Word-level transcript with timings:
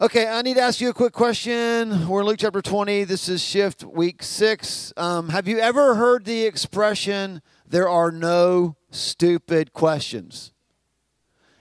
Okay, 0.00 0.28
I 0.28 0.42
need 0.42 0.54
to 0.54 0.60
ask 0.60 0.80
you 0.80 0.90
a 0.90 0.94
quick 0.94 1.12
question. 1.12 2.06
We're 2.06 2.20
in 2.20 2.26
Luke 2.26 2.36
chapter 2.38 2.62
20. 2.62 3.02
This 3.02 3.28
is 3.28 3.42
shift 3.42 3.82
week 3.82 4.22
six. 4.22 4.92
Um, 4.96 5.30
have 5.30 5.48
you 5.48 5.58
ever 5.58 5.96
heard 5.96 6.24
the 6.24 6.46
expression, 6.46 7.42
there 7.66 7.88
are 7.88 8.12
no 8.12 8.76
stupid 8.92 9.72
questions? 9.72 10.52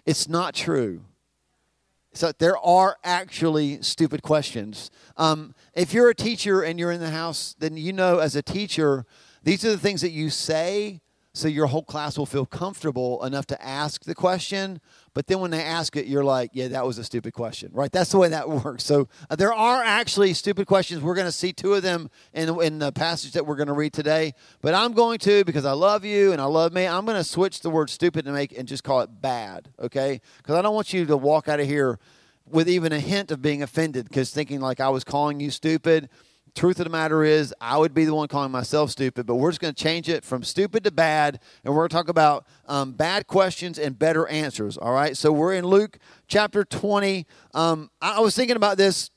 It's 0.05 0.29
not 0.29 0.53
true. 0.53 1.01
So 2.13 2.31
there 2.37 2.59
are 2.59 2.97
actually 3.03 3.81
stupid 3.81 4.21
questions. 4.21 4.91
Um, 5.17 5.55
if 5.73 5.91
you're 5.91 6.09
a 6.11 6.15
teacher 6.15 6.61
and 6.61 6.77
you're 6.77 6.91
in 6.91 6.99
the 6.99 7.09
house, 7.09 7.55
then 7.57 7.75
you 7.75 7.91
know 7.91 8.19
as 8.19 8.35
a 8.35 8.43
teacher, 8.43 9.07
these 9.41 9.65
are 9.65 9.71
the 9.71 9.79
things 9.79 10.01
that 10.01 10.11
you 10.11 10.29
say 10.29 11.01
so 11.37 11.47
your 11.47 11.67
whole 11.67 11.83
class 11.83 12.17
will 12.17 12.25
feel 12.25 12.45
comfortable 12.45 13.23
enough 13.23 13.45
to 13.47 13.65
ask 13.65 14.03
the 14.03 14.15
question 14.15 14.81
but 15.13 15.27
then 15.27 15.39
when 15.39 15.51
they 15.51 15.63
ask 15.63 15.95
it 15.95 16.05
you're 16.07 16.23
like 16.23 16.51
yeah 16.53 16.67
that 16.67 16.85
was 16.85 16.97
a 16.97 17.03
stupid 17.03 17.33
question. 17.33 17.71
Right? 17.73 17.91
That's 17.91 18.11
the 18.11 18.17
way 18.17 18.29
that 18.29 18.49
works. 18.65 18.83
So 18.83 19.07
uh, 19.29 19.35
there 19.35 19.53
are 19.53 19.81
actually 19.83 20.33
stupid 20.33 20.67
questions. 20.67 21.01
We're 21.01 21.15
going 21.15 21.27
to 21.27 21.31
see 21.31 21.53
two 21.53 21.73
of 21.73 21.81
them 21.81 22.09
in, 22.33 22.49
in 22.61 22.79
the 22.79 22.91
passage 22.91 23.31
that 23.33 23.45
we're 23.45 23.55
going 23.55 23.67
to 23.67 23.73
read 23.73 23.93
today. 23.93 24.33
But 24.61 24.73
i'm 24.73 24.93
going 24.93 25.19
to 25.19 25.43
because 25.43 25.65
i 25.65 25.71
love 25.71 26.03
you 26.03 26.31
and 26.31 26.41
i 26.41 26.45
love 26.45 26.73
me. 26.73 26.87
I'm 26.87 27.05
going 27.05 27.17
to 27.17 27.23
switch 27.23 27.61
the 27.61 27.69
word 27.69 27.89
stupid 27.89 28.25
and 28.25 28.35
make 28.35 28.57
and 28.57 28.67
just 28.67 28.83
call 28.83 29.01
it 29.01 29.09
bad 29.21 29.69
okay? 29.79 30.21
Because 30.37 30.55
i 30.55 30.61
don't 30.61 30.75
want 30.75 30.93
you 30.93 31.05
to 31.05 31.17
walk 31.17 31.47
out 31.47 31.59
of 31.59 31.65
here 31.65 31.99
with 32.49 32.69
even 32.69 32.91
a 32.91 32.99
hint 32.99 33.31
of 33.31 33.41
being 33.41 33.61
offended 33.61 34.05
because 34.07 34.31
thinking 34.31 34.59
like 34.59 34.79
i 34.79 34.89
was 34.89 35.03
calling 35.03 35.39
you 35.39 35.51
stupid 35.51 36.09
truth 36.57 36.79
of 36.79 36.85
the 36.85 36.89
matter 36.89 37.23
is, 37.23 37.53
I 37.61 37.77
would 37.77 37.93
be 37.93 38.03
the 38.03 38.15
one 38.15 38.27
calling 38.27 38.51
myself 38.51 38.89
stupid, 38.89 39.27
but 39.27 39.35
we're 39.35 39.51
just 39.51 39.61
going 39.61 39.73
to 39.73 39.83
change 39.83 40.09
it 40.09 40.25
from 40.25 40.43
stupid 40.43 40.83
to 40.85 40.91
bad, 40.91 41.39
and 41.63 41.73
we're 41.73 41.81
going 41.81 41.89
to 41.89 41.95
talk 41.95 42.09
about 42.09 42.47
um, 42.65 42.93
bad 42.93 43.27
questions 43.27 43.77
and 43.77 43.97
better 43.97 44.27
answers. 44.27 44.75
All 44.75 44.91
right. 44.91 45.15
So 45.15 45.31
we're 45.31 45.53
in 45.53 45.65
Luke 45.65 45.99
chapter 46.27 46.65
20. 46.65 47.27
Um, 47.53 47.91
I 48.01 48.19
was 48.19 48.35
thinking 48.35 48.55
about 48.55 48.77
this. 48.77 49.11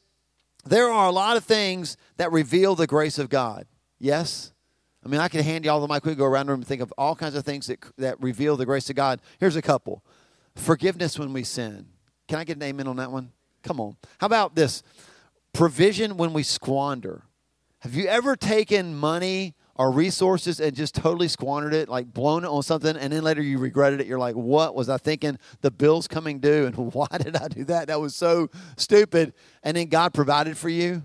There 0.67 0.91
are 0.91 1.09
a 1.09 1.13
lot 1.13 1.39
of 1.39 1.45
things 1.45 1.97
that 2.19 2.31
reveal 2.31 2.75
the 2.75 2.87
grace 2.87 3.19
of 3.19 3.31
God. 3.31 3.67
Yes? 3.99 4.53
I 5.05 5.09
mean, 5.09 5.21
I 5.21 5.29
could 5.29 5.41
hand 5.41 5.65
you 5.65 5.71
all 5.71 5.81
the 5.81 5.93
mic. 5.93 6.05
We 6.05 6.15
go 6.15 6.27
around 6.27 6.47
the 6.47 6.53
room 6.53 6.61
and 6.61 6.69
think 6.69 6.83
of 6.83 6.93
all 6.99 7.17
kinds 7.17 7.35
of 7.35 7.45
things 7.45 7.67
that, 7.69 7.79
that 7.97 8.21
reveal 8.21 8.59
the 8.59 8.67
grace 8.67 8.91
of 8.91 8.97
God. 8.97 9.21
Here's 9.39 9.57
a 9.57 9.63
couple 9.63 10.05
forgiveness 10.57 11.19
when 11.19 11.33
we 11.33 11.43
sin. 11.43 11.87
Can 12.29 12.39
I 12.39 12.45
get 12.45 12.57
an 12.57 12.63
amen 12.63 12.87
on 12.87 12.97
that 12.97 13.11
one? 13.11 13.33
Come 13.63 13.81
on. 13.81 13.97
How 14.19 14.27
about 14.27 14.55
this? 14.55 14.83
Provision 15.55 16.19
when 16.19 16.35
we 16.35 16.43
squander. 16.43 17.23
Have 17.81 17.95
you 17.95 18.07
ever 18.07 18.37
taken 18.37 18.95
money 18.95 19.55
or 19.75 19.91
resources 19.91 20.61
and 20.61 20.77
just 20.77 20.95
totally 20.95 21.29
squandered 21.29 21.73
it, 21.73 21.89
like 21.89 22.13
blown 22.13 22.45
it 22.45 22.49
on 22.49 22.63
something, 22.63 22.95
and 22.95 23.13
then 23.13 23.23
later 23.23 23.41
you 23.41 23.59
regretted 23.59 24.01
it? 24.01 24.07
You're 24.07 24.19
like, 24.19 24.35
what 24.35 24.75
was 24.75 24.91
I 24.91 24.99
thinking? 24.99 25.39
The 25.63 25.71
bill's 25.71 26.07
coming 26.07 26.41
due, 26.41 26.67
and 26.67 26.77
why 26.95 27.07
did 27.19 27.37
I 27.37 27.49
do 27.49 27.65
that? 27.65 27.89
That 27.89 27.99
was 27.99 28.15
so 28.15 28.51
stupid. 28.77 29.33
And 29.63 29.77
then 29.77 29.89
God 29.89 30.13
provided 30.13 30.59
for 30.59 30.69
you, 30.69 31.03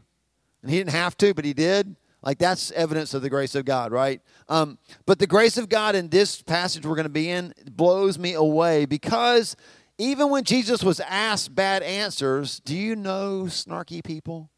and 0.62 0.70
He 0.70 0.78
didn't 0.78 0.92
have 0.92 1.16
to, 1.18 1.34
but 1.34 1.46
He 1.46 1.54
did. 1.54 1.96
Like 2.22 2.40
that's 2.40 2.72
evidence 2.72 3.14
of 3.14 3.22
the 3.22 3.30
grace 3.30 3.56
of 3.56 3.66
God, 3.66 3.92
right? 3.92 4.20
Um, 4.50 4.80
but 5.06 5.20
the 5.20 5.28
grace 5.28 5.58
of 5.58 5.70
God 5.70 5.96
in 5.96 6.10
this 6.10 6.42
passage 6.42 6.86
we're 6.86 6.96
going 6.96 7.04
to 7.04 7.10
be 7.10 7.30
in 7.30 7.54
blows 7.72 8.18
me 8.18 8.34
away 8.34 8.86
because 8.86 9.56
even 9.98 10.30
when 10.30 10.44
Jesus 10.44 10.84
was 10.84 11.00
asked 11.00 11.54
bad 11.54 11.84
answers, 11.84 12.60
do 12.60 12.76
you 12.76 12.96
know 12.96 13.44
snarky 13.44 14.04
people? 14.04 14.50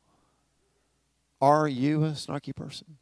Are 1.41 1.67
you 1.67 2.03
a 2.03 2.11
snarky 2.11 2.55
person? 2.55 2.97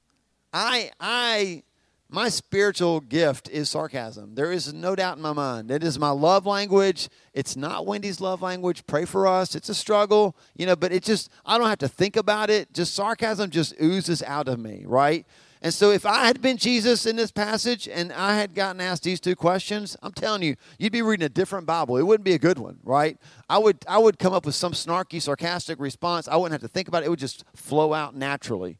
I, 0.51 0.91
I, 0.99 1.63
my 2.09 2.29
spiritual 2.29 2.99
gift 2.99 3.49
is 3.49 3.69
sarcasm. 3.69 4.35
There 4.35 4.51
is 4.51 4.73
no 4.73 4.95
doubt 4.95 5.17
in 5.17 5.23
my 5.23 5.33
mind. 5.33 5.71
It 5.71 5.83
is 5.83 5.97
my 5.97 6.11
love 6.11 6.45
language. 6.45 7.09
It's 7.33 7.55
not 7.55 7.85
Wendy's 7.85 8.21
love 8.21 8.41
language. 8.41 8.85
Pray 8.87 9.05
for 9.05 9.27
us. 9.27 9.55
It's 9.55 9.69
a 9.69 9.75
struggle, 9.75 10.35
you 10.55 10.65
know, 10.65 10.75
but 10.75 10.91
it 10.91 11.03
just, 11.03 11.29
I 11.45 11.57
don't 11.57 11.67
have 11.67 11.79
to 11.79 11.87
think 11.87 12.15
about 12.15 12.49
it. 12.49 12.73
Just 12.73 12.93
sarcasm 12.93 13.49
just 13.49 13.73
oozes 13.81 14.21
out 14.23 14.47
of 14.47 14.59
me, 14.59 14.83
right? 14.85 15.25
And 15.65 15.73
so, 15.73 15.89
if 15.89 16.05
I 16.05 16.27
had 16.27 16.43
been 16.43 16.57
Jesus 16.57 17.07
in 17.07 17.15
this 17.15 17.31
passage 17.31 17.87
and 17.87 18.13
I 18.13 18.35
had 18.35 18.53
gotten 18.53 18.79
asked 18.79 19.01
these 19.01 19.19
two 19.19 19.35
questions, 19.35 19.97
I'm 20.03 20.11
telling 20.11 20.43
you, 20.43 20.57
you'd 20.77 20.93
be 20.93 21.01
reading 21.01 21.25
a 21.25 21.29
different 21.29 21.65
Bible. 21.65 21.97
It 21.97 22.03
wouldn't 22.03 22.23
be 22.23 22.35
a 22.35 22.37
good 22.37 22.59
one, 22.59 22.77
right? 22.83 23.17
I 23.49 23.57
would, 23.57 23.83
I 23.87 23.97
would 23.97 24.19
come 24.19 24.31
up 24.31 24.45
with 24.45 24.53
some 24.53 24.73
snarky, 24.73 25.19
sarcastic 25.19 25.79
response. 25.79 26.27
I 26.27 26.35
wouldn't 26.35 26.51
have 26.51 26.61
to 26.61 26.71
think 26.71 26.87
about 26.87 27.01
it. 27.01 27.07
It 27.07 27.09
would 27.09 27.17
just 27.17 27.45
flow 27.55 27.93
out 27.93 28.15
naturally. 28.15 28.77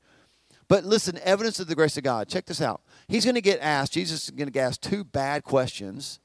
But 0.68 0.86
listen, 0.86 1.18
evidence 1.24 1.60
of 1.60 1.66
the 1.66 1.74
grace 1.74 1.98
of 1.98 2.04
God. 2.04 2.30
Check 2.30 2.46
this 2.46 2.62
out. 2.62 2.82
He's 3.08 3.26
going 3.26 3.34
to 3.34 3.42
get 3.42 3.60
asked, 3.62 3.94
Jesus 3.94 4.26
is 4.26 4.30
going 4.30 4.46
to 4.46 4.54
get 4.54 4.68
asked 4.68 4.84
two 4.84 5.04
bad 5.04 5.44
questions, 5.44 6.20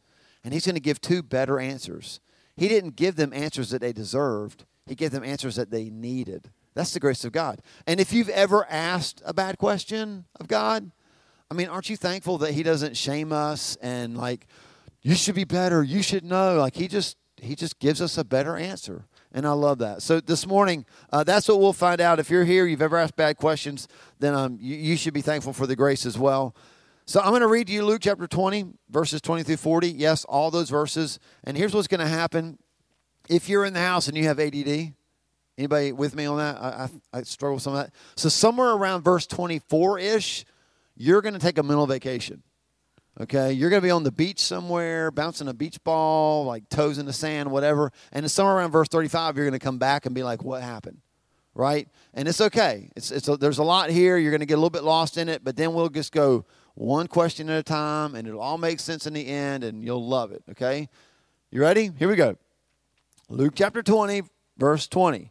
and 0.45 0.53
he's 0.53 0.67
going 0.67 0.75
to 0.75 0.81
give 0.83 1.01
two 1.01 1.23
better 1.23 1.59
answers. 1.59 2.21
He 2.55 2.69
didn't 2.69 2.97
give 2.97 3.17
them 3.17 3.33
answers 3.33 3.71
that 3.71 3.81
they 3.81 3.95
deserved, 3.95 4.67
he 4.85 4.95
gave 4.95 5.13
them 5.13 5.25
answers 5.25 5.57
that 5.57 5.71
they 5.71 5.89
needed. 5.89 6.51
That's 6.75 6.93
the 6.93 7.01
grace 7.01 7.25
of 7.25 7.33
God. 7.33 7.63
And 7.87 8.01
if 8.01 8.13
you've 8.13 8.29
ever 8.29 8.67
asked 8.69 9.23
a 9.25 9.35
bad 9.35 9.59
question 9.59 10.27
of 10.39 10.49
God, 10.49 10.91
I 11.51 11.55
mean, 11.55 11.69
aren't 11.69 11.91
you 11.91 11.97
thankful 11.97 12.39
that 12.39 12.53
He 12.53 12.63
doesn't 12.63 12.97
shame 12.97 13.33
us 13.33 13.77
and 13.83 14.17
like, 14.17 14.47
you 15.03 15.15
should 15.15 15.35
be 15.35 15.45
better, 15.45 15.83
you 15.83 16.03
should 16.03 16.25
know. 16.25 16.59
Like 16.59 16.77
He 16.77 16.87
just 16.87 17.17
He 17.41 17.55
just 17.55 17.79
gives 17.79 18.01
us 18.01 18.17
a 18.19 18.25
better 18.25 18.57
answer. 18.57 19.07
And 19.33 19.47
I 19.47 19.53
love 19.53 19.79
that. 19.79 20.03
So 20.03 20.21
this 20.21 20.47
morning, 20.47 20.85
uh, 21.13 21.23
that's 21.23 21.47
what 21.49 21.61
we'll 21.61 21.73
find 21.73 22.01
out. 22.01 22.19
If 22.19 22.31
you're 22.31 22.45
here, 22.45 22.67
you've 22.67 22.83
ever 22.83 22.97
asked 22.97 23.15
bad 23.15 23.37
questions, 23.37 23.87
then 24.19 24.35
um, 24.35 24.59
you, 24.61 24.77
you 24.77 24.97
should 24.97 25.15
be 25.15 25.21
thankful 25.21 25.53
for 25.53 25.69
the 25.69 25.77
grace 25.77 26.05
as 26.05 26.19
well. 26.19 26.55
So 27.07 27.21
I'm 27.21 27.31
going 27.31 27.41
to 27.41 27.49
read 27.49 27.69
to 27.69 27.73
you 27.73 27.85
Luke 27.85 28.03
chapter 28.03 28.27
20, 28.27 28.73
verses 28.89 29.21
20 29.21 29.45
through 29.45 29.57
40. 29.57 29.89
Yes, 29.89 30.25
all 30.25 30.51
those 30.51 30.69
verses. 30.69 31.21
And 31.45 31.57
here's 31.57 31.75
what's 31.75 31.89
going 31.89 32.01
to 32.01 32.09
happen. 32.09 32.59
If 33.29 33.49
you're 33.49 33.65
in 33.65 33.73
the 33.73 33.81
house 33.81 34.09
and 34.09 34.17
you 34.17 34.25
have 34.25 34.41
ADD, 34.41 34.95
Anybody 35.61 35.93
with 35.93 36.17
me 36.17 36.25
on 36.25 36.39
that? 36.39 36.57
I, 36.57 36.89
I, 37.15 37.19
I 37.19 37.23
struggle 37.23 37.57
with 37.57 37.63
some 37.63 37.75
of 37.75 37.85
that. 37.85 37.93
So 38.17 38.31
somewhere 38.31 38.71
around 38.71 39.03
verse 39.03 39.27
24-ish, 39.27 40.47
you're 40.97 41.21
going 41.21 41.35
to 41.35 41.39
take 41.39 41.59
a 41.59 41.63
mental 41.63 41.87
vacation. 41.87 42.43
Okay, 43.21 43.53
you're 43.53 43.69
going 43.69 43.83
to 43.83 43.87
be 43.87 43.91
on 43.91 44.03
the 44.03 44.11
beach 44.11 44.41
somewhere, 44.41 45.11
bouncing 45.11 45.49
a 45.49 45.53
beach 45.53 45.77
ball, 45.85 46.47
like 46.47 46.67
toes 46.71 46.97
in 46.97 47.05
the 47.05 47.13
sand, 47.13 47.51
whatever. 47.51 47.93
And 48.11 48.31
somewhere 48.31 48.57
around 48.57 48.71
verse 48.71 48.89
35, 48.89 49.37
you're 49.37 49.45
going 49.45 49.53
to 49.53 49.63
come 49.63 49.77
back 49.77 50.07
and 50.07 50.15
be 50.15 50.23
like, 50.23 50.43
"What 50.43 50.63
happened?" 50.63 51.03
Right? 51.55 51.87
And 52.15 52.27
it's 52.27 52.41
okay. 52.41 52.89
It's 52.97 53.11
it's 53.11 53.29
a, 53.29 53.37
there's 53.37 53.59
a 53.59 53.63
lot 53.63 53.91
here. 53.91 54.17
You're 54.17 54.31
going 54.31 54.41
to 54.41 54.47
get 54.47 54.55
a 54.55 54.57
little 54.57 54.71
bit 54.71 54.85
lost 54.85 55.19
in 55.19 55.29
it, 55.29 55.45
but 55.45 55.57
then 55.57 55.75
we'll 55.75 55.91
just 55.91 56.11
go 56.11 56.47
one 56.73 57.07
question 57.07 57.51
at 57.51 57.59
a 57.59 57.63
time, 57.63 58.15
and 58.15 58.27
it'll 58.27 58.41
all 58.41 58.57
make 58.57 58.81
sense 58.81 59.07
in 59.07 59.13
the 59.13 59.27
end, 59.27 59.65
and 59.65 59.85
you'll 59.85 60.09
love 60.09 60.33
it. 60.33 60.43
Okay, 60.53 60.89
you 61.51 61.61
ready? 61.61 61.91
Here 61.99 62.09
we 62.09 62.17
go. 62.17 62.39
Luke 63.29 63.53
chapter 63.55 63.83
20, 63.83 64.23
verse 64.57 64.89
20. 64.89 65.31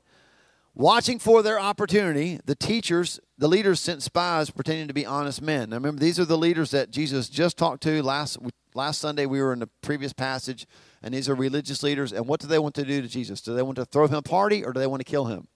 Watching 0.75 1.19
for 1.19 1.41
their 1.41 1.59
opportunity, 1.59 2.39
the 2.45 2.55
teachers, 2.55 3.19
the 3.37 3.47
leaders 3.47 3.79
sent 3.79 4.03
spies 4.03 4.49
pretending 4.49 4.87
to 4.87 4.93
be 4.93 5.05
honest 5.05 5.41
men. 5.41 5.71
Now 5.71 5.77
remember, 5.77 5.99
these 5.99 6.19
are 6.19 6.25
the 6.25 6.37
leaders 6.37 6.71
that 6.71 6.91
Jesus 6.91 7.27
just 7.27 7.57
talked 7.57 7.83
to 7.83 8.01
last 8.03 8.37
last 8.75 9.01
Sunday. 9.01 9.25
We 9.25 9.41
were 9.41 9.51
in 9.51 9.59
the 9.59 9.69
previous 9.81 10.13
passage, 10.13 10.67
and 11.01 11.13
these 11.13 11.27
are 11.27 11.35
religious 11.35 11.83
leaders. 11.83 12.13
And 12.13 12.27
what 12.27 12.39
do 12.39 12.47
they 12.47 12.59
want 12.59 12.75
to 12.75 12.85
do 12.85 13.01
to 13.01 13.07
Jesus? 13.07 13.41
Do 13.41 13.53
they 13.55 13.61
want 13.61 13.77
to 13.77 13.85
throw 13.85 14.07
him 14.07 14.15
a 14.15 14.21
party, 14.21 14.63
or 14.63 14.71
do 14.71 14.79
they 14.79 14.87
want 14.87 15.01
to 15.01 15.09
kill 15.09 15.25
him? 15.25 15.47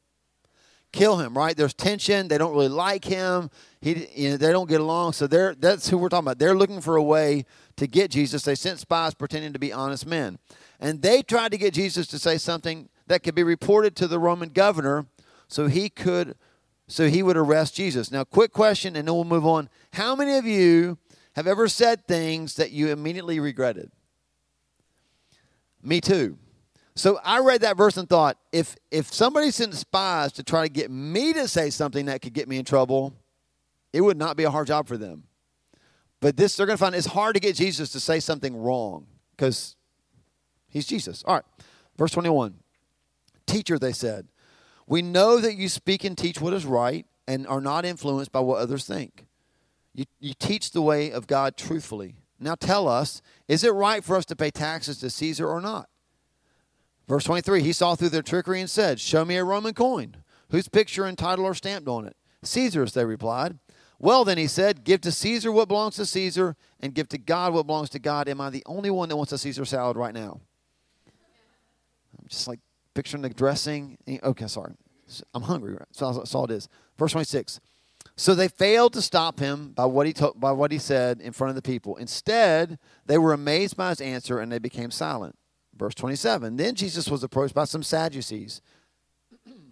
Kill 0.92 1.18
him, 1.18 1.36
right? 1.36 1.56
There's 1.56 1.74
tension. 1.74 2.28
They 2.28 2.38
don't 2.38 2.54
really 2.54 2.68
like 2.68 3.06
him. 3.06 3.50
He, 3.82 4.08
you 4.16 4.32
know, 4.32 4.38
they 4.38 4.52
don't 4.52 4.70
get 4.70 4.82
along. 4.82 5.14
So 5.14 5.26
they're 5.26 5.56
that's 5.56 5.90
who 5.90 5.98
we're 5.98 6.10
talking 6.10 6.26
about. 6.26 6.40
They're 6.40 6.56
looking 6.56 6.82
for 6.82 6.98
a 6.98 7.04
way 7.04 7.46
to 7.78 7.88
get 7.88 8.12
Jesus. 8.12 8.44
They 8.44 8.56
sent 8.56 8.80
spies 8.80 9.14
pretending 9.14 9.54
to 9.54 9.60
be 9.60 9.72
honest 9.72 10.06
men, 10.06 10.38
and 10.80 11.02
they 11.02 11.22
tried 11.22 11.52
to 11.52 11.58
get 11.58 11.74
Jesus 11.74 12.08
to 12.08 12.20
say 12.20 12.38
something 12.38 12.90
that 13.08 13.24
could 13.24 13.36
be 13.36 13.44
reported 13.44 13.96
to 13.98 14.08
the 14.08 14.20
Roman 14.20 14.50
governor 14.50 15.06
so 15.48 15.68
he 15.68 15.90
could 15.90 16.36
so 16.88 17.08
he 17.08 17.24
would 17.24 17.38
arrest 17.38 17.76
Jesus. 17.76 18.12
Now, 18.12 18.24
quick 18.24 18.52
question 18.52 18.96
and 18.96 19.08
then 19.08 19.16
we'll 19.16 19.24
move 19.24 19.46
on. 19.46 19.70
How 19.94 20.16
many 20.16 20.38
of 20.38 20.46
you 20.46 20.98
have 21.36 21.48
ever 21.48 21.68
said 21.68 22.06
things 22.06 22.56
that 22.56 22.72
you 22.72 22.90
immediately 22.90 23.40
regretted? 23.40 23.92
Me 25.82 26.02
too. 26.02 26.38
So 26.96 27.20
I 27.24 27.40
read 27.40 27.62
that 27.62 27.78
verse 27.78 27.98
and 27.98 28.08
thought, 28.08 28.38
if 28.52 28.76
if 28.92 29.12
somebody 29.12 29.50
sent 29.52 29.74
spies 29.74 30.32
to 30.34 30.44
try 30.44 30.64
to 30.64 30.72
get 30.72 30.92
me 30.92 31.34
to 31.34 31.48
say 31.48 31.70
something 31.70 32.06
that 32.06 32.22
could 32.22 32.34
get 32.34 32.48
me 32.48 32.58
in 32.58 32.66
trouble, 32.66 33.14
it 33.92 34.02
would 34.02 34.18
not 34.18 34.38
be 34.38 34.44
a 34.44 34.52
hard 34.52 34.68
job 34.68 34.88
for 34.88 34.98
them. 34.98 35.24
But 36.20 36.38
this 36.38 36.56
they're 36.56 36.66
going 36.66 36.78
to 36.78 36.80
find 36.80 36.96
it's 36.96 37.08
hard 37.08 37.34
to 37.34 37.40
get 37.40 37.56
Jesus 37.56 37.90
to 37.90 38.00
say 38.00 38.20
something 38.20 38.56
wrong 38.56 39.08
because 39.36 39.76
he's 40.70 40.86
Jesus. 40.86 41.24
All 41.26 41.36
right. 41.36 41.44
Verse 41.98 42.12
21. 42.12 42.56
Teacher, 43.54 43.78
they 43.78 43.92
said, 43.92 44.30
we 44.88 45.04
know 45.04 45.38
that 45.38 45.54
you 45.54 45.70
speak 45.70 46.04
and 46.04 46.18
teach 46.18 46.42
what 46.42 46.54
is 46.54 46.66
right 46.66 47.06
and 47.28 47.46
are 47.46 47.62
not 47.62 47.86
influenced 47.86 48.32
by 48.32 48.40
what 48.40 48.60
others 48.60 48.84
think. 48.84 49.28
You, 49.94 50.06
you 50.20 50.34
teach 50.34 50.72
the 50.72 50.82
way 50.82 51.12
of 51.12 51.28
God 51.28 51.56
truthfully. 51.56 52.16
Now 52.40 52.56
tell 52.56 52.88
us, 52.88 53.22
is 53.48 53.64
it 53.64 53.70
right 53.70 54.04
for 54.04 54.16
us 54.16 54.26
to 54.26 54.36
pay 54.36 54.50
taxes 54.50 54.98
to 55.00 55.10
Caesar 55.12 55.48
or 55.48 55.62
not? 55.62 55.88
Verse 57.08 57.26
23 57.26 57.62
He 57.62 57.74
saw 57.74 57.94
through 57.94 58.10
their 58.10 58.24
trickery 58.24 58.60
and 58.60 58.68
said, 58.68 59.00
Show 59.00 59.24
me 59.24 59.38
a 59.38 59.44
Roman 59.44 59.76
coin. 59.76 60.16
Whose 60.50 60.68
picture 60.68 61.06
and 61.06 61.16
title 61.16 61.46
are 61.46 61.54
stamped 61.54 61.88
on 61.88 62.08
it? 62.08 62.16
Caesar's, 62.42 62.94
they 62.94 63.06
replied. 63.06 63.60
Well, 64.00 64.26
then 64.26 64.40
he 64.40 64.48
said, 64.48 64.84
Give 64.84 65.00
to 65.02 65.12
Caesar 65.12 65.52
what 65.52 65.68
belongs 65.68 65.98
to 65.98 66.08
Caesar, 66.08 66.56
and 66.80 66.96
give 66.96 67.08
to 67.10 67.20
God 67.20 67.54
what 67.54 67.68
belongs 67.68 67.92
to 67.92 68.00
God. 68.00 68.28
Am 68.28 68.42
I 68.42 68.50
the 68.50 68.64
only 68.66 68.90
one 68.90 69.10
that 69.10 69.16
wants 69.16 69.32
a 69.32 69.38
Caesar 69.38 69.64
salad 69.64 69.96
right 69.96 70.14
now? 70.14 70.42
I'm 72.20 72.28
just 72.28 72.48
like, 72.48 72.60
picturing 72.94 73.24
the 73.24 73.30
dressing. 73.30 73.98
Okay, 74.24 74.48
sorry. 74.48 74.74
I'm 75.34 75.44
hungry. 75.44 75.78
So 75.92 76.12
that's 76.14 76.34
all 76.34 76.46
it 76.46 76.52
is. 76.52 76.70
Verse 76.98 77.12
26. 77.12 77.60
So 78.16 78.36
they 78.36 78.48
failed 78.48 78.94
to 78.94 79.02
stop 79.02 79.40
him 79.40 79.72
by 79.72 79.86
what 79.86 80.06
he 80.06 80.14
to- 80.14 80.34
by 80.36 80.52
what 80.52 80.72
he 80.72 80.78
said 80.78 81.20
in 81.22 81.34
front 81.34 81.50
of 81.50 81.56
the 81.56 81.62
people. 81.62 81.96
Instead, 81.98 82.78
they 83.06 83.18
were 83.18 83.34
amazed 83.34 83.76
by 83.76 83.90
his 83.90 84.02
answer 84.02 84.40
and 84.40 84.52
they 84.52 84.60
became 84.60 84.92
silent. 84.92 85.36
Verse 85.76 85.96
27. 85.96 86.58
Then 86.58 86.76
Jesus 86.76 87.10
was 87.10 87.24
approached 87.24 87.56
by 87.56 87.66
some 87.66 87.82
Sadducees. 87.84 88.62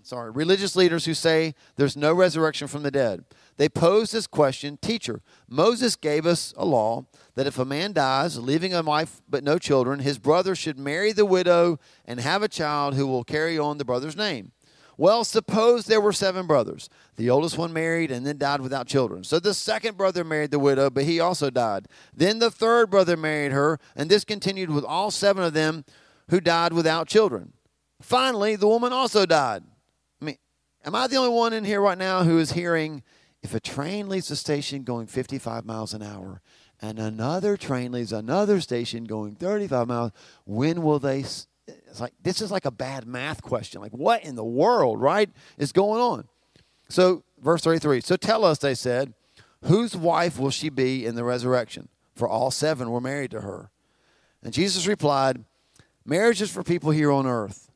Sorry, 0.04 0.32
religious 0.32 0.76
leaders 0.76 1.06
who 1.06 1.14
say 1.14 1.54
there's 1.76 1.96
no 1.96 2.14
resurrection 2.14 2.68
from 2.68 2.84
the 2.84 2.92
dead. 2.92 3.24
They 3.58 3.70
pose 3.70 4.12
this 4.12 4.26
question, 4.26 4.78
"Teacher, 4.82 5.22
Moses 5.48 5.96
gave 5.96 6.26
us 6.26 6.54
a 6.58 6.66
law 6.66 7.06
that 7.36 7.46
if 7.46 7.60
a 7.60 7.66
man 7.66 7.94
dies, 7.94 8.40
leaving 8.40 8.74
a 8.74 8.82
wife 8.82 9.22
but 9.30 9.44
no 9.44 9.60
children, 9.60 10.00
his 10.00 10.18
brother 10.18 10.56
should 10.56 10.80
marry 10.80 11.12
the 11.12 11.26
widow 11.26 11.80
and 12.04 12.20
have 12.20 12.42
a 12.42 12.48
child 12.48 12.96
who 12.96 13.06
will 13.06 13.24
carry 13.24 13.60
on 13.60 13.78
the 13.78 13.86
brother's 13.86 14.18
name." 14.18 14.52
Well, 14.98 15.24
suppose 15.24 15.86
there 15.86 16.02
were 16.02 16.14
seven 16.14 16.46
brothers. 16.48 16.90
The 17.16 17.30
oldest 17.30 17.58
one 17.58 17.74
married 17.74 18.12
and 18.12 18.26
then 18.26 18.38
died 18.38 18.62
without 18.62 18.88
children. 18.88 19.24
So 19.24 19.40
the 19.40 19.54
second 19.54 19.98
brother 19.98 20.24
married 20.24 20.52
the 20.52 20.60
widow, 20.60 20.90
but 20.90 21.06
he 21.06 21.20
also 21.20 21.50
died. 21.50 21.88
Then 22.14 22.40
the 22.40 22.52
third 22.52 22.90
brother 22.90 23.18
married 23.18 23.52
her, 23.52 23.80
and 23.96 24.10
this 24.10 24.24
continued 24.24 24.70
with 24.70 24.84
all 24.84 25.10
seven 25.10 25.44
of 25.44 25.54
them 25.54 25.86
who 26.30 26.40
died 26.40 26.74
without 26.74 27.08
children. 27.08 27.54
Finally, 28.02 28.56
the 28.56 28.68
woman 28.68 28.94
also 28.94 29.26
died. 29.26 29.64
Am 30.84 30.96
I 30.96 31.08
the 31.08 31.18
only 31.18 31.30
one 31.30 31.54
in 31.54 31.64
here 31.64 31.82
right 31.82 31.98
now 31.98 32.24
who 32.24 32.40
is 32.40 32.54
hearing 32.54 33.04
if 33.44 33.54
a 33.54 33.60
train 33.60 34.10
leaves 34.10 34.32
a 34.32 34.36
station 34.36 34.84
going 34.84 35.08
55 35.08 35.66
miles 35.66 35.94
an 35.94 36.02
hour 36.02 36.42
and 36.82 36.98
another 37.00 37.58
train 37.58 37.92
leaves 37.92 38.12
another 38.12 38.60
station 38.62 39.04
going 39.04 39.36
35 39.36 39.88
miles, 39.88 40.12
when 40.46 40.82
will 40.82 41.00
they 41.00 41.24
it's 41.68 42.00
like 42.00 42.14
this 42.22 42.42
is 42.42 42.52
like 42.52 42.66
a 42.66 42.72
bad 42.72 43.06
math 43.06 43.42
question. 43.42 43.82
Like 43.82 43.92
what 43.92 44.24
in 44.24 44.36
the 44.36 44.44
world, 44.44 45.02
right, 45.02 45.30
is 45.58 45.72
going 45.72 46.02
on? 46.02 46.28
So, 46.90 47.24
verse 47.40 47.62
33. 47.62 48.02
So 48.02 48.18
tell 48.18 48.44
us, 48.44 48.58
they 48.58 48.76
said, 48.76 49.14
whose 49.64 49.96
wife 49.96 50.38
will 50.38 50.50
she 50.50 50.70
be 50.70 51.06
in 51.06 51.16
the 51.16 51.24
resurrection? 51.24 51.88
For 52.16 52.28
all 52.28 52.52
seven 52.52 52.90
were 52.90 53.02
married 53.02 53.32
to 53.32 53.42
her. 53.42 53.70
And 54.44 54.54
Jesus 54.54 54.88
replied, 54.88 55.46
Marriage 56.06 56.42
is 56.42 56.52
for 56.52 56.64
people 56.64 56.92
here 56.92 57.12
on 57.12 57.28
earth. 57.28 57.71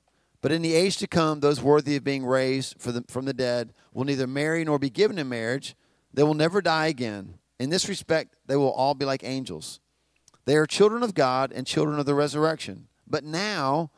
But 0.46 0.52
in 0.52 0.62
the 0.62 0.76
age 0.76 0.98
to 0.98 1.08
come, 1.08 1.40
those 1.40 1.60
worthy 1.60 1.96
of 1.96 2.04
being 2.04 2.24
raised 2.24 2.80
from 2.80 3.26
the 3.26 3.34
dead 3.34 3.74
will 3.96 4.04
neither 4.04 4.28
marry 4.28 4.64
nor 4.64 4.78
be 4.78 4.92
given 4.92 5.18
in 5.18 5.28
marriage. 5.28 5.76
They 6.14 6.22
will 6.22 6.36
never 6.36 6.62
die 6.62 6.86
again. 6.86 7.40
In 7.60 7.72
this 7.72 7.90
respect, 7.90 8.36
they 8.46 8.56
will 8.56 8.72
all 8.72 8.94
be 8.94 9.06
like 9.06 9.24
angels. 9.24 9.80
They 10.46 10.56
are 10.56 10.68
children 10.68 11.02
of 11.02 11.16
God 11.16 11.52
and 11.52 11.66
children 11.66 11.98
of 11.98 12.06
the 12.06 12.14
resurrection. 12.14 12.90
But 13.08 13.24
now, 13.24 13.90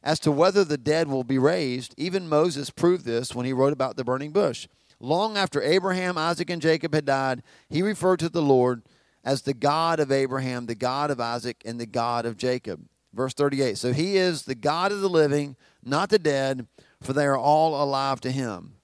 as 0.00 0.20
to 0.20 0.30
whether 0.30 0.62
the 0.62 0.78
dead 0.78 1.08
will 1.08 1.24
be 1.24 1.38
raised, 1.38 1.92
even 1.96 2.28
Moses 2.28 2.70
proved 2.70 3.04
this 3.04 3.34
when 3.34 3.44
he 3.44 3.52
wrote 3.52 3.72
about 3.72 3.96
the 3.96 4.04
burning 4.04 4.30
bush. 4.30 4.68
Long 5.00 5.36
after 5.36 5.60
Abraham, 5.60 6.16
Isaac, 6.16 6.50
and 6.50 6.62
Jacob 6.62 6.94
had 6.94 7.06
died, 7.06 7.42
he 7.68 7.82
referred 7.82 8.20
to 8.20 8.28
the 8.28 8.40
Lord 8.40 8.82
as 9.24 9.42
the 9.42 9.54
God 9.54 9.98
of 9.98 10.12
Abraham, 10.12 10.66
the 10.66 10.76
God 10.76 11.10
of 11.10 11.18
Isaac, 11.18 11.60
and 11.64 11.80
the 11.80 11.84
God 11.84 12.26
of 12.26 12.36
Jacob. 12.36 12.86
Verse 13.16 13.32
38 13.32 13.78
So 13.78 13.92
he 13.92 14.16
is 14.16 14.42
the 14.42 14.54
God 14.54 14.92
of 14.92 15.00
the 15.00 15.08
living, 15.08 15.56
not 15.82 16.10
the 16.10 16.18
dead, 16.18 16.66
for 17.00 17.12
they 17.12 17.24
are 17.24 17.36
all 17.36 17.82
alive 17.82 18.20
to 18.20 18.30
him. 18.30 18.74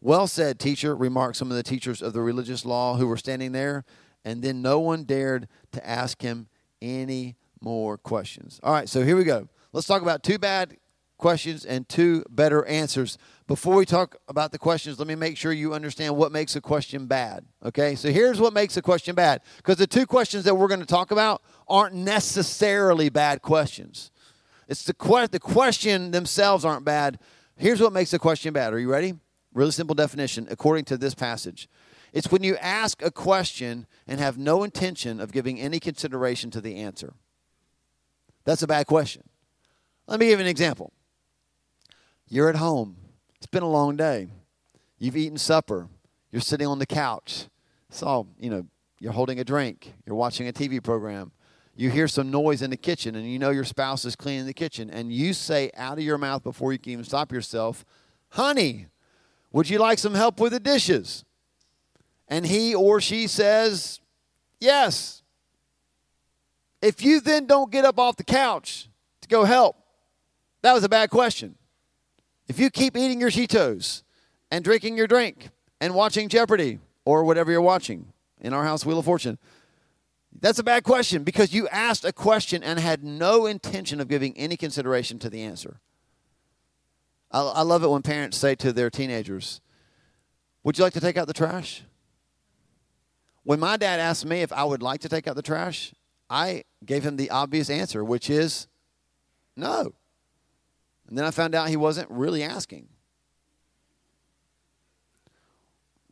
Well 0.00 0.26
said, 0.26 0.58
teacher, 0.58 0.96
remarked 0.96 1.36
some 1.36 1.50
of 1.50 1.56
the 1.56 1.62
teachers 1.62 2.02
of 2.02 2.12
the 2.12 2.20
religious 2.20 2.64
law 2.64 2.96
who 2.96 3.06
were 3.06 3.16
standing 3.16 3.52
there, 3.52 3.84
and 4.24 4.42
then 4.42 4.62
no 4.62 4.80
one 4.80 5.04
dared 5.04 5.48
to 5.72 5.86
ask 5.86 6.20
him 6.22 6.48
any 6.82 7.36
more 7.60 7.96
questions. 7.96 8.60
All 8.62 8.72
right, 8.72 8.88
so 8.88 9.02
here 9.02 9.16
we 9.16 9.24
go. 9.24 9.48
Let's 9.72 9.86
talk 9.86 10.02
about 10.02 10.22
two 10.22 10.38
bad 10.38 10.76
questions 11.16 11.64
and 11.64 11.88
two 11.88 12.24
better 12.28 12.64
answers. 12.66 13.18
Before 13.46 13.76
we 13.76 13.84
talk 13.84 14.16
about 14.28 14.52
the 14.52 14.58
questions, 14.58 14.98
let 14.98 15.06
me 15.06 15.14
make 15.14 15.36
sure 15.36 15.52
you 15.52 15.74
understand 15.74 16.16
what 16.16 16.32
makes 16.32 16.56
a 16.56 16.60
question 16.60 17.06
bad. 17.06 17.44
Okay, 17.64 17.94
so 17.94 18.10
here's 18.10 18.40
what 18.40 18.52
makes 18.52 18.76
a 18.76 18.82
question 18.82 19.14
bad. 19.14 19.42
Because 19.58 19.76
the 19.76 19.86
two 19.86 20.06
questions 20.06 20.44
that 20.44 20.54
we're 20.54 20.68
going 20.68 20.80
to 20.80 20.86
talk 20.86 21.10
about 21.10 21.42
aren't 21.68 21.94
necessarily 21.94 23.08
bad 23.08 23.42
questions. 23.42 24.10
It's 24.68 24.84
the, 24.84 24.94
que- 24.94 25.28
the 25.28 25.40
question 25.40 26.10
themselves 26.10 26.64
aren't 26.64 26.84
bad. 26.84 27.18
Here's 27.56 27.80
what 27.80 27.92
makes 27.92 28.12
a 28.12 28.18
question 28.18 28.52
bad. 28.52 28.72
Are 28.72 28.78
you 28.78 28.90
ready? 28.90 29.14
Really 29.52 29.70
simple 29.70 29.94
definition 29.94 30.48
according 30.50 30.86
to 30.86 30.96
this 30.96 31.14
passage. 31.14 31.68
It's 32.12 32.30
when 32.30 32.42
you 32.42 32.56
ask 32.56 33.02
a 33.02 33.10
question 33.10 33.86
and 34.06 34.20
have 34.20 34.38
no 34.38 34.62
intention 34.62 35.20
of 35.20 35.32
giving 35.32 35.60
any 35.60 35.80
consideration 35.80 36.50
to 36.52 36.60
the 36.60 36.76
answer. 36.76 37.14
That's 38.44 38.62
a 38.62 38.66
bad 38.66 38.86
question. 38.86 39.22
Let 40.06 40.20
me 40.20 40.26
give 40.26 40.38
you 40.38 40.44
an 40.44 40.50
example. 40.50 40.92
You're 42.28 42.48
at 42.48 42.56
home. 42.56 42.96
It's 43.36 43.46
been 43.46 43.62
a 43.62 43.70
long 43.70 43.96
day. 43.96 44.28
You've 44.98 45.16
eaten 45.16 45.38
supper. 45.38 45.88
You're 46.30 46.40
sitting 46.40 46.66
on 46.66 46.78
the 46.78 46.86
couch. 46.86 47.46
It's 47.88 48.02
all, 48.02 48.28
you 48.38 48.50
know, 48.50 48.66
you're 48.98 49.12
holding 49.12 49.38
a 49.38 49.44
drink. 49.44 49.92
You're 50.06 50.16
watching 50.16 50.48
a 50.48 50.52
TV 50.52 50.82
program. 50.82 51.32
You 51.76 51.90
hear 51.90 52.08
some 52.08 52.30
noise 52.30 52.62
in 52.62 52.70
the 52.70 52.76
kitchen 52.76 53.16
and 53.16 53.30
you 53.30 53.38
know 53.38 53.50
your 53.50 53.64
spouse 53.64 54.04
is 54.04 54.16
cleaning 54.16 54.46
the 54.46 54.54
kitchen. 54.54 54.90
And 54.90 55.12
you 55.12 55.32
say 55.32 55.70
out 55.76 55.98
of 55.98 56.04
your 56.04 56.18
mouth 56.18 56.42
before 56.42 56.72
you 56.72 56.78
can 56.78 56.92
even 56.92 57.04
stop 57.04 57.32
yourself, 57.32 57.84
Honey, 58.30 58.86
would 59.52 59.68
you 59.68 59.78
like 59.78 59.98
some 59.98 60.14
help 60.14 60.40
with 60.40 60.52
the 60.52 60.60
dishes? 60.60 61.24
And 62.28 62.46
he 62.46 62.74
or 62.74 63.00
she 63.00 63.26
says, 63.26 64.00
Yes. 64.58 65.22
If 66.80 67.04
you 67.04 67.20
then 67.20 67.46
don't 67.46 67.70
get 67.70 67.84
up 67.84 67.98
off 67.98 68.16
the 68.16 68.24
couch 68.24 68.88
to 69.20 69.28
go 69.28 69.44
help, 69.44 69.76
that 70.62 70.72
was 70.72 70.84
a 70.84 70.88
bad 70.88 71.10
question. 71.10 71.56
If 72.48 72.58
you 72.58 72.70
keep 72.70 72.96
eating 72.96 73.20
your 73.20 73.30
Cheetos 73.30 74.02
and 74.50 74.64
drinking 74.64 74.96
your 74.96 75.06
drink 75.06 75.50
and 75.80 75.94
watching 75.94 76.28
Jeopardy 76.28 76.78
or 77.04 77.24
whatever 77.24 77.50
you're 77.50 77.62
watching, 77.62 78.12
in 78.44 78.52
our 78.52 78.64
house, 78.64 78.84
Wheel 78.84 78.98
of 78.98 79.06
Fortune, 79.06 79.38
that's 80.38 80.58
a 80.58 80.62
bad 80.62 80.84
question 80.84 81.24
because 81.24 81.54
you 81.54 81.66
asked 81.68 82.04
a 82.04 82.12
question 82.12 82.62
and 82.62 82.78
had 82.78 83.02
no 83.02 83.46
intention 83.46 84.00
of 84.00 84.08
giving 84.08 84.36
any 84.36 84.56
consideration 84.56 85.18
to 85.20 85.30
the 85.30 85.42
answer. 85.42 85.80
I, 87.30 87.40
I 87.40 87.62
love 87.62 87.82
it 87.82 87.90
when 87.90 88.02
parents 88.02 88.36
say 88.36 88.54
to 88.56 88.72
their 88.72 88.90
teenagers, 88.90 89.60
Would 90.62 90.76
you 90.76 90.84
like 90.84 90.92
to 90.92 91.00
take 91.00 91.16
out 91.16 91.26
the 91.26 91.32
trash? 91.32 91.82
When 93.44 93.60
my 93.60 93.76
dad 93.76 94.00
asked 94.00 94.26
me 94.26 94.42
if 94.42 94.52
I 94.52 94.64
would 94.64 94.82
like 94.82 95.00
to 95.00 95.08
take 95.08 95.26
out 95.26 95.36
the 95.36 95.42
trash, 95.42 95.94
I 96.28 96.64
gave 96.84 97.04
him 97.04 97.16
the 97.16 97.30
obvious 97.30 97.70
answer, 97.70 98.04
which 98.04 98.28
is 98.28 98.66
no. 99.56 99.94
And 101.08 101.18
then 101.18 101.24
I 101.24 101.30
found 101.30 101.54
out 101.54 101.68
he 101.68 101.76
wasn't 101.76 102.10
really 102.10 102.42
asking. 102.42 102.88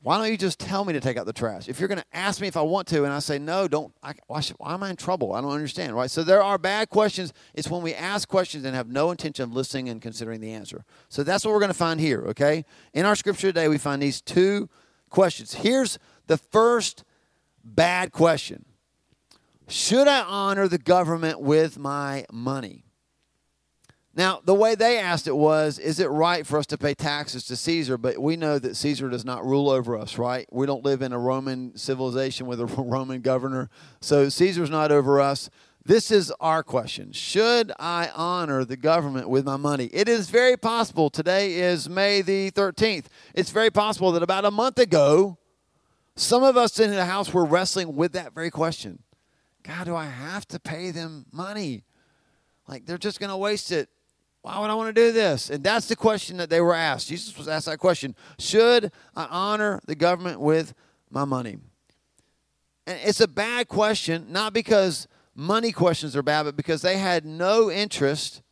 Why 0.02 0.18
don't 0.18 0.30
you 0.32 0.36
just 0.36 0.58
tell 0.58 0.84
me 0.84 0.92
to 0.94 1.00
take 1.00 1.16
out 1.16 1.26
the 1.26 1.32
trash? 1.32 1.68
If 1.68 1.78
you're 1.78 1.88
going 1.88 2.00
to 2.00 2.16
ask 2.16 2.40
me 2.40 2.48
if 2.48 2.56
I 2.56 2.62
want 2.62 2.88
to, 2.88 3.04
and 3.04 3.12
I 3.12 3.20
say 3.20 3.38
no, 3.38 3.68
don't. 3.68 3.94
I, 4.02 4.14
why, 4.26 4.40
should, 4.40 4.56
why 4.58 4.74
am 4.74 4.82
I 4.82 4.90
in 4.90 4.96
trouble? 4.96 5.32
I 5.32 5.40
don't 5.40 5.52
understand, 5.52 5.94
right? 5.94 6.10
So 6.10 6.24
there 6.24 6.42
are 6.42 6.58
bad 6.58 6.88
questions. 6.88 7.32
It's 7.54 7.70
when 7.70 7.82
we 7.82 7.94
ask 7.94 8.28
questions 8.28 8.64
and 8.64 8.74
have 8.74 8.88
no 8.88 9.12
intention 9.12 9.44
of 9.44 9.52
listening 9.52 9.88
and 9.88 10.02
considering 10.02 10.40
the 10.40 10.52
answer. 10.52 10.84
So 11.08 11.22
that's 11.22 11.44
what 11.44 11.52
we're 11.52 11.60
going 11.60 11.68
to 11.68 11.74
find 11.74 12.00
here. 12.00 12.24
Okay, 12.28 12.64
in 12.92 13.04
our 13.04 13.14
scripture 13.14 13.48
today, 13.48 13.68
we 13.68 13.78
find 13.78 14.02
these 14.02 14.20
two 14.20 14.68
questions. 15.08 15.54
Here's 15.54 16.00
the 16.26 16.36
first 16.36 17.04
bad 17.62 18.10
question: 18.10 18.64
Should 19.68 20.08
I 20.08 20.22
honor 20.22 20.66
the 20.66 20.78
government 20.78 21.40
with 21.40 21.78
my 21.78 22.26
money? 22.32 22.86
Now, 24.14 24.40
the 24.44 24.54
way 24.54 24.74
they 24.74 24.98
asked 24.98 25.26
it 25.26 25.36
was, 25.36 25.78
is 25.78 25.98
it 25.98 26.10
right 26.10 26.46
for 26.46 26.58
us 26.58 26.66
to 26.66 26.78
pay 26.78 26.92
taxes 26.92 27.44
to 27.46 27.56
Caesar? 27.56 27.96
But 27.96 28.18
we 28.18 28.36
know 28.36 28.58
that 28.58 28.76
Caesar 28.76 29.08
does 29.08 29.24
not 29.24 29.44
rule 29.44 29.70
over 29.70 29.96
us, 29.96 30.18
right? 30.18 30.46
We 30.52 30.66
don't 30.66 30.84
live 30.84 31.00
in 31.00 31.12
a 31.12 31.18
Roman 31.18 31.76
civilization 31.78 32.46
with 32.46 32.60
a 32.60 32.66
Roman 32.76 33.22
governor. 33.22 33.70
So 34.00 34.28
Caesar's 34.28 34.68
not 34.68 34.92
over 34.92 35.18
us. 35.20 35.48
This 35.84 36.10
is 36.10 36.32
our 36.40 36.62
question. 36.62 37.12
Should 37.12 37.72
I 37.78 38.10
honor 38.14 38.64
the 38.64 38.76
government 38.76 39.30
with 39.30 39.46
my 39.46 39.56
money? 39.56 39.86
It 39.86 40.08
is 40.08 40.28
very 40.28 40.58
possible. 40.58 41.08
Today 41.08 41.54
is 41.54 41.88
May 41.88 42.20
the 42.20 42.50
13th. 42.50 43.06
It's 43.34 43.50
very 43.50 43.70
possible 43.70 44.12
that 44.12 44.22
about 44.22 44.44
a 44.44 44.50
month 44.50 44.78
ago, 44.78 45.38
some 46.14 46.42
of 46.42 46.58
us 46.58 46.78
in 46.78 46.90
the 46.90 47.06
house 47.06 47.32
were 47.32 47.46
wrestling 47.46 47.96
with 47.96 48.12
that 48.12 48.34
very 48.34 48.50
question. 48.50 49.02
God, 49.62 49.86
do 49.86 49.96
I 49.96 50.04
have 50.04 50.46
to 50.48 50.60
pay 50.60 50.90
them 50.90 51.24
money? 51.32 51.84
Like 52.68 52.84
they're 52.84 52.98
just 52.98 53.18
going 53.18 53.30
to 53.30 53.36
waste 53.36 53.72
it 53.72 53.88
why 54.42 54.58
would 54.58 54.70
I 54.70 54.74
want 54.74 54.94
to 54.94 55.00
do 55.00 55.12
this? 55.12 55.50
And 55.50 55.62
that's 55.62 55.86
the 55.86 55.96
question 55.96 56.36
that 56.38 56.50
they 56.50 56.60
were 56.60 56.74
asked. 56.74 57.08
Jesus 57.08 57.36
was 57.38 57.48
asked 57.48 57.66
that 57.66 57.78
question 57.78 58.14
Should 58.38 58.92
I 59.16 59.26
honor 59.30 59.80
the 59.86 59.94
government 59.94 60.40
with 60.40 60.74
my 61.10 61.24
money? 61.24 61.58
And 62.86 62.98
it's 63.04 63.20
a 63.20 63.28
bad 63.28 63.68
question, 63.68 64.26
not 64.30 64.52
because 64.52 65.06
money 65.36 65.70
questions 65.70 66.16
are 66.16 66.22
bad, 66.22 66.42
but 66.42 66.56
because 66.56 66.82
they 66.82 66.98
had 66.98 67.24
no 67.24 67.70
interest 67.70 68.42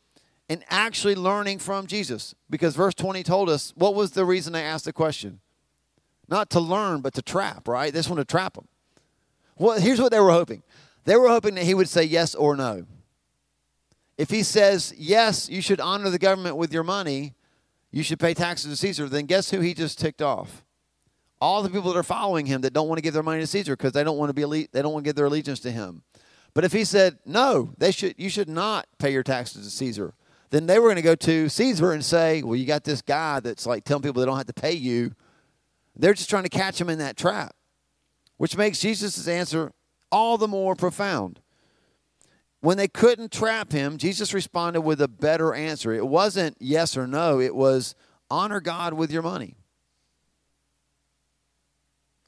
in 0.49 0.65
actually 0.69 1.17
learning 1.17 1.59
from 1.59 1.89
Jesus. 1.89 2.37
Because 2.49 2.77
verse 2.77 2.95
20 2.95 3.25
told 3.25 3.49
us 3.49 3.73
what 3.77 3.97
was 3.97 4.13
the 4.13 4.25
reason 4.25 4.53
they 4.53 4.63
asked 4.63 4.85
the 4.85 4.93
question? 4.93 5.41
Not 6.29 6.51
to 6.51 6.61
learn, 6.61 7.01
but 7.01 7.15
to 7.15 7.23
trap, 7.23 7.67
right? 7.67 7.93
This 7.93 8.09
one 8.09 8.19
to 8.19 8.25
trap 8.25 8.55
them. 8.55 8.69
Well, 9.59 9.81
here's 9.81 10.01
what 10.01 10.13
they 10.13 10.21
were 10.21 10.31
hoping 10.31 10.63
they 11.05 11.17
were 11.17 11.29
hoping 11.29 11.57
that 11.57 11.65
he 11.65 11.75
would 11.75 11.89
say 11.89 12.05
yes 12.05 12.37
or 12.37 12.57
no. 12.57 12.87
If 14.21 14.29
he 14.29 14.43
says, 14.43 14.93
yes, 14.99 15.49
you 15.49 15.63
should 15.63 15.81
honor 15.81 16.11
the 16.11 16.19
government 16.19 16.57
with 16.57 16.75
your 16.75 16.83
money, 16.83 17.33
you 17.91 18.03
should 18.03 18.21
pay 18.21 18.35
taxes 18.35 18.71
to 18.71 18.77
Caesar, 18.77 19.09
then 19.09 19.25
guess 19.25 19.51
who 19.51 19.61
he 19.61 19.73
just 19.73 19.99
ticked 19.99 20.21
off? 20.21 20.63
All 21.41 21.63
the 21.63 21.71
people 21.71 21.91
that 21.91 21.99
are 21.99 22.03
following 22.03 22.45
him 22.45 22.61
that 22.61 22.75
don't 22.75 22.87
want 22.87 22.99
to 22.99 23.03
give 23.03 23.15
their 23.15 23.23
money 23.23 23.41
to 23.41 23.47
Caesar 23.47 23.77
because 23.79 23.93
they 23.93 24.05
don't 24.05 24.19
want 24.19 24.29
to 24.29 24.35
be 24.35 24.69
they 24.71 24.83
don't 24.83 24.93
want 24.93 25.07
to 25.07 25.09
give 25.09 25.17
their 25.17 25.25
allegiance 25.25 25.59
to 25.61 25.71
him. 25.71 26.03
But 26.53 26.65
if 26.65 26.73
he 26.73 26.85
said, 26.85 27.19
no, 27.25 27.73
they 27.79 27.93
should, 27.93 28.15
you 28.19 28.29
should 28.29 28.51
not 28.51 28.87
pay 28.99 29.11
your 29.11 29.23
taxes 29.23 29.65
to 29.65 29.71
Caesar, 29.71 30.13
then 30.51 30.67
they 30.67 30.79
were 30.79 30.89
going 30.89 30.97
to 30.97 31.03
go 31.03 31.15
to 31.15 31.49
Caesar 31.49 31.93
and 31.93 32.05
say, 32.05 32.43
well, 32.43 32.57
you 32.57 32.67
got 32.67 32.85
this 32.85 33.01
guy 33.01 33.41
that's 33.41 33.65
like 33.65 33.85
telling 33.85 34.03
people 34.03 34.21
they 34.21 34.27
don't 34.27 34.37
have 34.37 34.45
to 34.45 34.53
pay 34.53 34.75
you. 34.75 35.13
They're 35.97 36.13
just 36.13 36.29
trying 36.29 36.43
to 36.43 36.51
catch 36.51 36.79
him 36.79 36.91
in 36.91 36.99
that 36.99 37.17
trap, 37.17 37.57
which 38.37 38.55
makes 38.55 38.81
Jesus' 38.81 39.27
answer 39.27 39.73
all 40.13 40.37
the 40.37 40.47
more 40.47 40.75
profound. 40.75 41.41
When 42.61 42.77
they 42.77 42.89
couldn't 42.89 43.33
trap 43.33 43.73
him, 43.73 43.97
Jesus 43.97 44.35
responded 44.35 44.83
with 44.83 45.01
a 45.01 45.09
better 45.09 45.55
answer. 45.55 45.93
It 45.93 46.07
wasn't 46.07 46.57
yes 46.61 46.97
or 46.97 47.07
no, 47.07 47.41
it 47.41 47.55
was 47.55 47.95
honor 48.31 48.61
God 48.61 48.93
with 48.93 49.11
your 49.11 49.23
money. 49.23 49.57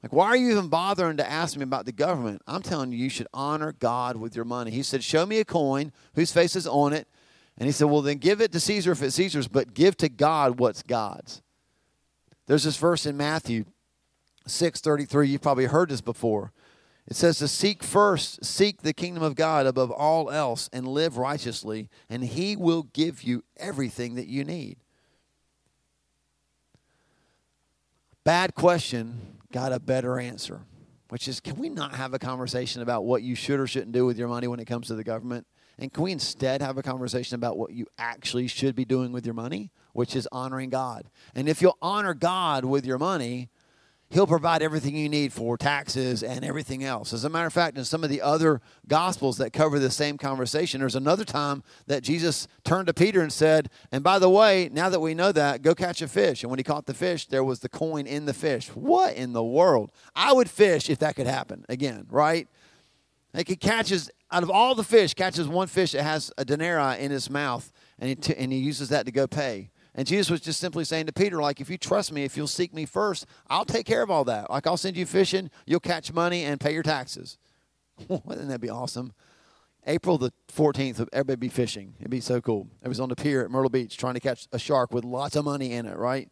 Like, 0.02 0.12
why 0.12 0.26
are 0.26 0.36
you 0.36 0.50
even 0.50 0.68
bothering 0.68 1.18
to 1.18 1.30
ask 1.30 1.56
me 1.56 1.62
about 1.62 1.86
the 1.86 1.92
government? 1.92 2.42
I'm 2.46 2.62
telling 2.62 2.90
you, 2.90 2.98
you 2.98 3.08
should 3.08 3.28
honor 3.32 3.72
God 3.72 4.16
with 4.16 4.34
your 4.34 4.44
money. 4.44 4.72
He 4.72 4.82
said, 4.82 5.04
Show 5.04 5.26
me 5.26 5.38
a 5.38 5.44
coin 5.44 5.92
whose 6.14 6.32
face 6.32 6.56
is 6.56 6.66
on 6.66 6.92
it. 6.92 7.06
And 7.56 7.66
he 7.66 7.72
said, 7.72 7.84
Well, 7.84 8.02
then 8.02 8.16
give 8.16 8.40
it 8.40 8.50
to 8.52 8.60
Caesar 8.60 8.92
if 8.92 9.02
it's 9.02 9.14
Caesar's, 9.14 9.46
but 9.46 9.74
give 9.74 9.96
to 9.98 10.08
God 10.08 10.58
what's 10.58 10.82
God's. 10.82 11.40
There's 12.46 12.64
this 12.64 12.76
verse 12.76 13.06
in 13.06 13.16
Matthew 13.16 13.64
6:33. 14.48 15.28
You've 15.28 15.42
probably 15.42 15.66
heard 15.66 15.88
this 15.88 16.00
before. 16.00 16.52
It 17.08 17.16
says 17.16 17.38
to 17.38 17.48
seek 17.48 17.82
first, 17.82 18.44
seek 18.44 18.82
the 18.82 18.92
kingdom 18.92 19.22
of 19.22 19.34
God 19.34 19.66
above 19.66 19.90
all 19.90 20.30
else 20.30 20.70
and 20.72 20.86
live 20.86 21.18
righteously, 21.18 21.88
and 22.08 22.22
he 22.22 22.54
will 22.56 22.84
give 22.84 23.22
you 23.22 23.42
everything 23.56 24.14
that 24.14 24.28
you 24.28 24.44
need. 24.44 24.76
Bad 28.24 28.54
question 28.54 29.38
got 29.50 29.72
a 29.72 29.80
better 29.80 30.20
answer, 30.20 30.60
which 31.08 31.26
is 31.26 31.40
can 31.40 31.56
we 31.56 31.68
not 31.68 31.96
have 31.96 32.14
a 32.14 32.20
conversation 32.20 32.80
about 32.80 33.04
what 33.04 33.22
you 33.22 33.34
should 33.34 33.58
or 33.58 33.66
shouldn't 33.66 33.92
do 33.92 34.06
with 34.06 34.16
your 34.16 34.28
money 34.28 34.46
when 34.46 34.60
it 34.60 34.66
comes 34.66 34.86
to 34.86 34.94
the 34.94 35.04
government? 35.04 35.46
And 35.78 35.92
can 35.92 36.04
we 36.04 36.12
instead 36.12 36.62
have 36.62 36.78
a 36.78 36.82
conversation 36.82 37.34
about 37.34 37.58
what 37.58 37.72
you 37.72 37.86
actually 37.98 38.46
should 38.46 38.76
be 38.76 38.84
doing 38.84 39.10
with 39.10 39.26
your 39.26 39.34
money, 39.34 39.72
which 39.92 40.14
is 40.14 40.28
honoring 40.30 40.70
God? 40.70 41.10
And 41.34 41.48
if 41.48 41.60
you'll 41.60 41.78
honor 41.82 42.14
God 42.14 42.64
with 42.64 42.86
your 42.86 42.98
money, 42.98 43.50
He'll 44.12 44.26
provide 44.26 44.60
everything 44.60 44.94
you 44.94 45.08
need 45.08 45.32
for 45.32 45.56
taxes 45.56 46.22
and 46.22 46.44
everything 46.44 46.84
else. 46.84 47.14
As 47.14 47.24
a 47.24 47.30
matter 47.30 47.46
of 47.46 47.52
fact, 47.54 47.78
in 47.78 47.84
some 47.86 48.04
of 48.04 48.10
the 48.10 48.20
other 48.20 48.60
gospels 48.86 49.38
that 49.38 49.54
cover 49.54 49.78
the 49.78 49.90
same 49.90 50.18
conversation, 50.18 50.80
there's 50.80 50.94
another 50.94 51.24
time 51.24 51.62
that 51.86 52.02
Jesus 52.02 52.46
turned 52.62 52.88
to 52.88 52.92
Peter 52.92 53.22
and 53.22 53.32
said, 53.32 53.70
And 53.90 54.04
by 54.04 54.18
the 54.18 54.28
way, 54.28 54.68
now 54.70 54.90
that 54.90 55.00
we 55.00 55.14
know 55.14 55.32
that, 55.32 55.62
go 55.62 55.74
catch 55.74 56.02
a 56.02 56.08
fish. 56.08 56.42
And 56.42 56.50
when 56.50 56.58
he 56.58 56.62
caught 56.62 56.84
the 56.84 56.92
fish, 56.92 57.26
there 57.26 57.42
was 57.42 57.60
the 57.60 57.70
coin 57.70 58.06
in 58.06 58.26
the 58.26 58.34
fish. 58.34 58.68
What 58.74 59.16
in 59.16 59.32
the 59.32 59.42
world? 59.42 59.90
I 60.14 60.34
would 60.34 60.50
fish 60.50 60.90
if 60.90 60.98
that 60.98 61.16
could 61.16 61.26
happen 61.26 61.64
again, 61.70 62.06
right? 62.10 62.46
Like 63.32 63.48
he 63.48 63.56
catches, 63.56 64.10
out 64.30 64.42
of 64.42 64.50
all 64.50 64.74
the 64.74 64.84
fish, 64.84 65.14
catches 65.14 65.48
one 65.48 65.68
fish 65.68 65.92
that 65.92 66.02
has 66.02 66.30
a 66.36 66.44
denarii 66.44 67.00
in 67.00 67.10
his 67.10 67.30
mouth, 67.30 67.72
and 67.98 68.10
he, 68.10 68.14
t- 68.14 68.34
and 68.36 68.52
he 68.52 68.58
uses 68.58 68.90
that 68.90 69.06
to 69.06 69.12
go 69.12 69.26
pay. 69.26 69.70
And 69.94 70.06
Jesus 70.06 70.30
was 70.30 70.40
just 70.40 70.58
simply 70.58 70.84
saying 70.84 71.06
to 71.06 71.12
Peter, 71.12 71.40
like, 71.40 71.60
if 71.60 71.68
you 71.68 71.76
trust 71.76 72.12
me, 72.12 72.24
if 72.24 72.36
you'll 72.36 72.46
seek 72.46 72.72
me 72.72 72.86
first, 72.86 73.26
I'll 73.48 73.66
take 73.66 73.84
care 73.84 74.02
of 74.02 74.10
all 74.10 74.24
that. 74.24 74.48
Like, 74.50 74.66
I'll 74.66 74.78
send 74.78 74.96
you 74.96 75.04
fishing, 75.04 75.50
you'll 75.66 75.80
catch 75.80 76.12
money 76.12 76.44
and 76.44 76.58
pay 76.58 76.72
your 76.72 76.82
taxes. 76.82 77.36
Wouldn't 78.08 78.48
that 78.48 78.60
be 78.60 78.70
awesome? 78.70 79.12
April 79.86 80.16
the 80.16 80.32
14th, 80.50 81.06
everybody 81.12 81.36
be 81.36 81.48
fishing. 81.48 81.94
It'd 81.98 82.10
be 82.10 82.20
so 82.20 82.40
cool. 82.40 82.68
I 82.84 82.88
was 82.88 83.00
on 83.00 83.10
the 83.10 83.16
pier 83.16 83.44
at 83.44 83.50
Myrtle 83.50 83.68
Beach 83.68 83.98
trying 83.98 84.14
to 84.14 84.20
catch 84.20 84.46
a 84.52 84.58
shark 84.58 84.92
with 84.92 85.04
lots 85.04 85.36
of 85.36 85.44
money 85.44 85.72
in 85.72 85.86
it, 85.86 85.98
right? 85.98 86.30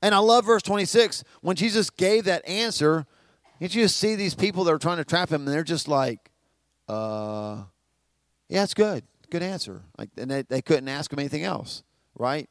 And 0.00 0.14
I 0.14 0.18
love 0.18 0.46
verse 0.46 0.62
26. 0.62 1.24
When 1.40 1.56
Jesus 1.56 1.90
gave 1.90 2.24
that 2.24 2.48
answer, 2.48 3.06
you 3.58 3.68
just 3.68 3.96
see 3.96 4.14
these 4.14 4.34
people 4.34 4.64
that 4.64 4.72
are 4.72 4.78
trying 4.78 4.98
to 4.98 5.04
trap 5.04 5.30
him 5.30 5.46
and 5.46 5.48
they're 5.48 5.64
just 5.64 5.88
like, 5.88 6.30
uh, 6.88 7.62
yeah, 8.48 8.62
it's 8.62 8.74
good 8.74 9.04
good 9.34 9.42
answer. 9.42 9.82
Like, 9.98 10.10
and 10.16 10.30
they, 10.30 10.42
they 10.42 10.62
couldn't 10.62 10.88
ask 10.88 11.12
him 11.12 11.18
anything 11.18 11.42
else, 11.42 11.82
right? 12.16 12.48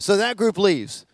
So 0.00 0.16
that 0.16 0.36
group 0.36 0.58
leaves. 0.58 1.06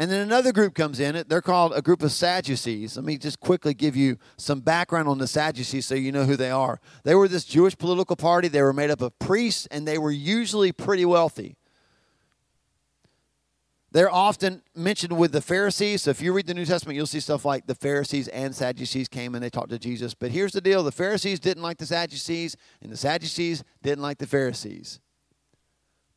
And 0.00 0.10
then 0.10 0.20
another 0.20 0.52
group 0.52 0.74
comes 0.74 0.98
in. 0.98 1.14
It 1.14 1.28
they're 1.28 1.42
called 1.42 1.72
a 1.74 1.82
group 1.82 2.02
of 2.02 2.10
Sadducees. 2.10 2.96
Let 2.96 3.04
me 3.04 3.18
just 3.18 3.38
quickly 3.38 3.72
give 3.72 3.94
you 3.94 4.16
some 4.36 4.60
background 4.60 5.08
on 5.08 5.18
the 5.18 5.28
Sadducees 5.28 5.86
so 5.86 5.94
you 5.94 6.10
know 6.10 6.24
who 6.24 6.34
they 6.34 6.50
are. 6.50 6.80
They 7.04 7.14
were 7.14 7.28
this 7.28 7.44
Jewish 7.44 7.78
political 7.78 8.16
party. 8.16 8.48
They 8.48 8.62
were 8.62 8.72
made 8.72 8.90
up 8.90 9.00
of 9.00 9.16
priests, 9.20 9.66
and 9.70 9.86
they 9.86 9.98
were 9.98 10.10
usually 10.10 10.72
pretty 10.72 11.04
wealthy. 11.04 11.56
They're 13.98 14.14
often 14.14 14.62
mentioned 14.76 15.18
with 15.18 15.32
the 15.32 15.40
Pharisees. 15.40 16.02
So 16.02 16.12
if 16.12 16.22
you 16.22 16.32
read 16.32 16.46
the 16.46 16.54
New 16.54 16.64
Testament, 16.64 16.94
you'll 16.94 17.04
see 17.08 17.18
stuff 17.18 17.44
like 17.44 17.66
the 17.66 17.74
Pharisees 17.74 18.28
and 18.28 18.54
Sadducees 18.54 19.08
came 19.08 19.34
and 19.34 19.42
they 19.42 19.50
talked 19.50 19.70
to 19.70 19.78
Jesus. 19.80 20.14
But 20.14 20.30
here's 20.30 20.52
the 20.52 20.60
deal 20.60 20.84
the 20.84 20.92
Pharisees 20.92 21.40
didn't 21.40 21.64
like 21.64 21.78
the 21.78 21.86
Sadducees, 21.86 22.56
and 22.80 22.92
the 22.92 22.96
Sadducees 22.96 23.64
didn't 23.82 24.02
like 24.02 24.18
the 24.18 24.26
Pharisees. 24.28 25.00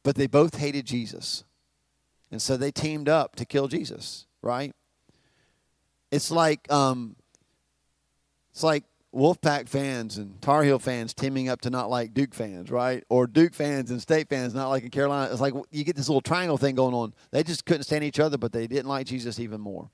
But 0.04 0.16
they 0.16 0.28
both 0.28 0.58
hated 0.58 0.86
Jesus. 0.86 1.44
And 2.30 2.40
so 2.40 2.56
they 2.56 2.72
teamed 2.72 3.10
up 3.10 3.36
to 3.38 3.46
kill 3.46 3.68
Jesus, 3.68 4.28
right? 4.44 4.76
It's 6.12 6.30
like 6.30 6.72
um, 6.72 7.16
it's 8.52 8.62
like 8.62 8.84
Wolfpack 9.14 9.68
fans 9.68 10.18
and 10.18 10.42
Tar 10.42 10.64
Heel 10.64 10.80
fans 10.80 11.14
teaming 11.14 11.50
up 11.50 11.62
to 11.62 11.70
not 11.70 11.90
like 11.90 12.14
Duke 12.14 12.34
fans, 12.34 12.72
right? 12.72 13.04
Or 13.10 13.28
Duke 13.28 13.54
fans 13.54 13.92
and 13.92 14.02
State 14.02 14.30
fans 14.30 14.54
not 14.54 14.70
liking 14.70 14.90
Carolina. 14.90 15.32
It's 15.32 15.42
like 15.42 15.54
you 15.70 15.84
get 15.84 15.98
this 15.98 16.08
little 16.08 16.22
triangle 16.22 16.58
thing 16.58 16.76
going 16.76 16.94
on. 16.94 17.14
They 17.32 17.44
just 17.44 17.66
couldn't 17.66 17.84
stand 17.84 18.06
each 18.06 18.20
other, 18.20 18.38
but 18.38 18.54
they 18.54 18.68
didn't 18.68 18.88
like 18.88 19.08
Jesus 19.08 19.40
even 19.40 19.60
more. 19.60 19.90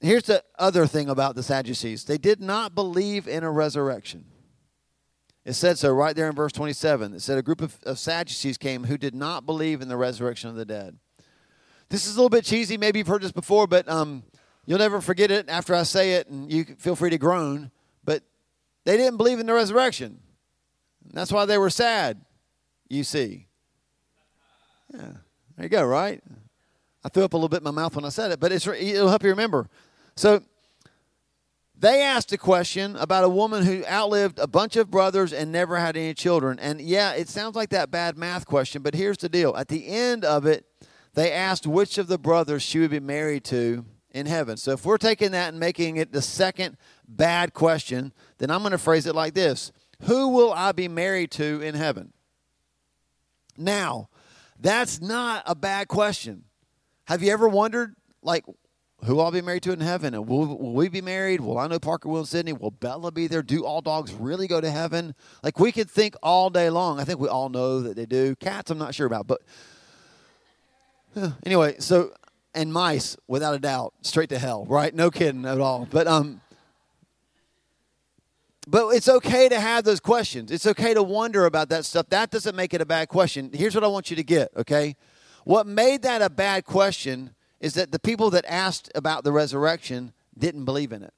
Here's 0.00 0.24
the 0.24 0.44
other 0.58 0.86
thing 0.86 1.08
about 1.08 1.34
the 1.34 1.42
Sadducees 1.42 2.04
they 2.04 2.18
did 2.18 2.40
not 2.40 2.74
believe 2.74 3.28
in 3.28 3.44
a 3.44 3.50
resurrection. 3.50 4.24
It 5.44 5.54
said 5.54 5.78
so 5.78 5.90
right 5.92 6.14
there 6.14 6.28
in 6.28 6.34
verse 6.34 6.52
27. 6.52 7.14
It 7.14 7.22
said 7.22 7.38
a 7.38 7.42
group 7.42 7.62
of, 7.62 7.78
of 7.84 7.98
Sadducees 7.98 8.58
came 8.58 8.84
who 8.84 8.98
did 8.98 9.14
not 9.14 9.46
believe 9.46 9.80
in 9.80 9.88
the 9.88 9.96
resurrection 9.96 10.50
of 10.50 10.56
the 10.56 10.64
dead. 10.64 10.98
This 11.88 12.06
is 12.06 12.16
a 12.16 12.18
little 12.18 12.28
bit 12.28 12.44
cheesy. 12.44 12.76
Maybe 12.76 12.98
you've 12.98 13.08
heard 13.08 13.22
this 13.22 13.32
before, 13.32 13.66
but 13.66 13.88
um, 13.88 14.24
You'll 14.68 14.78
never 14.78 15.00
forget 15.00 15.30
it 15.30 15.48
after 15.48 15.74
I 15.74 15.82
say 15.84 16.16
it, 16.16 16.28
and 16.28 16.52
you 16.52 16.62
feel 16.76 16.94
free 16.94 17.08
to 17.08 17.16
groan. 17.16 17.70
But 18.04 18.22
they 18.84 18.98
didn't 18.98 19.16
believe 19.16 19.38
in 19.38 19.46
the 19.46 19.54
resurrection. 19.54 20.20
That's 21.10 21.32
why 21.32 21.46
they 21.46 21.56
were 21.56 21.70
sad, 21.70 22.20
you 22.86 23.02
see. 23.02 23.46
Yeah, 24.92 25.12
there 25.56 25.64
you 25.64 25.68
go, 25.70 25.86
right? 25.86 26.22
I 27.02 27.08
threw 27.08 27.24
up 27.24 27.32
a 27.32 27.36
little 27.38 27.48
bit 27.48 27.60
in 27.60 27.64
my 27.64 27.70
mouth 27.70 27.96
when 27.96 28.04
I 28.04 28.10
said 28.10 28.30
it, 28.30 28.40
but 28.40 28.52
it'll 28.52 29.08
help 29.08 29.22
you 29.22 29.30
remember. 29.30 29.70
So 30.16 30.42
they 31.74 32.02
asked 32.02 32.30
a 32.32 32.36
question 32.36 32.94
about 32.96 33.24
a 33.24 33.28
woman 33.30 33.64
who 33.64 33.86
outlived 33.86 34.38
a 34.38 34.46
bunch 34.46 34.76
of 34.76 34.90
brothers 34.90 35.32
and 35.32 35.50
never 35.50 35.78
had 35.78 35.96
any 35.96 36.12
children. 36.12 36.58
And 36.58 36.78
yeah, 36.78 37.12
it 37.12 37.30
sounds 37.30 37.56
like 37.56 37.70
that 37.70 37.90
bad 37.90 38.18
math 38.18 38.44
question, 38.44 38.82
but 38.82 38.92
here's 38.92 39.16
the 39.16 39.30
deal. 39.30 39.56
At 39.56 39.68
the 39.68 39.88
end 39.88 40.26
of 40.26 40.44
it, 40.44 40.66
they 41.14 41.32
asked 41.32 41.66
which 41.66 41.96
of 41.96 42.06
the 42.06 42.18
brothers 42.18 42.62
she 42.62 42.80
would 42.80 42.90
be 42.90 43.00
married 43.00 43.44
to 43.44 43.86
in 44.12 44.26
heaven. 44.26 44.56
So 44.56 44.72
if 44.72 44.84
we're 44.84 44.98
taking 44.98 45.32
that 45.32 45.48
and 45.48 45.60
making 45.60 45.96
it 45.96 46.12
the 46.12 46.22
second 46.22 46.76
bad 47.06 47.54
question, 47.54 48.12
then 48.38 48.50
I'm 48.50 48.60
going 48.60 48.72
to 48.72 48.78
phrase 48.78 49.06
it 49.06 49.14
like 49.14 49.34
this 49.34 49.72
Who 50.02 50.28
will 50.28 50.52
I 50.52 50.72
be 50.72 50.88
married 50.88 51.30
to 51.32 51.60
in 51.60 51.74
heaven? 51.74 52.12
Now, 53.56 54.08
that's 54.58 55.00
not 55.00 55.42
a 55.46 55.54
bad 55.54 55.88
question. 55.88 56.44
Have 57.06 57.22
you 57.22 57.32
ever 57.32 57.48
wondered, 57.48 57.94
like, 58.22 58.44
who 59.04 59.20
I'll 59.20 59.30
be 59.30 59.42
married 59.42 59.62
to 59.64 59.72
in 59.72 59.80
heaven? 59.80 60.14
And 60.14 60.26
will, 60.26 60.46
will 60.46 60.72
we 60.72 60.88
be 60.88 61.00
married? 61.00 61.40
Will 61.40 61.58
I 61.58 61.68
know 61.68 61.78
Parker, 61.78 62.08
Will, 62.08 62.18
and 62.18 62.28
Sydney? 62.28 62.52
Will 62.52 62.70
Bella 62.70 63.12
be 63.12 63.28
there? 63.28 63.42
Do 63.42 63.64
all 63.64 63.80
dogs 63.80 64.12
really 64.12 64.46
go 64.46 64.60
to 64.60 64.70
heaven? 64.70 65.14
Like, 65.42 65.58
we 65.58 65.72
could 65.72 65.88
think 65.88 66.16
all 66.22 66.50
day 66.50 66.68
long. 66.70 66.98
I 66.98 67.04
think 67.04 67.20
we 67.20 67.28
all 67.28 67.48
know 67.48 67.80
that 67.80 67.96
they 67.96 68.06
do. 68.06 68.34
Cats, 68.36 68.70
I'm 68.70 68.78
not 68.78 68.94
sure 68.94 69.06
about. 69.06 69.26
But 69.26 69.40
anyway, 71.44 71.76
so 71.78 72.12
and 72.58 72.72
mice, 72.72 73.16
without 73.28 73.54
a 73.54 73.58
doubt, 73.58 73.94
straight 74.02 74.28
to 74.30 74.38
hell, 74.38 74.66
right? 74.68 74.94
No 74.94 75.10
kidding 75.10 75.44
at 75.46 75.60
all. 75.60 75.86
But 75.90 76.06
um, 76.06 76.40
but 78.66 78.88
it's 78.90 79.08
okay 79.08 79.48
to 79.48 79.58
have 79.58 79.84
those 79.84 80.00
questions. 80.00 80.50
It's 80.50 80.66
okay 80.66 80.92
to 80.92 81.02
wonder 81.02 81.46
about 81.46 81.70
that 81.70 81.86
stuff. 81.86 82.08
That 82.10 82.30
doesn't 82.30 82.54
make 82.54 82.74
it 82.74 82.82
a 82.82 82.86
bad 82.86 83.08
question. 83.08 83.50
Here's 83.54 83.74
what 83.74 83.84
I 83.84 83.86
want 83.86 84.10
you 84.10 84.16
to 84.16 84.22
get, 84.22 84.50
okay? 84.56 84.96
What 85.44 85.66
made 85.66 86.02
that 86.02 86.20
a 86.20 86.28
bad 86.28 86.66
question 86.66 87.30
is 87.60 87.74
that 87.74 87.92
the 87.92 87.98
people 87.98 88.28
that 88.30 88.44
asked 88.46 88.90
about 88.94 89.24
the 89.24 89.32
resurrection 89.32 90.12
didn't 90.36 90.66
believe 90.66 90.92
in 90.92 91.02
it. 91.02 91.14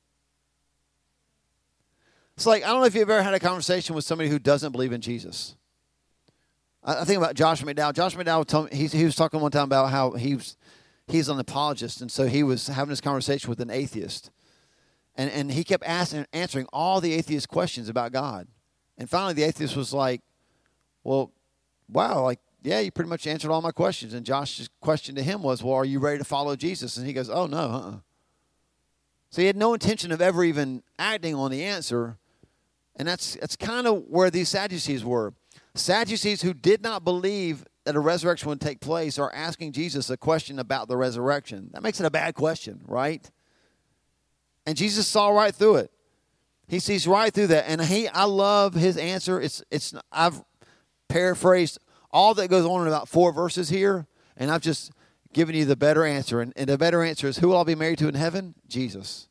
It's 2.36 2.46
like, 2.46 2.62
I 2.62 2.68
don't 2.68 2.80
know 2.80 2.86
if 2.86 2.94
you've 2.94 3.10
ever 3.10 3.22
had 3.22 3.34
a 3.34 3.40
conversation 3.40 3.96
with 3.96 4.04
somebody 4.04 4.30
who 4.30 4.38
doesn't 4.38 4.72
believe 4.72 4.92
in 4.92 5.00
Jesus. 5.00 5.56
I 6.84 7.04
think 7.04 7.18
about 7.18 7.34
Josh 7.34 7.62
McDowell. 7.62 7.92
Josh 7.92 8.14
McDowell 8.14 8.46
told 8.46 8.70
me, 8.70 8.76
he, 8.78 8.86
he 8.86 9.04
was 9.04 9.16
talking 9.16 9.40
one 9.40 9.50
time 9.50 9.64
about 9.64 9.90
how 9.90 10.12
he 10.12 10.36
was 10.36 10.56
he's 11.10 11.28
an 11.28 11.38
apologist, 11.38 12.00
and 12.00 12.10
so 12.10 12.26
he 12.26 12.42
was 12.42 12.68
having 12.68 12.90
this 12.90 13.00
conversation 13.00 13.48
with 13.48 13.60
an 13.60 13.70
atheist. 13.70 14.30
And, 15.16 15.30
and 15.30 15.52
he 15.52 15.64
kept 15.64 15.84
asking, 15.84 16.26
answering 16.32 16.66
all 16.72 17.00
the 17.00 17.12
atheist 17.12 17.48
questions 17.48 17.88
about 17.88 18.12
God. 18.12 18.46
And 18.96 19.08
finally, 19.08 19.34
the 19.34 19.42
atheist 19.42 19.76
was 19.76 19.92
like, 19.92 20.22
Well, 21.04 21.32
wow, 21.88 22.22
like, 22.22 22.40
yeah, 22.62 22.80
you 22.80 22.90
pretty 22.90 23.08
much 23.08 23.26
answered 23.26 23.50
all 23.50 23.62
my 23.62 23.70
questions. 23.70 24.14
And 24.14 24.24
Josh's 24.24 24.68
question 24.80 25.14
to 25.16 25.22
him 25.22 25.42
was, 25.42 25.62
Well, 25.62 25.74
are 25.74 25.84
you 25.84 25.98
ready 25.98 26.18
to 26.18 26.24
follow 26.24 26.56
Jesus? 26.56 26.96
And 26.96 27.06
he 27.06 27.12
goes, 27.12 27.30
Oh, 27.30 27.46
no, 27.46 27.58
uh 27.58 27.78
uh 27.78 27.94
So 29.30 29.42
he 29.42 29.46
had 29.46 29.56
no 29.56 29.72
intention 29.72 30.12
of 30.12 30.20
ever 30.20 30.44
even 30.44 30.82
acting 30.98 31.34
on 31.34 31.50
the 31.50 31.64
answer. 31.64 32.16
And 32.96 33.08
that's, 33.08 33.36
that's 33.36 33.56
kind 33.56 33.86
of 33.86 34.04
where 34.08 34.30
these 34.30 34.50
Sadducees 34.50 35.04
were. 35.04 35.32
Sadducees 35.74 36.42
who 36.42 36.52
did 36.52 36.82
not 36.82 37.04
believe 37.04 37.64
that 37.84 37.96
a 37.96 38.00
resurrection 38.00 38.48
would 38.48 38.60
take 38.60 38.80
place 38.80 39.18
are 39.18 39.32
asking 39.34 39.72
Jesus 39.72 40.10
a 40.10 40.16
question 40.16 40.58
about 40.58 40.88
the 40.88 40.96
resurrection. 40.96 41.70
That 41.72 41.82
makes 41.82 42.00
it 42.00 42.06
a 42.06 42.10
bad 42.10 42.34
question, 42.34 42.82
right? 42.86 43.28
And 44.66 44.76
Jesus 44.76 45.06
saw 45.08 45.30
right 45.30 45.54
through 45.54 45.76
it. 45.76 45.92
He 46.68 46.78
sees 46.78 47.06
right 47.06 47.32
through 47.32 47.48
that. 47.48 47.64
And 47.66 47.80
he 47.82 48.06
I 48.08 48.24
love 48.24 48.74
his 48.74 48.96
answer. 48.96 49.40
It's 49.40 49.62
it's 49.70 49.94
I've 50.12 50.44
paraphrased 51.08 51.78
all 52.12 52.34
that 52.34 52.48
goes 52.48 52.64
on 52.64 52.82
in 52.82 52.88
about 52.88 53.08
four 53.08 53.32
verses 53.32 53.68
here, 53.68 54.06
and 54.36 54.50
I've 54.50 54.62
just 54.62 54.92
given 55.32 55.54
you 55.54 55.64
the 55.64 55.76
better 55.76 56.04
answer. 56.04 56.40
And, 56.40 56.52
and 56.56 56.68
the 56.68 56.78
better 56.78 57.02
answer 57.02 57.28
is 57.28 57.38
who 57.38 57.48
will 57.48 57.58
I 57.58 57.64
be 57.64 57.74
married 57.74 57.98
to 57.98 58.08
in 58.08 58.14
heaven? 58.14 58.54
Jesus. 58.68 59.28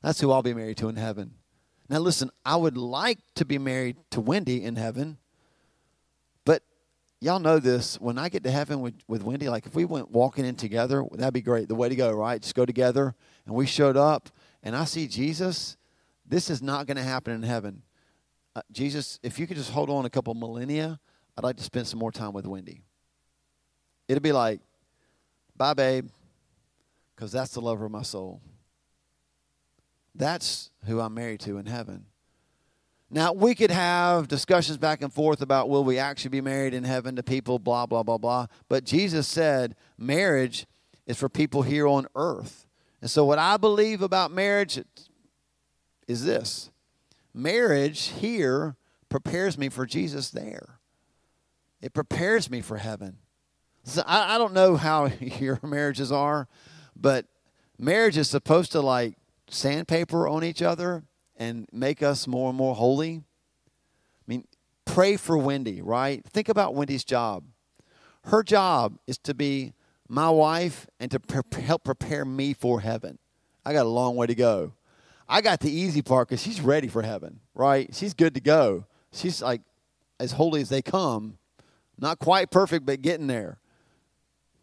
That's 0.00 0.20
who 0.20 0.32
I'll 0.32 0.42
be 0.42 0.54
married 0.54 0.78
to 0.78 0.88
in 0.88 0.96
heaven. 0.96 1.34
Now 1.88 1.98
listen, 1.98 2.30
I 2.44 2.56
would 2.56 2.76
like 2.76 3.18
to 3.36 3.44
be 3.44 3.58
married 3.58 3.96
to 4.10 4.20
Wendy 4.20 4.64
in 4.64 4.76
heaven 4.76 5.18
y'all 7.22 7.38
know 7.38 7.58
this. 7.58 8.00
When 8.00 8.18
I 8.18 8.28
get 8.28 8.42
to 8.44 8.50
heaven 8.50 8.80
with, 8.80 8.94
with 9.06 9.22
Wendy, 9.22 9.48
like 9.48 9.66
if 9.66 9.74
we 9.74 9.84
went 9.84 10.10
walking 10.10 10.44
in 10.44 10.56
together, 10.56 11.04
that'd 11.12 11.32
be 11.32 11.40
great. 11.40 11.68
The 11.68 11.74
way 11.74 11.88
to 11.88 11.94
go, 11.94 12.10
right? 12.12 12.42
Just 12.42 12.54
go 12.54 12.66
together. 12.66 13.14
And 13.46 13.54
we 13.54 13.64
showed 13.64 13.96
up, 13.96 14.28
and 14.62 14.74
I 14.74 14.84
see 14.84 15.06
Jesus. 15.06 15.76
This 16.26 16.50
is 16.50 16.62
not 16.62 16.86
going 16.86 16.96
to 16.96 17.02
happen 17.02 17.32
in 17.32 17.42
heaven. 17.42 17.82
Uh, 18.54 18.62
Jesus, 18.72 19.20
if 19.22 19.38
you 19.38 19.46
could 19.46 19.56
just 19.56 19.70
hold 19.70 19.88
on 19.88 20.04
a 20.04 20.10
couple 20.10 20.34
millennia, 20.34 20.98
I'd 21.36 21.44
like 21.44 21.56
to 21.56 21.62
spend 21.62 21.86
some 21.86 21.98
more 21.98 22.12
time 22.12 22.32
with 22.32 22.46
Wendy. 22.46 22.82
It'd 24.08 24.22
be 24.22 24.32
like, 24.32 24.60
bye, 25.56 25.74
babe, 25.74 26.08
because 27.14 27.32
that's 27.32 27.52
the 27.52 27.60
lover 27.60 27.86
of 27.86 27.92
my 27.92 28.02
soul. 28.02 28.40
That's 30.14 30.70
who 30.86 31.00
I'm 31.00 31.14
married 31.14 31.40
to 31.40 31.56
in 31.56 31.66
heaven. 31.66 32.06
Now, 33.14 33.34
we 33.34 33.54
could 33.54 33.70
have 33.70 34.26
discussions 34.26 34.78
back 34.78 35.02
and 35.02 35.12
forth 35.12 35.42
about 35.42 35.68
will 35.68 35.84
we 35.84 35.98
actually 35.98 36.30
be 36.30 36.40
married 36.40 36.72
in 36.72 36.82
heaven 36.82 37.14
to 37.16 37.22
people, 37.22 37.58
blah, 37.58 37.84
blah, 37.84 38.02
blah, 38.02 38.16
blah. 38.16 38.46
But 38.70 38.84
Jesus 38.84 39.28
said 39.28 39.76
marriage 39.98 40.66
is 41.06 41.18
for 41.18 41.28
people 41.28 41.60
here 41.60 41.86
on 41.86 42.06
earth. 42.16 42.66
And 43.02 43.10
so, 43.10 43.26
what 43.26 43.38
I 43.38 43.58
believe 43.58 44.00
about 44.00 44.32
marriage 44.32 44.82
is 46.08 46.24
this 46.24 46.70
marriage 47.34 48.08
here 48.08 48.76
prepares 49.10 49.58
me 49.58 49.68
for 49.68 49.84
Jesus 49.84 50.30
there, 50.30 50.80
it 51.82 51.92
prepares 51.92 52.50
me 52.50 52.62
for 52.62 52.78
heaven. 52.78 53.18
So 53.84 54.02
I, 54.06 54.36
I 54.36 54.38
don't 54.38 54.54
know 54.54 54.76
how 54.76 55.06
your 55.20 55.60
marriages 55.62 56.10
are, 56.10 56.48
but 56.96 57.26
marriage 57.78 58.16
is 58.16 58.30
supposed 58.30 58.72
to 58.72 58.80
like 58.80 59.16
sandpaper 59.48 60.26
on 60.26 60.44
each 60.44 60.62
other 60.62 61.02
and 61.42 61.66
make 61.72 62.04
us 62.04 62.28
more 62.28 62.50
and 62.50 62.56
more 62.56 62.76
holy. 62.76 63.16
I 63.16 64.24
mean, 64.28 64.46
pray 64.84 65.16
for 65.16 65.36
Wendy, 65.36 65.82
right? 65.82 66.24
Think 66.24 66.48
about 66.48 66.76
Wendy's 66.76 67.02
job. 67.02 67.42
Her 68.26 68.44
job 68.44 68.98
is 69.08 69.18
to 69.18 69.34
be 69.34 69.72
my 70.08 70.30
wife 70.30 70.86
and 71.00 71.10
to 71.10 71.18
pre- 71.18 71.62
help 71.62 71.82
prepare 71.82 72.24
me 72.24 72.54
for 72.54 72.80
heaven. 72.80 73.18
I 73.64 73.72
got 73.72 73.86
a 73.86 73.88
long 73.88 74.14
way 74.14 74.28
to 74.28 74.36
go. 74.36 74.74
I 75.28 75.40
got 75.40 75.58
the 75.58 75.70
easy 75.70 76.00
part 76.00 76.28
because 76.28 76.40
she's 76.40 76.60
ready 76.60 76.86
for 76.86 77.02
heaven, 77.02 77.40
right? 77.54 77.92
She's 77.92 78.14
good 78.14 78.34
to 78.34 78.40
go. 78.40 78.86
She's 79.12 79.42
like 79.42 79.62
as 80.20 80.32
holy 80.32 80.60
as 80.60 80.68
they 80.68 80.82
come. 80.82 81.38
Not 81.98 82.20
quite 82.20 82.52
perfect, 82.52 82.86
but 82.86 83.02
getting 83.02 83.26
there. 83.26 83.58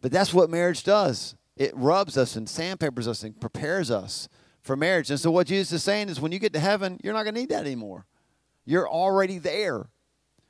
But 0.00 0.12
that's 0.12 0.32
what 0.32 0.48
marriage 0.48 0.82
does. 0.82 1.34
It 1.58 1.76
rubs 1.76 2.16
us 2.16 2.36
and 2.36 2.48
sandpapers 2.48 3.06
us 3.06 3.22
and 3.22 3.38
prepares 3.38 3.90
us 3.90 4.30
for 4.70 4.76
marriage. 4.76 5.10
And 5.10 5.18
so, 5.18 5.32
what 5.32 5.48
Jesus 5.48 5.72
is 5.72 5.82
saying 5.82 6.10
is 6.10 6.20
when 6.20 6.30
you 6.30 6.38
get 6.38 6.52
to 6.52 6.60
heaven, 6.60 7.00
you're 7.02 7.12
not 7.12 7.24
going 7.24 7.34
to 7.34 7.40
need 7.40 7.48
that 7.48 7.66
anymore. 7.66 8.06
You're 8.64 8.88
already 8.88 9.38
there. 9.38 9.88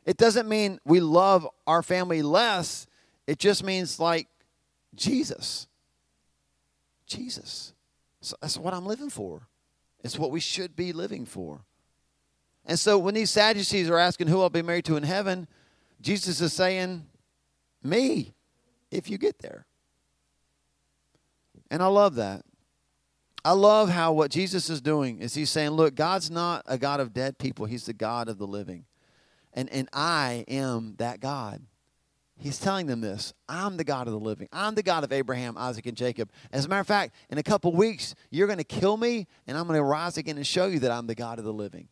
It 0.05 0.19
doesn't 0.19 0.47
mean 0.47 0.79
we 0.85 1.01
love 1.01 1.49
our 1.67 1.83
family 1.83 2.21
less, 2.21 2.87
it 3.27 3.39
just 3.39 3.65
means 3.65 3.99
like 3.99 4.29
Jesus. 4.95 5.69
Jesus. 7.07 7.73
So 8.21 8.37
that's 8.43 8.59
what 8.59 8.75
I'm 8.75 8.85
living 8.85 9.09
for. 9.09 9.49
It's 10.05 10.19
what 10.19 10.31
we 10.31 10.41
should 10.41 10.77
be 10.77 10.93
living 10.93 11.25
for. 11.25 11.63
And 12.67 12.79
so 12.79 12.99
when 12.99 13.15
these 13.15 13.31
Sadducees 13.31 13.89
are 13.89 13.97
asking 13.97 14.27
who 14.27 14.43
I'll 14.43 14.51
be 14.51 14.61
married 14.61 14.85
to 14.85 14.99
in 14.99 15.03
heaven, 15.03 15.49
Jesus 16.03 16.43
is 16.43 16.53
saying, 16.53 17.07
Me, 17.83 18.35
if 18.91 19.09
you 19.09 19.17
get 19.17 19.39
there. 19.39 19.65
And 21.71 21.83
I 21.83 21.87
love 21.87 22.17
that. 22.17 22.45
I 23.45 23.53
love 23.53 23.89
how 23.89 24.13
what 24.13 24.31
Jesus 24.31 24.69
is 24.69 24.81
doing 24.81 25.19
is 25.21 25.35
he's 25.35 25.51
saying, 25.51 25.71
look, 25.71 25.95
God's 25.95 26.31
not 26.31 26.63
a 26.67 26.77
God 26.79 27.01
of 27.01 27.13
dead 27.13 27.39
people, 27.39 27.67
he's 27.67 27.87
the 27.87 27.93
God 27.93 28.29
of 28.29 28.39
the 28.39 28.47
living. 28.47 28.85
And 29.53 29.69
and 29.71 29.89
I 29.93 30.45
am 30.49 30.95
that 30.99 31.21
God. 31.21 31.63
He's 32.41 32.59
telling 32.59 32.87
them 32.87 33.03
this. 33.03 33.35
I'm 33.49 33.77
the 33.77 33.85
God 33.85 34.07
of 34.07 34.15
the 34.15 34.19
living. 34.19 34.49
I'm 34.51 34.75
the 34.75 34.83
God 34.83 35.05
of 35.05 35.13
Abraham, 35.13 35.59
Isaac, 35.59 35.85
and 35.85 35.97
Jacob. 35.97 36.31
As 36.53 36.65
a 36.65 36.69
matter 36.69 36.81
of 36.81 36.87
fact, 36.87 37.15
in 37.29 37.37
a 37.37 37.43
couple 37.43 37.73
weeks, 37.73 38.15
you're 38.31 38.47
going 38.47 38.59
to 38.59 38.65
kill 38.65 38.97
me, 38.97 39.27
and 39.47 39.59
I'm 39.59 39.67
going 39.67 39.79
to 39.79 39.85
rise 39.85 40.17
again 40.17 40.39
and 40.39 40.47
show 40.47 40.67
you 40.67 40.79
that 40.79 40.91
I'm 40.91 41.07
the 41.07 41.15
God 41.15 41.39
of 41.39 41.45
the 41.45 41.53
living. 41.53 41.89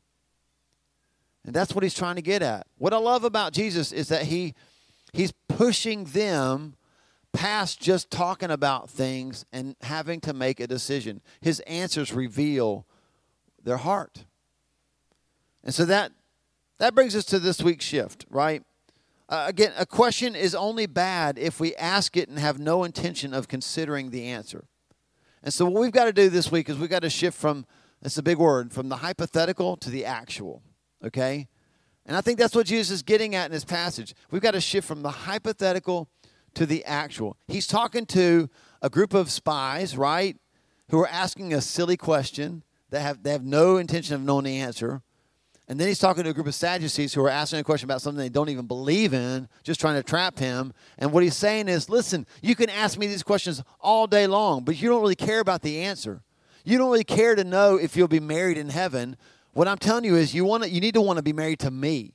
And 1.44 1.54
that's 1.54 1.74
what 1.74 1.82
he's 1.82 1.94
trying 1.94 2.16
to 2.16 2.22
get 2.22 2.40
at. 2.40 2.66
What 2.78 2.94
I 2.94 2.96
love 2.96 3.24
about 3.24 3.52
Jesus 3.52 3.92
is 3.92 4.08
that 4.08 4.22
he 4.22 4.54
he's 5.12 5.32
pushing 5.48 6.04
them 6.04 6.76
past 7.32 7.80
just 7.80 8.10
talking 8.10 8.50
about 8.50 8.90
things 8.90 9.44
and 9.52 9.76
having 9.82 10.20
to 10.20 10.32
make 10.32 10.60
a 10.60 10.66
decision. 10.66 11.20
His 11.40 11.60
answers 11.60 12.12
reveal 12.12 12.86
their 13.62 13.76
heart. 13.76 14.24
And 15.62 15.74
so 15.74 15.84
that 15.84 16.12
that 16.78 16.94
brings 16.94 17.16
us 17.16 17.24
to 17.26 17.38
this 17.38 17.60
week's 17.60 17.84
shift, 17.84 18.24
right? 18.30 18.62
Uh, 19.28 19.44
again, 19.48 19.72
a 19.76 19.84
question 19.84 20.34
is 20.34 20.54
only 20.54 20.86
bad 20.86 21.38
if 21.38 21.60
we 21.60 21.74
ask 21.74 22.16
it 22.16 22.28
and 22.28 22.38
have 22.38 22.58
no 22.58 22.84
intention 22.84 23.34
of 23.34 23.48
considering 23.48 24.10
the 24.10 24.24
answer. 24.24 24.64
And 25.42 25.52
so 25.52 25.66
what 25.66 25.80
we've 25.80 25.92
got 25.92 26.06
to 26.06 26.12
do 26.12 26.30
this 26.30 26.50
week 26.50 26.68
is 26.68 26.78
we've 26.78 26.88
got 26.88 27.02
to 27.02 27.10
shift 27.10 27.36
from 27.36 27.66
it's 28.00 28.16
a 28.16 28.22
big 28.22 28.38
word 28.38 28.72
from 28.72 28.88
the 28.88 28.96
hypothetical 28.96 29.76
to 29.78 29.90
the 29.90 30.04
actual, 30.04 30.62
okay? 31.04 31.48
And 32.06 32.16
I 32.16 32.20
think 32.20 32.38
that's 32.38 32.54
what 32.54 32.66
Jesus 32.66 32.90
is 32.90 33.02
getting 33.02 33.34
at 33.34 33.46
in 33.46 33.52
this 33.52 33.64
passage. 33.64 34.14
We've 34.30 34.40
got 34.40 34.52
to 34.52 34.60
shift 34.60 34.86
from 34.86 35.02
the 35.02 35.10
hypothetical 35.10 36.08
to 36.54 36.66
the 36.66 36.84
actual. 36.84 37.36
He's 37.46 37.66
talking 37.66 38.06
to 38.06 38.48
a 38.82 38.90
group 38.90 39.14
of 39.14 39.30
spies, 39.30 39.96
right, 39.96 40.36
who 40.90 41.00
are 41.00 41.08
asking 41.08 41.52
a 41.52 41.60
silly 41.60 41.96
question 41.96 42.62
that 42.90 43.00
have 43.00 43.22
they 43.22 43.32
have 43.32 43.44
no 43.44 43.76
intention 43.76 44.14
of 44.14 44.22
knowing 44.22 44.44
the 44.44 44.58
answer. 44.58 45.02
And 45.70 45.78
then 45.78 45.86
he's 45.86 45.98
talking 45.98 46.24
to 46.24 46.30
a 46.30 46.34
group 46.34 46.46
of 46.46 46.54
Sadducees 46.54 47.12
who 47.12 47.22
are 47.22 47.28
asking 47.28 47.58
a 47.58 47.64
question 47.64 47.86
about 47.86 48.00
something 48.00 48.18
they 48.18 48.30
don't 48.30 48.48
even 48.48 48.66
believe 48.66 49.12
in, 49.12 49.48
just 49.62 49.78
trying 49.78 49.96
to 49.96 50.02
trap 50.02 50.38
him. 50.38 50.72
And 50.96 51.12
what 51.12 51.22
he's 51.22 51.36
saying 51.36 51.68
is, 51.68 51.90
listen, 51.90 52.26
you 52.40 52.54
can 52.54 52.70
ask 52.70 52.98
me 52.98 53.06
these 53.06 53.22
questions 53.22 53.62
all 53.78 54.06
day 54.06 54.26
long, 54.26 54.64
but 54.64 54.80
you 54.80 54.88
don't 54.88 55.02
really 55.02 55.14
care 55.14 55.40
about 55.40 55.60
the 55.60 55.82
answer. 55.82 56.22
You 56.64 56.78
don't 56.78 56.90
really 56.90 57.04
care 57.04 57.34
to 57.34 57.44
know 57.44 57.76
if 57.76 57.96
you'll 57.96 58.08
be 58.08 58.20
married 58.20 58.56
in 58.56 58.70
heaven. 58.70 59.18
What 59.52 59.68
I'm 59.68 59.76
telling 59.76 60.04
you 60.04 60.16
is 60.16 60.34
you 60.34 60.46
want 60.46 60.62
to, 60.62 60.70
you 60.70 60.80
need 60.80 60.94
to 60.94 61.02
want 61.02 61.18
to 61.18 61.22
be 61.22 61.34
married 61.34 61.58
to 61.60 61.70
me. 61.70 62.14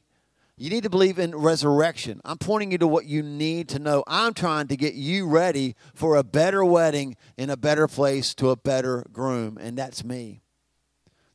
You 0.64 0.70
need 0.70 0.84
to 0.84 0.90
believe 0.90 1.20
in 1.20 1.36
resurrection. 1.36 2.22
I'm 2.24 2.38
pointing 2.38 2.72
you 2.72 2.78
to 2.78 2.88
what 2.88 3.04
you 3.04 3.22
need 3.22 3.68
to 3.68 3.80
know. 3.80 4.02
I'm 4.08 4.34
trying 4.34 4.70
to 4.70 4.78
get 4.78 4.94
you 4.94 5.28
ready 5.28 5.76
for 5.94 6.16
a 6.16 6.24
better 6.24 6.64
wedding 6.64 7.18
in 7.38 7.50
a 7.50 7.58
better 7.58 7.86
place 7.86 8.34
to 8.36 8.50
a 8.50 8.56
better 8.56 9.06
groom, 9.12 9.58
and 9.60 9.78
that's 9.78 10.06
me. 10.06 10.42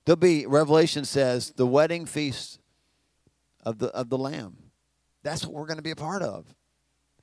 There'll 0.07 0.17
be, 0.17 0.47
Revelation 0.47 1.05
says, 1.05 1.53
the 1.55 1.67
wedding 1.67 2.07
feast 2.07 2.59
of 3.67 3.81
the, 3.81 3.89
of 3.89 4.09
the 4.09 4.17
Lamb. 4.17 4.57
That's 5.23 5.45
what 5.45 5.53
we're 5.53 5.67
going 5.67 5.77
to 5.77 5.83
be 5.83 5.91
a 5.91 5.95
part 5.95 6.23
of 6.23 6.55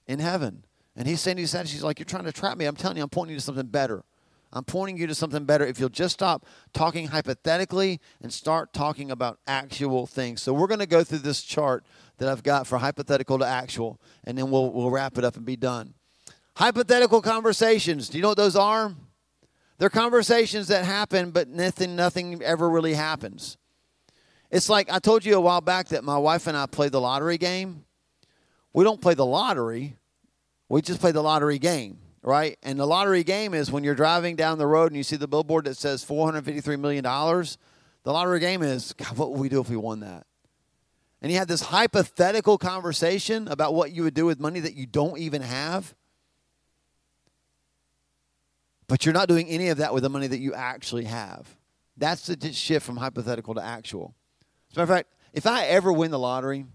in 0.05 0.19
heaven. 0.19 0.63
And 0.95 1.07
he's 1.07 1.21
saying 1.21 1.37
to 1.37 1.41
these 1.41 1.71
she's 1.71 1.81
like, 1.81 1.97
you're 1.97 2.05
trying 2.05 2.25
to 2.25 2.31
trap 2.31 2.55
me. 2.55 2.65
I'm 2.65 2.75
telling 2.75 2.97
you, 2.97 3.03
I'm 3.03 3.09
pointing 3.09 3.31
you 3.31 3.39
to 3.39 3.43
something 3.43 3.65
better. 3.65 4.03
I'm 4.55 4.63
pointing 4.63 4.97
you 4.97 5.05
to 5.07 5.13
something 5.13 5.43
better 5.43 5.65
if 5.65 5.81
you'll 5.81 5.89
just 5.89 6.13
stop 6.13 6.45
talking 6.73 7.07
hypothetically 7.07 7.99
and 8.21 8.31
start 8.31 8.71
talking 8.71 9.11
about 9.11 9.37
actual 9.45 10.07
things. 10.07 10.41
So 10.41 10.53
we're 10.53 10.67
going 10.67 10.79
to 10.79 10.85
go 10.85 11.03
through 11.03 11.19
this 11.19 11.43
chart 11.43 11.83
that 12.19 12.29
I've 12.29 12.41
got 12.41 12.65
for 12.65 12.77
hypothetical 12.77 13.37
to 13.39 13.45
actual, 13.45 13.99
and 14.23 14.37
then 14.37 14.49
we'll, 14.49 14.71
we'll 14.71 14.89
wrap 14.89 15.17
it 15.17 15.25
up 15.25 15.35
and 15.35 15.45
be 15.45 15.57
done. 15.57 15.93
Hypothetical 16.55 17.21
conversations. 17.21 18.07
Do 18.07 18.17
you 18.17 18.21
know 18.21 18.29
what 18.29 18.37
those 18.37 18.55
are? 18.55 18.95
They're 19.77 19.89
conversations 19.89 20.69
that 20.69 20.85
happen, 20.85 21.31
but 21.31 21.49
nothing, 21.49 21.97
nothing 21.97 22.41
ever 22.41 22.69
really 22.69 22.93
happens. 22.93 23.57
It's 24.51 24.69
like 24.69 24.89
I 24.89 24.99
told 24.99 25.25
you 25.25 25.35
a 25.35 25.41
while 25.41 25.59
back 25.59 25.89
that 25.89 26.05
my 26.05 26.17
wife 26.17 26.47
and 26.47 26.55
I 26.55 26.65
play 26.65 26.87
the 26.87 27.01
lottery 27.01 27.37
game. 27.37 27.83
We 28.71 28.85
don't 28.85 29.01
play 29.01 29.15
the 29.15 29.25
lottery, 29.25 29.97
we 30.69 30.81
just 30.81 31.01
play 31.01 31.11
the 31.11 31.23
lottery 31.23 31.59
game 31.59 31.97
right? 32.25 32.57
And 32.61 32.77
the 32.77 32.85
lottery 32.85 33.23
game 33.23 33.53
is 33.53 33.71
when 33.71 33.85
you're 33.85 33.95
driving 33.95 34.35
down 34.35 34.57
the 34.57 34.67
road 34.67 34.87
and 34.87 34.97
you 34.97 35.03
see 35.03 35.15
the 35.15 35.27
billboard 35.27 35.65
that 35.65 35.77
says 35.77 36.03
$453 36.03 36.77
million. 36.77 37.03
The 37.03 38.11
lottery 38.11 38.41
game 38.41 38.61
is, 38.61 38.91
God, 38.93 39.17
what 39.17 39.31
would 39.31 39.39
we 39.39 39.47
do 39.47 39.61
if 39.61 39.69
we 39.69 39.77
won 39.77 40.01
that? 40.01 40.25
and 41.25 41.31
you 41.31 41.39
have 41.39 41.47
this 41.47 41.61
hypothetical 41.61 42.59
conversation 42.59 43.47
about 43.47 43.73
what 43.73 43.91
you 43.91 44.03
would 44.03 44.13
do 44.13 44.27
with 44.27 44.39
money 44.39 44.59
that 44.59 44.75
you 44.75 44.85
don't 44.85 45.17
even 45.17 45.41
have, 45.41 45.95
but 48.87 49.07
you're 49.07 49.13
not 49.13 49.27
doing 49.27 49.47
any 49.47 49.69
of 49.69 49.79
that 49.79 49.91
with 49.91 50.03
the 50.03 50.09
money 50.09 50.27
that 50.27 50.37
you 50.37 50.53
actually 50.53 51.05
have. 51.05 51.57
That's 51.97 52.27
the 52.27 52.53
shift 52.53 52.85
from 52.85 52.97
hypothetical 52.97 53.55
to 53.55 53.63
actual. 53.63 54.13
As 54.69 54.77
a 54.77 54.81
matter 54.81 54.93
of 54.93 54.97
fact, 54.97 55.13
if 55.33 55.47
I 55.47 55.65
ever 55.65 55.91
win 55.91 56.11
the 56.11 56.19
lottery, 56.19 56.65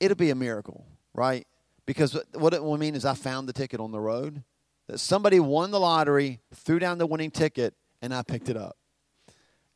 it'll 0.00 0.16
be 0.16 0.30
a 0.30 0.34
miracle, 0.34 0.86
right? 1.12 1.46
Because 1.86 2.18
what 2.32 2.54
it 2.54 2.62
will 2.62 2.78
mean 2.78 2.94
is 2.94 3.04
I 3.04 3.14
found 3.14 3.48
the 3.48 3.52
ticket 3.52 3.80
on 3.80 3.92
the 3.92 4.00
road, 4.00 4.42
that 4.88 4.98
somebody 4.98 5.40
won 5.40 5.70
the 5.70 5.80
lottery, 5.80 6.40
threw 6.54 6.78
down 6.78 6.98
the 6.98 7.06
winning 7.06 7.30
ticket, 7.30 7.74
and 8.02 8.14
I 8.14 8.22
picked 8.22 8.48
it 8.48 8.56
up. 8.56 8.76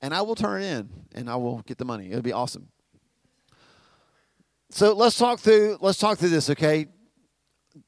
And 0.01 0.15
I 0.15 0.23
will 0.23 0.35
turn 0.35 0.63
it 0.63 0.67
in 0.67 0.91
and 1.15 1.29
I 1.29 1.37
will 1.37 1.61
get 1.63 1.79
the 1.79 1.85
money. 1.85 2.11
It'll 2.11 2.23
be 2.23 2.33
awesome. 2.33 2.69
So 4.71 4.93
let's 4.93 5.17
talk 5.17 5.41
through 5.41 5.79
let's 5.81 5.99
talk 5.99 6.19
through 6.19 6.29
this, 6.29 6.51
okay? 6.51 6.87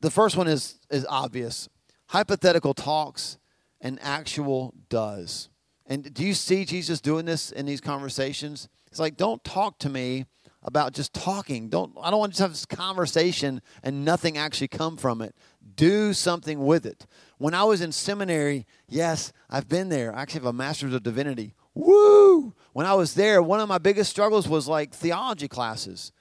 The 0.01 0.11
first 0.11 0.37
one 0.37 0.49
is 0.49 0.81
is 0.91 1.07
obvious. 1.09 1.69
Hypothetical 2.09 2.75
talks 2.75 3.39
and 3.81 3.99
actual 4.03 4.75
does. 4.89 5.51
And 5.87 6.13
do 6.13 6.25
you 6.25 6.35
see 6.35 6.65
Jesus 6.65 7.01
doing 7.01 7.27
this 7.27 7.53
in 7.53 7.67
these 7.67 7.81
conversations? 7.81 8.69
It's 8.91 9.01
like, 9.01 9.17
don't 9.17 9.43
talk 9.45 9.79
to 9.81 9.89
me 9.89 10.27
about 10.63 10.93
just 10.93 11.15
talking. 11.15 11.69
Don't 11.69 11.93
I 12.01 12.11
don't 12.11 12.19
want 12.19 12.33
to 12.33 12.39
just 12.39 12.43
have 12.43 12.51
this 12.53 12.67
conversation 12.67 13.63
and 13.83 14.05
nothing 14.05 14.37
actually 14.37 14.69
come 14.69 14.97
from 14.97 15.23
it. 15.23 15.35
Do 15.77 16.13
something 16.13 16.65
with 16.65 16.87
it. 16.87 17.07
When 17.39 17.55
I 17.55 17.65
was 17.65 17.81
in 17.81 17.93
seminary, 17.93 18.67
yes, 18.89 19.33
I've 19.49 19.69
been 19.69 19.89
there. 19.89 20.15
I 20.15 20.23
actually 20.23 20.41
have 20.41 20.47
a 20.47 20.53
master's 20.53 20.95
of 20.95 21.03
divinity. 21.03 21.55
Woo! 21.75 22.55
When 22.73 22.87
I 22.87 22.95
was 22.95 23.15
there, 23.15 23.43
one 23.43 23.61
of 23.61 23.69
my 23.69 23.79
biggest 23.79 24.11
struggles 24.11 24.49
was 24.49 24.69
like 24.69 24.93
theology 24.93 25.49
classes. 25.49 26.13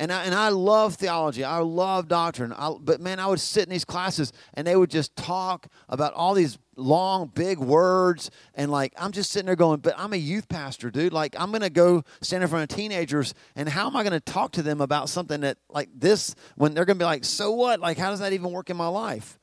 And 0.00 0.12
I, 0.12 0.22
and 0.22 0.34
I 0.34 0.50
love 0.50 0.94
theology. 0.94 1.42
I 1.42 1.58
love 1.58 2.06
doctrine. 2.06 2.52
I, 2.52 2.72
but 2.80 3.00
man, 3.00 3.18
I 3.18 3.26
would 3.26 3.40
sit 3.40 3.64
in 3.64 3.68
these 3.68 3.84
classes 3.84 4.32
and 4.54 4.64
they 4.64 4.76
would 4.76 4.90
just 4.90 5.16
talk 5.16 5.66
about 5.88 6.14
all 6.14 6.34
these 6.34 6.56
long, 6.76 7.32
big 7.34 7.58
words. 7.58 8.30
And 8.54 8.70
like, 8.70 8.92
I'm 8.96 9.10
just 9.10 9.30
sitting 9.30 9.46
there 9.46 9.56
going, 9.56 9.80
but 9.80 9.94
I'm 9.98 10.12
a 10.12 10.16
youth 10.16 10.48
pastor, 10.48 10.92
dude. 10.92 11.12
Like, 11.12 11.34
I'm 11.36 11.50
going 11.50 11.62
to 11.62 11.70
go 11.70 12.04
stand 12.22 12.44
in 12.44 12.48
front 12.48 12.70
of 12.70 12.76
teenagers. 12.76 13.34
And 13.56 13.68
how 13.68 13.88
am 13.88 13.96
I 13.96 14.04
going 14.04 14.12
to 14.12 14.20
talk 14.20 14.52
to 14.52 14.62
them 14.62 14.80
about 14.80 15.08
something 15.08 15.40
that, 15.40 15.58
like, 15.68 15.88
this, 15.92 16.36
when 16.54 16.74
they're 16.74 16.84
going 16.84 16.98
to 16.98 17.02
be 17.02 17.06
like, 17.06 17.24
so 17.24 17.50
what? 17.50 17.80
Like, 17.80 17.98
how 17.98 18.10
does 18.10 18.20
that 18.20 18.32
even 18.32 18.52
work 18.52 18.70
in 18.70 18.76
my 18.76 18.88
life? 18.88 19.36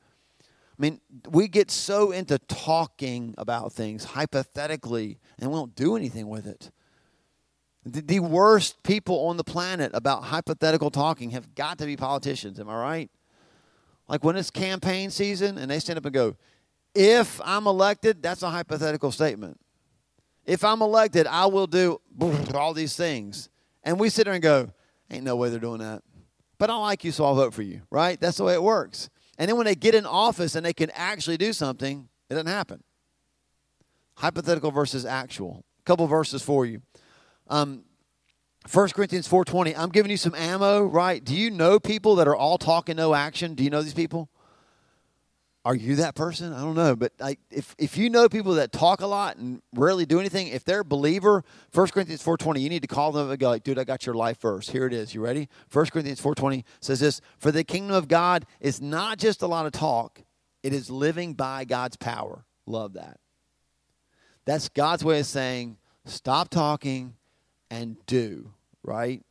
I 0.78 0.82
mean, 0.82 1.00
we 1.28 1.48
get 1.48 1.70
so 1.70 2.12
into 2.12 2.38
talking 2.38 3.34
about 3.36 3.72
things 3.72 4.04
hypothetically 4.04 5.18
and 5.38 5.50
we 5.50 5.56
don't 5.56 5.74
do 5.74 5.96
anything 5.96 6.28
with 6.28 6.46
it. 6.46 6.70
The, 7.88 8.18
worst 8.18 8.82
people 8.82 9.28
on 9.28 9.36
the 9.36 9.44
planet 9.44 9.92
about 9.94 10.24
hypothetical 10.24 10.90
talking 10.90 11.30
have 11.30 11.54
got 11.54 11.78
to 11.78 11.86
be 11.86 11.96
politicians. 11.96 12.58
Am 12.58 12.68
I 12.68 12.76
right? 12.76 13.10
Like 14.08 14.24
when 14.24 14.36
it's 14.36 14.50
campaign 14.50 15.10
season 15.10 15.56
and 15.56 15.70
they 15.70 15.78
stand 15.78 15.96
up 15.96 16.04
and 16.04 16.12
go, 16.12 16.36
if 16.96 17.40
I'm 17.44 17.68
elected, 17.68 18.22
that's 18.22 18.42
a 18.42 18.50
hypothetical 18.50 19.12
statement. 19.12 19.60
If 20.44 20.64
I'm 20.64 20.82
elected, 20.82 21.28
I 21.28 21.46
will 21.46 21.68
do 21.68 22.00
all 22.54 22.74
these 22.74 22.96
things. 22.96 23.50
And 23.84 24.00
we 24.00 24.08
sit 24.08 24.24
there 24.24 24.34
and 24.34 24.42
go, 24.42 24.72
ain't 25.08 25.24
no 25.24 25.36
way 25.36 25.48
they're 25.48 25.60
doing 25.60 25.78
that. 25.78 26.02
But 26.58 26.70
I 26.70 26.76
like 26.76 27.04
you, 27.04 27.12
so 27.12 27.24
I'll 27.24 27.34
vote 27.34 27.54
for 27.54 27.62
you, 27.62 27.82
right? 27.90 28.18
That's 28.18 28.38
the 28.38 28.44
way 28.44 28.54
it 28.54 28.62
works. 28.62 29.10
And 29.38 29.48
then 29.48 29.56
when 29.56 29.66
they 29.66 29.74
get 29.76 29.94
in 29.94 30.06
office 30.06 30.56
and 30.56 30.66
they 30.66 30.72
can 30.72 30.90
actually 30.94 31.36
do 31.36 31.52
something, 31.52 32.08
it 32.28 32.34
doesn't 32.34 32.48
happen. 32.48 32.82
Hypothetical 34.16 34.72
versus 34.72 35.04
actual. 35.04 35.64
A 35.80 35.82
couple 35.84 36.06
verses 36.06 36.42
for 36.42 36.66
you. 36.66 36.80
Um, 37.48 37.84
1 38.72 38.88
Corinthians 38.90 39.28
4.20, 39.28 39.74
I'm 39.76 39.90
giving 39.90 40.10
you 40.10 40.16
some 40.16 40.34
ammo, 40.34 40.82
right? 40.82 41.24
Do 41.24 41.36
you 41.36 41.50
know 41.50 41.78
people 41.78 42.16
that 42.16 42.26
are 42.26 42.34
all 42.34 42.58
talking, 42.58 42.96
no 42.96 43.14
action? 43.14 43.54
Do 43.54 43.62
you 43.62 43.70
know 43.70 43.82
these 43.82 43.94
people? 43.94 44.28
Are 45.64 45.74
you 45.74 45.96
that 45.96 46.14
person? 46.14 46.52
I 46.52 46.60
don't 46.60 46.76
know. 46.76 46.94
But 46.94 47.12
like, 47.18 47.40
if, 47.50 47.74
if 47.78 47.96
you 47.96 48.08
know 48.08 48.28
people 48.28 48.54
that 48.54 48.70
talk 48.72 49.00
a 49.00 49.06
lot 49.06 49.36
and 49.36 49.60
rarely 49.74 50.06
do 50.06 50.20
anything, 50.20 50.48
if 50.48 50.64
they're 50.64 50.80
a 50.80 50.84
believer, 50.84 51.44
1 51.72 51.88
Corinthians 51.88 52.24
4.20, 52.24 52.60
you 52.60 52.68
need 52.68 52.82
to 52.82 52.88
call 52.88 53.12
them 53.12 53.30
and 53.30 53.38
go 53.38 53.48
like, 53.48 53.64
dude, 53.64 53.78
I 53.78 53.84
got 53.84 54.06
your 54.06 54.14
life 54.14 54.40
verse. 54.40 54.68
Here 54.68 54.86
it 54.86 54.92
is. 54.92 55.14
You 55.14 55.22
ready? 55.22 55.48
1 55.72 55.86
Corinthians 55.86 56.20
4.20 56.20 56.64
says 56.80 57.00
this, 57.00 57.20
For 57.38 57.50
the 57.50 57.64
kingdom 57.64 57.96
of 57.96 58.08
God 58.08 58.46
is 58.60 58.80
not 58.80 59.18
just 59.18 59.42
a 59.42 59.46
lot 59.46 59.66
of 59.66 59.72
talk, 59.72 60.22
it 60.62 60.72
is 60.72 60.90
living 60.90 61.34
by 61.34 61.64
God's 61.64 61.96
power. 61.96 62.44
Love 62.66 62.92
that. 62.94 63.18
That's 64.44 64.68
God's 64.68 65.04
way 65.04 65.20
of 65.20 65.26
saying, 65.26 65.78
stop 66.04 66.48
talking 66.48 67.14
and 67.76 67.96
do, 68.06 68.52
right? 68.82 69.22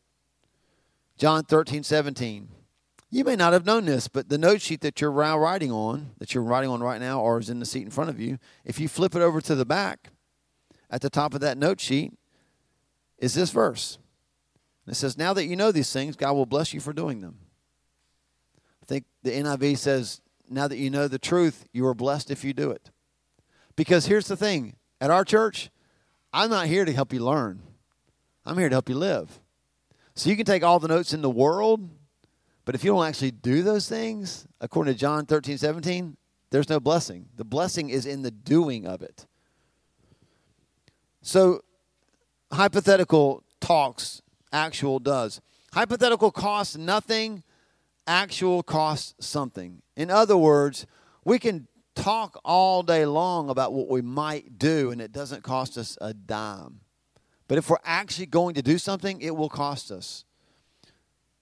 John 1.17 1.43
13, 1.43 1.83
17. 1.83 2.49
You 3.09 3.23
may 3.23 3.35
not 3.35 3.53
have 3.53 3.65
known 3.65 3.85
this, 3.85 4.07
but 4.07 4.29
the 4.29 4.37
note 4.37 4.61
sheet 4.61 4.81
that 4.81 4.99
you're 4.99 5.11
writing 5.11 5.71
on, 5.71 6.11
that 6.17 6.33
you're 6.33 6.43
writing 6.43 6.69
on 6.69 6.81
right 6.81 6.99
now, 6.99 7.21
or 7.21 7.39
is 7.39 7.49
in 7.49 7.59
the 7.59 7.65
seat 7.65 7.83
in 7.83 7.91
front 7.91 8.09
of 8.09 8.19
you, 8.19 8.37
if 8.63 8.79
you 8.79 8.87
flip 8.87 9.15
it 9.15 9.21
over 9.21 9.41
to 9.41 9.55
the 9.55 9.65
back, 9.65 10.09
at 10.89 11.01
the 11.01 11.09
top 11.09 11.33
of 11.33 11.41
that 11.41 11.57
note 11.57 11.79
sheet 11.79 12.13
is 13.17 13.33
this 13.33 13.51
verse. 13.51 13.97
It 14.87 14.95
says, 14.95 15.17
Now 15.17 15.33
that 15.33 15.45
you 15.45 15.55
know 15.55 15.71
these 15.71 15.91
things, 15.91 16.15
God 16.15 16.33
will 16.33 16.45
bless 16.45 16.73
you 16.73 16.79
for 16.79 16.93
doing 16.93 17.21
them. 17.21 17.37
I 18.83 18.85
think 18.85 19.05
the 19.23 19.31
NIV 19.31 19.77
says, 19.77 20.21
Now 20.49 20.67
that 20.67 20.77
you 20.77 20.89
know 20.89 21.07
the 21.07 21.17
truth, 21.17 21.65
you 21.73 21.87
are 21.87 21.95
blessed 21.95 22.29
if 22.29 22.43
you 22.43 22.53
do 22.53 22.69
it. 22.69 22.91
Because 23.75 24.05
here's 24.05 24.27
the 24.27 24.37
thing 24.37 24.75
at 25.01 25.09
our 25.09 25.25
church, 25.25 25.69
I'm 26.31 26.49
not 26.49 26.67
here 26.67 26.85
to 26.85 26.93
help 26.93 27.13
you 27.13 27.23
learn, 27.23 27.61
I'm 28.45 28.57
here 28.57 28.69
to 28.69 28.75
help 28.75 28.89
you 28.89 28.95
live. 28.95 29.39
So 30.15 30.29
you 30.29 30.35
can 30.35 30.45
take 30.45 30.63
all 30.63 30.79
the 30.79 30.87
notes 30.87 31.13
in 31.13 31.21
the 31.21 31.29
world, 31.29 31.89
but 32.63 32.75
if 32.75 32.83
you 32.83 32.91
don't 32.91 33.05
actually 33.05 33.31
do 33.31 33.63
those 33.63 33.89
things, 33.89 34.47
according 34.61 34.93
to 34.93 34.99
John 34.99 35.25
13, 35.25 35.57
17, 35.57 36.15
there's 36.51 36.69
no 36.69 36.79
blessing. 36.79 37.27
The 37.35 37.43
blessing 37.43 37.89
is 37.89 38.05
in 38.05 38.21
the 38.21 38.31
doing 38.31 38.85
of 38.85 39.01
it. 39.01 39.25
So, 41.21 41.61
hypothetical 42.51 43.43
talks, 43.59 44.21
actual 44.53 44.99
does. 44.99 45.41
Hypothetical 45.73 46.31
costs 46.31 46.77
nothing, 46.77 47.43
actual 48.07 48.63
costs 48.63 49.15
something. 49.19 49.81
In 49.97 50.09
other 50.09 50.37
words, 50.37 50.85
we 51.25 51.39
can 51.39 51.67
talk 51.95 52.39
all 52.45 52.83
day 52.83 53.05
long 53.05 53.49
about 53.49 53.73
what 53.73 53.89
we 53.89 54.01
might 54.01 54.59
do, 54.59 54.91
and 54.91 55.01
it 55.01 55.11
doesn't 55.11 55.43
cost 55.43 55.77
us 55.77 55.97
a 55.99 56.13
dime. 56.13 56.81
But 57.47 57.57
if 57.57 57.69
we're 57.69 57.77
actually 57.83 58.25
going 58.25 58.55
to 58.55 58.61
do 58.61 58.77
something, 58.77 59.21
it 59.21 59.35
will 59.35 59.49
cost 59.49 59.91
us. 59.91 60.25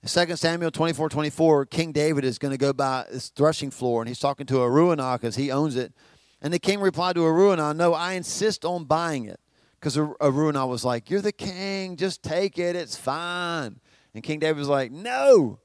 2 0.06 0.36
Samuel 0.36 0.70
24 0.70 1.08
24, 1.08 1.66
King 1.68 1.94
David 1.94 2.26
is 2.26 2.38
going 2.38 2.52
to 2.52 2.58
go 2.58 2.74
by 2.74 3.06
this 3.10 3.30
threshing 3.30 3.72
floor 3.72 4.02
and 4.02 4.10
he's 4.10 4.20
talking 4.20 4.46
to 4.48 4.56
Araunah 4.56 5.14
because 5.14 5.38
he 5.38 5.50
owns 5.50 5.78
it. 5.78 5.94
And 6.42 6.54
the 6.54 6.60
king 6.60 6.82
replied 6.82 7.16
to 7.16 7.22
Araunah, 7.22 7.74
No, 7.74 7.94
I 7.94 8.14
insist 8.14 8.66
on 8.66 8.84
buying 8.84 9.26
it. 9.26 9.40
Because 9.80 9.96
Araunah 9.96 10.68
was 10.68 10.84
like, 10.84 11.10
You're 11.10 11.22
the 11.22 11.32
king, 11.32 11.96
just 11.96 12.22
take 12.22 12.60
it, 12.60 12.76
it's 12.76 12.98
fine. 12.98 13.80
And 14.14 14.24
King 14.24 14.40
David 14.40 14.58
was 14.58 14.68
like, 14.68 14.92
No, 14.92 15.60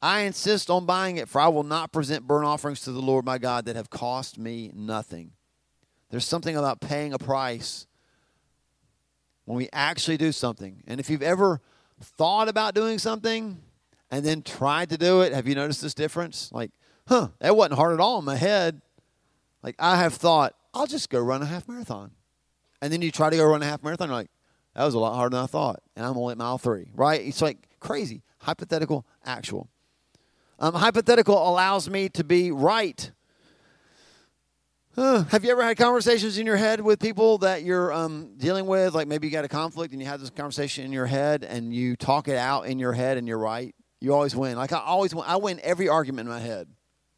I 0.00 0.20
insist 0.20 0.70
on 0.70 0.86
buying 0.86 1.16
it, 1.16 1.28
for 1.28 1.40
I 1.40 1.48
will 1.48 1.64
not 1.64 1.92
present 1.92 2.26
burnt 2.26 2.46
offerings 2.46 2.82
to 2.82 2.92
the 2.92 3.00
Lord 3.00 3.24
my 3.24 3.38
God 3.38 3.64
that 3.64 3.74
have 3.74 3.90
cost 3.90 4.38
me 4.38 4.70
nothing. 4.74 5.32
There's 6.10 6.24
something 6.24 6.56
about 6.56 6.80
paying 6.80 7.12
a 7.12 7.18
price 7.18 7.88
when 9.52 9.58
we 9.58 9.68
actually 9.70 10.16
do 10.16 10.32
something. 10.32 10.82
And 10.86 10.98
if 10.98 11.10
you've 11.10 11.22
ever 11.22 11.60
thought 12.00 12.48
about 12.48 12.74
doing 12.74 12.98
something 12.98 13.60
and 14.10 14.24
then 14.24 14.40
tried 14.40 14.88
to 14.88 14.96
do 14.96 15.20
it, 15.20 15.34
have 15.34 15.46
you 15.46 15.54
noticed 15.54 15.82
this 15.82 15.92
difference? 15.92 16.50
Like, 16.52 16.70
huh, 17.06 17.28
that 17.38 17.54
wasn't 17.54 17.74
hard 17.74 17.92
at 17.92 18.00
all 18.00 18.18
in 18.18 18.24
my 18.24 18.36
head. 18.36 18.80
Like, 19.62 19.74
I 19.78 19.96
have 19.98 20.14
thought, 20.14 20.54
I'll 20.72 20.86
just 20.86 21.10
go 21.10 21.20
run 21.20 21.42
a 21.42 21.44
half 21.44 21.68
marathon. 21.68 22.12
And 22.80 22.90
then 22.90 23.02
you 23.02 23.10
try 23.10 23.28
to 23.28 23.36
go 23.36 23.44
run 23.44 23.62
a 23.62 23.66
half 23.66 23.82
marathon, 23.82 24.08
like, 24.08 24.30
that 24.74 24.86
was 24.86 24.94
a 24.94 24.98
lot 24.98 25.16
harder 25.16 25.36
than 25.36 25.44
I 25.44 25.48
thought. 25.48 25.82
And 25.96 26.06
I'm 26.06 26.16
only 26.16 26.32
at 26.32 26.38
mile 26.38 26.56
three, 26.56 26.86
right? 26.94 27.20
It's 27.20 27.42
like 27.42 27.58
crazy. 27.78 28.22
Hypothetical, 28.38 29.04
actual. 29.22 29.68
Um, 30.60 30.72
hypothetical 30.72 31.36
allows 31.36 31.90
me 31.90 32.08
to 32.08 32.24
be 32.24 32.50
right 32.50 33.12
have 34.96 35.42
you 35.42 35.50
ever 35.50 35.62
had 35.62 35.78
conversations 35.78 36.36
in 36.36 36.44
your 36.44 36.56
head 36.56 36.80
with 36.80 37.00
people 37.00 37.38
that 37.38 37.62
you're 37.62 37.92
um, 37.92 38.34
dealing 38.36 38.66
with? 38.66 38.94
Like 38.94 39.08
maybe 39.08 39.26
you 39.26 39.32
got 39.32 39.44
a 39.44 39.48
conflict 39.48 39.92
and 39.92 40.02
you 40.02 40.08
have 40.08 40.20
this 40.20 40.28
conversation 40.28 40.84
in 40.84 40.92
your 40.92 41.06
head 41.06 41.44
and 41.44 41.74
you 41.74 41.96
talk 41.96 42.28
it 42.28 42.36
out 42.36 42.66
in 42.66 42.78
your 42.78 42.92
head 42.92 43.16
and 43.16 43.26
you're 43.26 43.38
right. 43.38 43.74
You 44.00 44.12
always 44.12 44.36
win. 44.36 44.56
Like 44.56 44.72
I 44.72 44.80
always 44.80 45.14
win. 45.14 45.24
I 45.26 45.36
win 45.36 45.60
every 45.62 45.88
argument 45.88 46.28
in 46.28 46.34
my 46.34 46.40
head. 46.40 46.68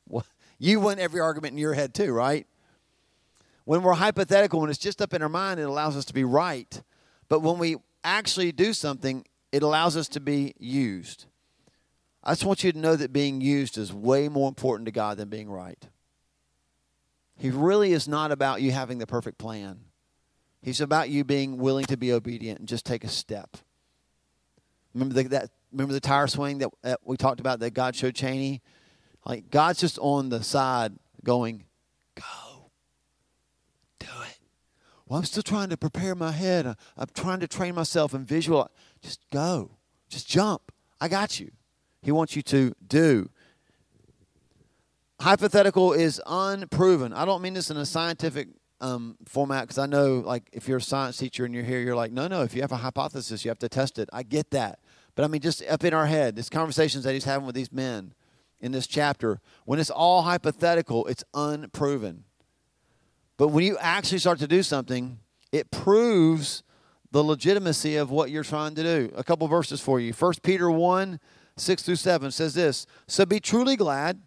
Well, 0.08 0.24
you 0.58 0.78
win 0.78 1.00
every 1.00 1.20
argument 1.20 1.52
in 1.52 1.58
your 1.58 1.74
head 1.74 1.94
too, 1.94 2.12
right? 2.12 2.46
When 3.64 3.82
we're 3.82 3.94
hypothetical, 3.94 4.60
when 4.60 4.70
it's 4.70 4.78
just 4.78 5.02
up 5.02 5.12
in 5.12 5.22
our 5.22 5.28
mind, 5.28 5.58
it 5.58 5.64
allows 5.64 5.96
us 5.96 6.04
to 6.06 6.14
be 6.14 6.22
right. 6.22 6.80
But 7.28 7.40
when 7.40 7.58
we 7.58 7.76
actually 8.04 8.52
do 8.52 8.72
something, 8.72 9.24
it 9.50 9.62
allows 9.62 9.96
us 9.96 10.06
to 10.08 10.20
be 10.20 10.54
used. 10.58 11.24
I 12.22 12.32
just 12.32 12.44
want 12.44 12.62
you 12.62 12.70
to 12.72 12.78
know 12.78 12.94
that 12.94 13.12
being 13.12 13.40
used 13.40 13.78
is 13.78 13.92
way 13.92 14.28
more 14.28 14.48
important 14.48 14.86
to 14.86 14.92
God 14.92 15.16
than 15.16 15.28
being 15.28 15.50
right. 15.50 15.88
He 17.36 17.50
really 17.50 17.92
is 17.92 18.06
not 18.06 18.32
about 18.32 18.62
you 18.62 18.70
having 18.70 18.98
the 18.98 19.06
perfect 19.06 19.38
plan. 19.38 19.80
He's 20.62 20.80
about 20.80 21.10
you 21.10 21.24
being 21.24 21.58
willing 21.58 21.84
to 21.86 21.96
be 21.96 22.12
obedient 22.12 22.60
and 22.60 22.68
just 22.68 22.86
take 22.86 23.04
a 23.04 23.08
step. 23.08 23.56
Remember 24.94 25.14
the, 25.14 25.28
that? 25.28 25.50
Remember 25.72 25.92
the 25.92 26.00
tire 26.00 26.26
swing 26.26 26.58
that, 26.58 26.70
that 26.82 27.00
we 27.04 27.16
talked 27.16 27.40
about 27.40 27.60
that 27.60 27.74
God 27.74 27.96
showed 27.96 28.14
Cheney? 28.14 28.62
Like 29.26 29.50
God's 29.50 29.80
just 29.80 29.98
on 29.98 30.28
the 30.28 30.42
side 30.42 30.92
going, 31.22 31.64
"Go, 32.14 32.70
do 33.98 34.06
it." 34.06 34.38
Well, 35.06 35.18
I'm 35.18 35.24
still 35.24 35.42
trying 35.42 35.70
to 35.70 35.76
prepare 35.76 36.14
my 36.14 36.30
head. 36.30 36.66
I'm 36.96 37.08
trying 37.14 37.40
to 37.40 37.48
train 37.48 37.74
myself 37.74 38.14
and 38.14 38.26
visualize. 38.26 38.68
Just 39.02 39.20
go, 39.30 39.72
just 40.08 40.28
jump. 40.28 40.72
I 41.00 41.08
got 41.08 41.40
you. 41.40 41.50
He 42.00 42.12
wants 42.12 42.36
you 42.36 42.42
to 42.42 42.74
do. 42.86 43.30
Hypothetical 45.24 45.94
is 45.94 46.20
unproven. 46.26 47.14
I 47.14 47.24
don't 47.24 47.40
mean 47.40 47.54
this 47.54 47.70
in 47.70 47.78
a 47.78 47.86
scientific 47.86 48.48
um, 48.82 49.16
format 49.24 49.62
because 49.62 49.78
I 49.78 49.86
know, 49.86 50.16
like, 50.16 50.50
if 50.52 50.68
you're 50.68 50.76
a 50.76 50.82
science 50.82 51.16
teacher 51.16 51.46
and 51.46 51.54
you're 51.54 51.64
here, 51.64 51.80
you're 51.80 51.96
like, 51.96 52.12
no, 52.12 52.28
no. 52.28 52.42
If 52.42 52.54
you 52.54 52.60
have 52.60 52.72
a 52.72 52.76
hypothesis, 52.76 53.42
you 53.42 53.48
have 53.48 53.58
to 53.60 53.68
test 53.70 53.98
it. 53.98 54.10
I 54.12 54.22
get 54.22 54.50
that, 54.50 54.80
but 55.14 55.24
I 55.24 55.28
mean, 55.28 55.40
just 55.40 55.66
up 55.66 55.82
in 55.82 55.94
our 55.94 56.04
head, 56.04 56.36
these 56.36 56.50
conversations 56.50 57.04
that 57.04 57.14
he's 57.14 57.24
having 57.24 57.46
with 57.46 57.54
these 57.54 57.72
men 57.72 58.12
in 58.60 58.72
this 58.72 58.86
chapter, 58.86 59.40
when 59.64 59.78
it's 59.78 59.88
all 59.88 60.20
hypothetical, 60.20 61.06
it's 61.06 61.24
unproven. 61.32 62.24
But 63.38 63.48
when 63.48 63.64
you 63.64 63.78
actually 63.78 64.18
start 64.18 64.40
to 64.40 64.46
do 64.46 64.62
something, 64.62 65.20
it 65.52 65.70
proves 65.70 66.62
the 67.12 67.24
legitimacy 67.24 67.96
of 67.96 68.10
what 68.10 68.28
you're 68.30 68.44
trying 68.44 68.74
to 68.74 68.82
do. 68.82 69.10
A 69.16 69.24
couple 69.24 69.48
verses 69.48 69.80
for 69.80 69.98
you. 69.98 70.12
1 70.12 70.34
Peter 70.42 70.70
1 70.70 71.18
6 71.56 71.82
through 71.82 71.96
7 71.96 72.30
says 72.30 72.52
this 72.52 72.86
So 73.06 73.24
be 73.24 73.40
truly 73.40 73.76
glad. 73.76 74.20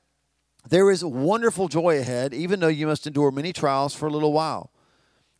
There 0.69 0.91
is 0.91 1.03
wonderful 1.03 1.69
joy 1.69 1.97
ahead, 1.97 2.33
even 2.33 2.59
though 2.59 2.67
you 2.67 2.87
must 2.87 3.07
endure 3.07 3.31
many 3.31 3.53
trials 3.53 3.95
for 3.95 4.07
a 4.07 4.11
little 4.11 4.33
while. 4.33 4.71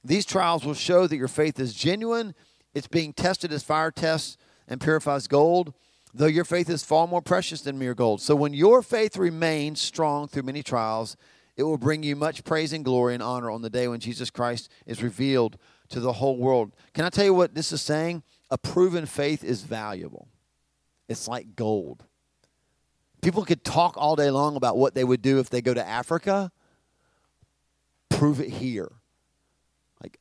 These 0.01 0.25
trials 0.25 0.63
will 0.63 0.73
show 0.73 1.05
that 1.05 1.17
your 1.17 1.27
faith 1.27 1.59
is 1.59 1.73
genuine. 1.73 2.33
It's 2.73 2.87
being 2.87 3.11
tested 3.11 3.51
as 3.51 3.61
fire 3.61 3.91
tests 3.91 4.37
and 4.69 4.79
purifies 4.79 5.27
gold, 5.27 5.73
though 6.13 6.27
your 6.27 6.45
faith 6.45 6.69
is 6.69 6.85
far 6.85 7.07
more 7.07 7.21
precious 7.21 7.61
than 7.61 7.77
mere 7.77 7.93
gold. 7.93 8.21
So 8.21 8.35
when 8.35 8.53
your 8.53 8.81
faith 8.81 9.17
remains 9.17 9.81
strong 9.81 10.29
through 10.29 10.43
many 10.43 10.63
trials, 10.63 11.17
it 11.57 11.63
will 11.63 11.77
bring 11.77 12.03
you 12.03 12.15
much 12.15 12.45
praise 12.45 12.71
and 12.71 12.85
glory 12.85 13.13
and 13.13 13.23
honor 13.23 13.51
on 13.51 13.61
the 13.61 13.69
day 13.69 13.89
when 13.89 13.99
Jesus 13.99 14.29
Christ 14.29 14.69
is 14.85 15.03
revealed 15.03 15.57
to 15.89 15.99
the 15.99 16.13
whole 16.13 16.37
world. 16.37 16.71
Can 16.93 17.03
I 17.03 17.09
tell 17.09 17.25
you 17.25 17.33
what 17.33 17.53
this 17.53 17.73
is 17.73 17.81
saying? 17.81 18.23
A 18.49 18.57
proven 18.57 19.05
faith 19.05 19.43
is 19.43 19.63
valuable. 19.63 20.29
It's 21.09 21.27
like 21.27 21.57
gold. 21.57 22.05
People 23.27 23.43
could 23.43 23.65
talk 23.65 23.95
all 23.97 24.15
day 24.15 24.31
long 24.31 24.55
about 24.55 24.77
what 24.77 24.95
they 24.95 25.03
would 25.03 25.21
do 25.21 25.39
if 25.39 25.49
they 25.49 25.61
go 25.61 25.73
to 25.73 25.85
Africa. 25.85 26.49
Prove 28.07 28.39
it 28.39 28.47
here. 28.47 28.89
Like 30.01 30.17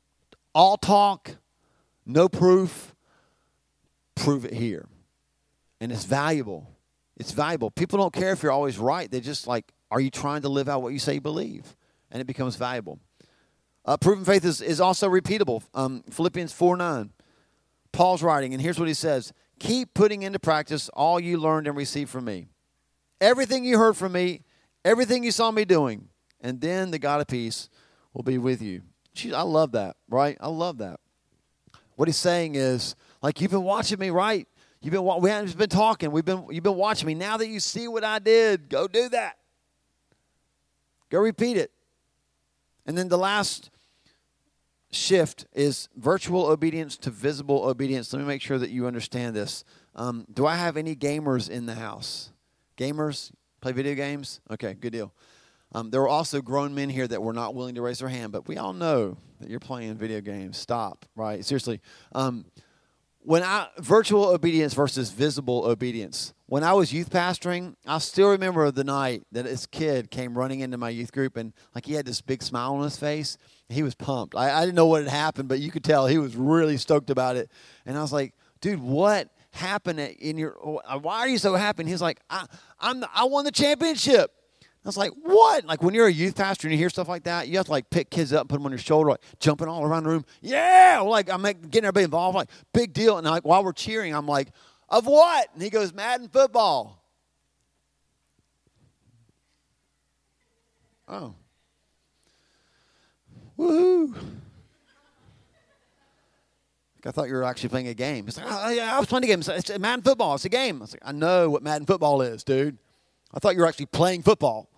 all 0.53 0.77
talk, 0.77 1.37
no 2.05 2.29
proof, 2.29 2.97
prove 4.17 4.45
it 4.45 4.55
here. 4.55 4.89
And 5.81 5.93
it's 5.93 6.03
valuable. 6.03 6.69
It's 7.17 7.31
valuable. 7.31 7.71
People 7.71 7.97
don't 7.97 8.13
care 8.13 8.33
if 8.33 8.43
you're 8.43 8.51
always 8.51 8.77
right. 8.77 9.09
They 9.09 9.21
just 9.21 9.47
like, 9.47 9.73
are 9.93 10.01
you 10.01 10.11
trying 10.11 10.43
to 10.43 10.49
live 10.49 10.69
out 10.69 10.83
what 10.83 10.93
you 10.93 10.99
say 10.99 11.15
you 11.15 11.21
believe? 11.21 11.77
And 12.11 12.21
it 12.21 12.25
becomes 12.25 12.57
valuable. 12.57 12.99
Uh, 13.85 13.97
proven 13.97 14.25
faith 14.25 14.45
is, 14.45 14.61
is 14.61 14.81
also 14.81 15.09
repeatable. 15.09 15.63
Um, 15.75 16.03
Philippians 16.11 16.53
4 16.53 16.77
9. 16.77 17.13
Paul's 17.93 18.25
writing, 18.25 18.53
and 18.53 18.61
here's 18.61 18.81
what 18.81 18.89
he 18.89 18.95
says 18.95 19.33
Keep 19.61 19.95
putting 19.95 20.25
into 20.25 20.41
practice 20.41 20.89
all 20.89 21.21
you 21.21 21.39
learned 21.39 21.69
and 21.69 21.77
received 21.77 22.11
from 22.11 22.25
me. 22.25 22.49
Everything 23.21 23.65
you 23.65 23.79
heard 23.79 23.97
from 23.97 24.13
me, 24.13 24.43
everything 24.85 25.25
you 25.25 25.31
saw 25.31 25.51
me 25.51 25.65
doing, 25.65 26.09
and 26.41 26.61
then 26.61 26.91
the 26.91 26.99
God 26.99 27.21
of 27.21 27.27
peace 27.27 27.69
will 28.13 28.23
be 28.23 28.39
with 28.39 28.61
you. 28.61 28.83
Jeez, 29.15 29.33
I 29.33 29.43
love 29.43 29.73
that, 29.73 29.97
right? 30.09 30.37
I 30.41 30.49
love 30.49 30.79
that. 30.79 31.01
What 31.97 32.09
he's 32.09 32.17
saying 32.17 32.55
is, 32.55 32.95
like, 33.23 33.41
you've 33.41 33.51
been 33.51 33.63
watching 33.63 33.99
me, 33.99 34.11
right? 34.11 34.47
You've 34.83 34.93
been 34.93 35.05
we 35.21 35.31
haven't 35.31 35.47
just 35.47 35.59
been 35.59 35.69
talking. 35.69 36.13
We've 36.13 36.25
been 36.25 36.47
you've 36.51 36.63
been 36.63 36.77
watching 36.77 37.07
me. 37.07 37.15
Now 37.15 37.37
that 37.39 37.49
you 37.49 37.59
see 37.59 37.89
what 37.89 38.05
I 38.05 38.19
did, 38.19 38.69
go 38.69 38.87
do 38.87 39.09
that. 39.09 39.39
Go 41.11 41.19
repeat 41.19 41.57
it. 41.57 41.73
And 42.85 42.97
then 42.97 43.09
the 43.09 43.19
last 43.19 43.71
shift 44.93 45.47
is 45.53 45.89
virtual 45.97 46.47
obedience 46.47 46.97
to 46.99 47.11
visible 47.11 47.65
obedience. 47.65 48.13
Let 48.13 48.21
me 48.21 48.27
make 48.27 48.43
sure 48.43 48.59
that 48.59 48.71
you 48.71 48.87
understand 48.87 49.35
this. 49.35 49.65
Um, 49.95 50.27
do 50.33 50.47
I 50.47 50.57
have 50.57 50.77
any 50.77 50.95
gamers 50.95 51.51
in 51.51 51.67
the 51.67 51.75
house? 51.75 52.31
Gamers 52.77 53.31
play 53.61 53.73
video 53.73 53.95
games? 53.95 54.41
Okay, 54.51 54.75
good 54.75 54.93
deal. 54.93 55.13
Um, 55.73 55.91
there 55.91 56.01
were 56.01 56.09
also 56.09 56.41
grown 56.41 56.75
men 56.75 56.89
here 56.89 57.09
that 57.09 57.23
were 57.23 57.33
not 57.33 57.55
willing 57.55 57.75
to 57.75 57.83
raise 57.83 57.99
their 57.99 58.09
hand, 58.09 58.33
but 58.33 58.47
we 58.47 58.57
all 58.57 58.73
know 58.73 59.17
that 59.41 59.51
you're 59.51 59.61
playing 59.61 59.97
video 59.97 60.21
games. 60.21 60.57
Stop, 60.57 61.05
right? 61.17 61.45
Seriously. 61.45 61.81
Um, 62.13 62.47
when 63.27 63.43
I 63.43 63.67
virtual 63.79 64.27
obedience 64.27 64.73
versus 64.73 65.11
visible 65.11 65.65
obedience. 65.65 66.33
When 66.47 66.63
I 66.63 66.75
was 66.75 66.93
youth 66.93 67.11
pastoring, 67.11 67.75
I 67.85 67.99
still 67.99 68.31
remember 68.31 68.71
the 68.71 68.85
night 68.85 69.25
that 69.33 69.45
this 69.45 69.67
kid 69.67 70.13
came 70.13 70.39
running 70.39 70.61
into 70.61 70.79
my 70.79 70.91
youth 70.91 71.11
group 71.11 71.37
and 71.37 71.53
like 71.75 71.87
he 71.87 71.95
had 71.95 72.07
this 72.07 72.21
big 72.21 72.41
smile 72.41 72.77
on 72.77 72.85
his 72.85 72.97
face. 72.97 73.37
He 73.69 73.83
was 73.83 73.97
pumped. 73.97 74.37
I, 74.37 74.57
I 74.57 74.61
didn't 74.61 74.77
know 74.77 74.87
what 74.87 75.03
had 75.03 75.11
happened, 75.11 75.49
but 75.49 75.59
you 75.59 75.73
could 75.73 75.83
tell 75.83 76.07
he 76.07 76.19
was 76.19 76.37
really 76.37 76.77
stoked 76.77 77.11
about 77.11 77.35
it. 77.35 77.51
And 77.85 77.99
I 77.99 78.01
was 78.03 78.13
like, 78.13 78.33
dude, 78.61 78.81
what 78.81 79.29
happened 79.57 79.99
in 80.01 80.39
your? 80.39 80.57
Oh, 80.63 80.81
uh, 80.85 80.99
why 80.99 81.21
are 81.21 81.29
you 81.29 81.39
so 81.39 81.55
happy? 81.55 81.83
And 81.83 81.89
he's 81.89 82.03
like, 82.03 82.21
I, 82.31 82.47
I'm 82.79 83.01
the, 83.01 83.09
I 83.15 83.25
won 83.25 83.45
the 83.45 83.53
championship. 83.53 84.31
I 84.63 84.89
was 84.89 84.97
like, 84.97 85.11
what? 85.21 85.65
Like 85.65 85.83
when 85.83 85.95
you're 85.95 86.07
a 86.07 86.13
youth 86.13 86.37
pastor 86.37 86.69
and 86.69 86.73
you 86.73 86.79
hear 86.79 86.91
stuff 86.91 87.09
like 87.09 87.25
that, 87.25 87.49
you 87.49 87.57
have 87.57 87.67
to 87.67 87.73
like 87.73 87.91
pick 87.91 88.09
kids 88.09 88.33
up 88.33 88.43
and 88.43 88.49
put 88.49 88.57
them 88.57 88.67
on 88.67 88.71
your 88.71 88.79
shoulder, 88.79 89.11
like 89.11 89.23
jumping 89.41 89.67
all 89.67 89.83
around 89.83 90.05
the 90.05 90.11
room. 90.11 90.25
Yeah, 90.41 91.03
like 91.05 91.29
I'm 91.29 91.43
like, 91.43 91.61
getting 91.71 91.87
everybody 91.87 92.05
involved, 92.05 92.37
like 92.37 92.51
big 92.73 92.93
deal. 92.93 93.19
And 93.19 93.27
like 93.27 93.45
while 93.45 93.65
we're 93.65 93.73
cheering, 93.73 94.15
I'm 94.15 94.29
like, 94.29 94.49
of 94.89 95.07
what? 95.07 95.49
And 95.55 95.63
he 95.63 95.71
goes, 95.71 95.93
Madden 95.93 96.29
football. 96.29 97.03
Oh. 101.09 101.35
Woohoo. 103.59 104.15
I 107.07 107.11
thought 107.11 107.29
you 107.29 107.35
were 107.35 107.45
actually 107.45 107.69
playing 107.69 107.89
a 107.89 107.95
game. 107.95 108.25
He's 108.25 108.37
like, 108.37 108.47
oh, 108.49 108.71
yeah, 108.71 108.95
I 108.95 108.99
was 108.99 109.09
playing 109.09 109.25
a 109.25 109.27
game. 109.29 109.41
It's 109.47 109.79
Madden 109.79 110.03
football. 110.03 110.35
It's 110.35 110.45
a 110.45 110.49
game. 110.49 110.79
I 110.79 110.81
was 110.81 110.93
like, 110.93 111.03
I 111.05 111.13
know 111.13 111.51
what 111.51 111.63
Madden 111.63 111.87
football 111.87 112.21
is, 112.23 112.43
dude. 112.43 112.79
I 113.33 113.39
thought 113.39 113.55
you 113.55 113.61
were 113.61 113.67
actually 113.67 113.87
playing 113.87 114.23
football. 114.23 114.69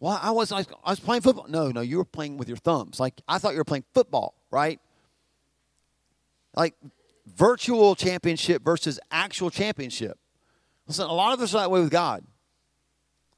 Well, 0.00 0.18
I 0.22 0.30
was, 0.30 0.52
I 0.52 0.64
was 0.86 1.00
playing 1.00 1.22
football. 1.22 1.46
No, 1.48 1.70
no, 1.70 1.80
you 1.80 1.96
were 1.96 2.04
playing 2.04 2.36
with 2.36 2.48
your 2.48 2.56
thumbs. 2.56 3.00
Like, 3.00 3.20
I 3.26 3.38
thought 3.38 3.52
you 3.52 3.58
were 3.58 3.64
playing 3.64 3.84
football, 3.94 4.34
right? 4.50 4.78
Like, 6.54 6.74
virtual 7.26 7.96
championship 7.96 8.62
versus 8.62 9.00
actual 9.10 9.50
championship. 9.50 10.18
Listen, 10.86 11.06
a 11.06 11.12
lot 11.12 11.34
of 11.34 11.40
us 11.40 11.54
are 11.54 11.60
that 11.60 11.70
way 11.70 11.80
with 11.80 11.90
God. 11.90 12.24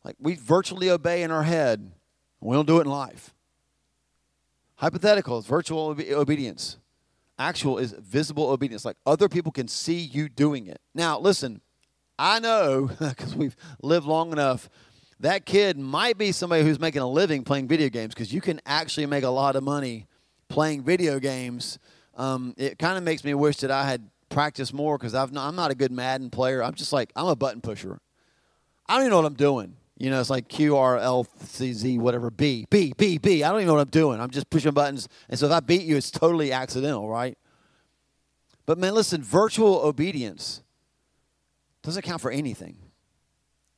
Like, 0.05 0.17
we 0.19 0.35
virtually 0.35 0.91
obey 0.91 1.23
in 1.23 1.31
our 1.31 1.43
head, 1.43 1.93
we 2.41 2.55
don't 2.55 2.67
do 2.67 2.79
it 2.79 2.83
in 2.83 2.91
life. 2.91 3.35
Hypothetical 4.77 5.39
is 5.39 5.47
virtual 5.47 5.89
obe- 5.89 6.11
obedience. 6.13 6.79
Actual 7.41 7.79
is 7.79 7.93
visible 7.93 8.51
obedience. 8.51 8.85
Like, 8.85 8.99
other 9.05 9.29
people 9.29 9.51
can 9.51 9.67
see 9.67 9.99
you 9.99 10.29
doing 10.29 10.69
it. 10.69 10.81
Now, 10.95 11.19
listen, 11.19 11.61
I 12.19 12.39
know, 12.39 12.91
because 13.01 13.35
we've 13.35 13.57
lived 13.83 14.07
long 14.07 14.31
enough 14.31 14.71
that 15.21 15.45
kid 15.45 15.79
might 15.79 16.17
be 16.17 16.33
somebody 16.33 16.65
who's 16.65 16.81
making 16.81 17.03
a 17.03 17.09
living 17.09 17.45
playing 17.45 17.69
video 17.69 17.89
games 17.91 18.15
because 18.15 18.33
you 18.33 18.41
can 18.41 18.61
actually 18.65 19.07
make 19.07 19.23
a 19.23 19.29
lot 19.29 19.55
of 19.55 19.63
money 19.63 20.07
playing 20.49 20.83
video 20.83 21.19
games. 21.21 21.79
Um, 22.17 22.55
it 22.57 22.79
kind 22.79 22.97
of 22.97 23.05
makes 23.05 23.23
me 23.23 23.35
wish 23.35 23.59
that 23.59 23.71
I 23.71 23.85
had 23.85 24.09
practiced 24.31 24.73
more 24.73 24.97
because 24.97 25.15
I'm 25.15 25.33
not 25.33 25.71
a 25.71 25.75
good 25.75 25.93
Madden 25.93 26.31
player. 26.31 26.65
I'm 26.65 26.75
just 26.75 26.93
like, 26.93 27.13
I'm 27.15 27.27
a 27.27 27.37
button 27.37 27.61
pusher. 27.61 28.01
I 28.87 28.95
don't 28.95 29.03
even 29.03 29.11
know 29.11 29.17
what 29.19 29.27
I'm 29.27 29.35
doing. 29.35 29.77
You 30.01 30.09
know, 30.09 30.19
it's 30.19 30.31
like 30.31 30.49
Q 30.49 30.79
R 30.79 30.97
L 30.97 31.27
C 31.41 31.75
Z 31.75 31.99
whatever 31.99 32.31
B 32.31 32.67
B 32.71 32.95
B 32.97 33.19
B. 33.19 33.45
I 33.45 33.51
don't 33.51 33.59
even 33.59 33.67
know 33.67 33.75
what 33.75 33.83
I'm 33.83 33.91
doing. 33.91 34.19
I'm 34.19 34.31
just 34.31 34.49
pushing 34.49 34.73
buttons, 34.73 35.11
and 35.29 35.39
so 35.39 35.45
if 35.45 35.53
I 35.53 35.61
beat 35.61 35.83
you, 35.83 35.95
it's 35.99 36.11
totally 36.11 36.53
accidental, 36.53 37.07
right? 37.07 37.37
But 38.65 38.79
man, 38.79 38.95
listen, 38.95 39.23
virtual 39.23 39.81
obedience 39.81 40.63
doesn't 41.83 42.01
count 42.01 42.23
for 42.23 42.31
anything. 42.31 42.79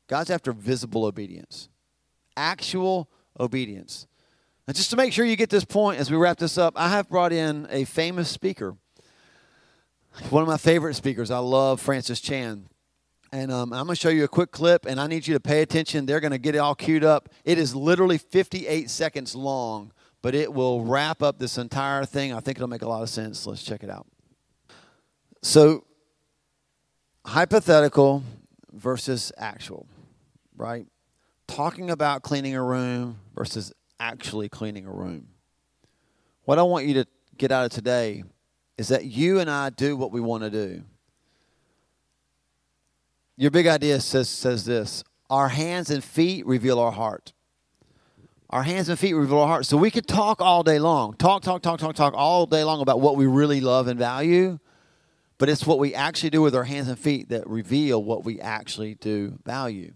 God's 0.07 0.31
after 0.31 0.53
visible 0.53 1.07
obedience, 1.07 1.69
actual 2.37 3.09
obedience. 3.41 4.07
And 4.69 4.77
just 4.77 4.91
to 4.91 4.97
make 4.97 5.13
sure 5.13 5.25
you 5.25 5.35
get 5.35 5.51
this 5.51 5.65
point 5.65 5.99
as 5.99 6.09
we 6.09 6.17
wrap 6.17 6.39
this 6.39 6.57
up, 6.57 6.75
I 6.77 6.89
have 6.91 7.09
brought 7.09 7.33
in 7.33 7.67
a 7.69 7.85
famous 7.85 8.29
speaker. 8.29 8.77
One 10.31 10.43
of 10.43 10.49
my 10.49 10.57
favorite 10.57 10.95
speakers. 10.95 11.33
I 11.33 11.39
love 11.39 11.81
Francis 11.81 12.21
Chan. 12.21 12.69
And 13.33 13.51
um, 13.51 13.73
I'm 13.73 13.87
going 13.87 13.97
to 13.97 14.01
show 14.01 14.11
you 14.11 14.25
a 14.25 14.29
quick 14.29 14.51
clip, 14.51 14.85
and 14.85 15.01
I 15.01 15.07
need 15.07 15.27
you 15.27 15.35
to 15.35 15.41
pay 15.41 15.63
attention. 15.63 16.05
They're 16.05 16.21
going 16.21 16.33
to 16.33 16.39
get 16.39 16.55
it 16.55 16.59
all 16.59 16.75
queued 16.75 17.03
up. 17.03 17.31
It 17.45 17.59
is 17.59 17.75
literally 17.75 18.19
58 18.19 18.91
seconds 18.91 19.35
long, 19.35 19.93
but 20.21 20.35
it 20.35 20.53
will 20.53 20.85
wrap 20.85 21.23
up 21.23 21.39
this 21.39 21.57
entire 21.57 22.05
thing. 22.05 22.35
I 22.35 22.41
think 22.41 22.59
it'll 22.59 22.69
make 22.69 22.83
a 22.83 22.89
lot 22.89 23.03
of 23.03 23.09
sense. 23.09 23.47
Let's 23.47 23.63
check 23.63 23.83
it 23.83 23.91
out. 23.91 24.07
So, 25.43 25.85
hypothetical 27.25 28.23
versus 28.73 29.33
actual 29.39 29.87
right? 30.57 30.87
Talking 31.47 31.91
about 31.91 32.23
cleaning 32.23 32.55
a 32.55 32.63
room 32.63 33.19
versus 33.35 33.73
actually 33.99 34.49
cleaning 34.49 34.87
a 34.87 34.93
room. 34.93 35.29
What 36.45 36.59
I 36.59 36.63
want 36.63 36.87
you 36.87 36.95
to 36.95 37.07
get 37.37 37.53
out 37.53 37.65
of 37.65 37.73
today 37.73 38.25
is 38.79 38.89
that 38.89 39.05
you 39.05 39.41
and 39.41 39.51
I 39.51 39.71
do 39.71 39.97
what 39.97 40.13
we 40.13 40.21
want 40.21 40.45
to 40.45 40.51
do. 40.51 40.83
Your 43.37 43.51
big 43.51 43.67
idea 43.67 44.01
says 44.01 44.29
says 44.29 44.65
this: 44.65 45.05
Our 45.31 45.49
hands 45.49 45.91
and 45.91 46.03
feet 46.03 46.47
reveal 46.47 46.79
our 46.79 46.93
heart. 46.93 47.33
Our 48.51 48.65
hands 48.65 48.91
and 48.91 48.99
feet 48.99 49.15
reveal 49.15 49.39
our 49.39 49.47
heart. 49.47 49.67
So 49.67 49.79
we 49.79 49.91
could 49.91 50.07
talk 50.07 50.43
all 50.43 50.63
day 50.63 50.79
long, 50.79 51.15
talk, 51.15 51.43
talk, 51.43 51.63
talk, 51.63 51.81
talk, 51.81 51.95
talk 51.95 52.13
all 52.15 52.45
day 52.45 52.65
long 52.65 52.83
about 52.83 53.01
what 53.01 53.17
we 53.17 53.27
really 53.27 53.63
love 53.63 53.87
and 53.89 53.99
value. 53.99 54.59
But 55.39 55.49
it's 55.49 55.67
what 55.67 55.79
we 55.79 55.95
actually 55.95 56.31
do 56.31 56.43
with 56.43 56.55
our 56.55 56.65
hands 56.65 56.89
and 56.89 56.99
feet 56.99 57.31
that 57.31 57.49
reveal 57.49 58.05
what 58.05 58.25
we 58.25 58.41
actually 58.41 58.95
do 58.95 59.39
value. 59.45 59.95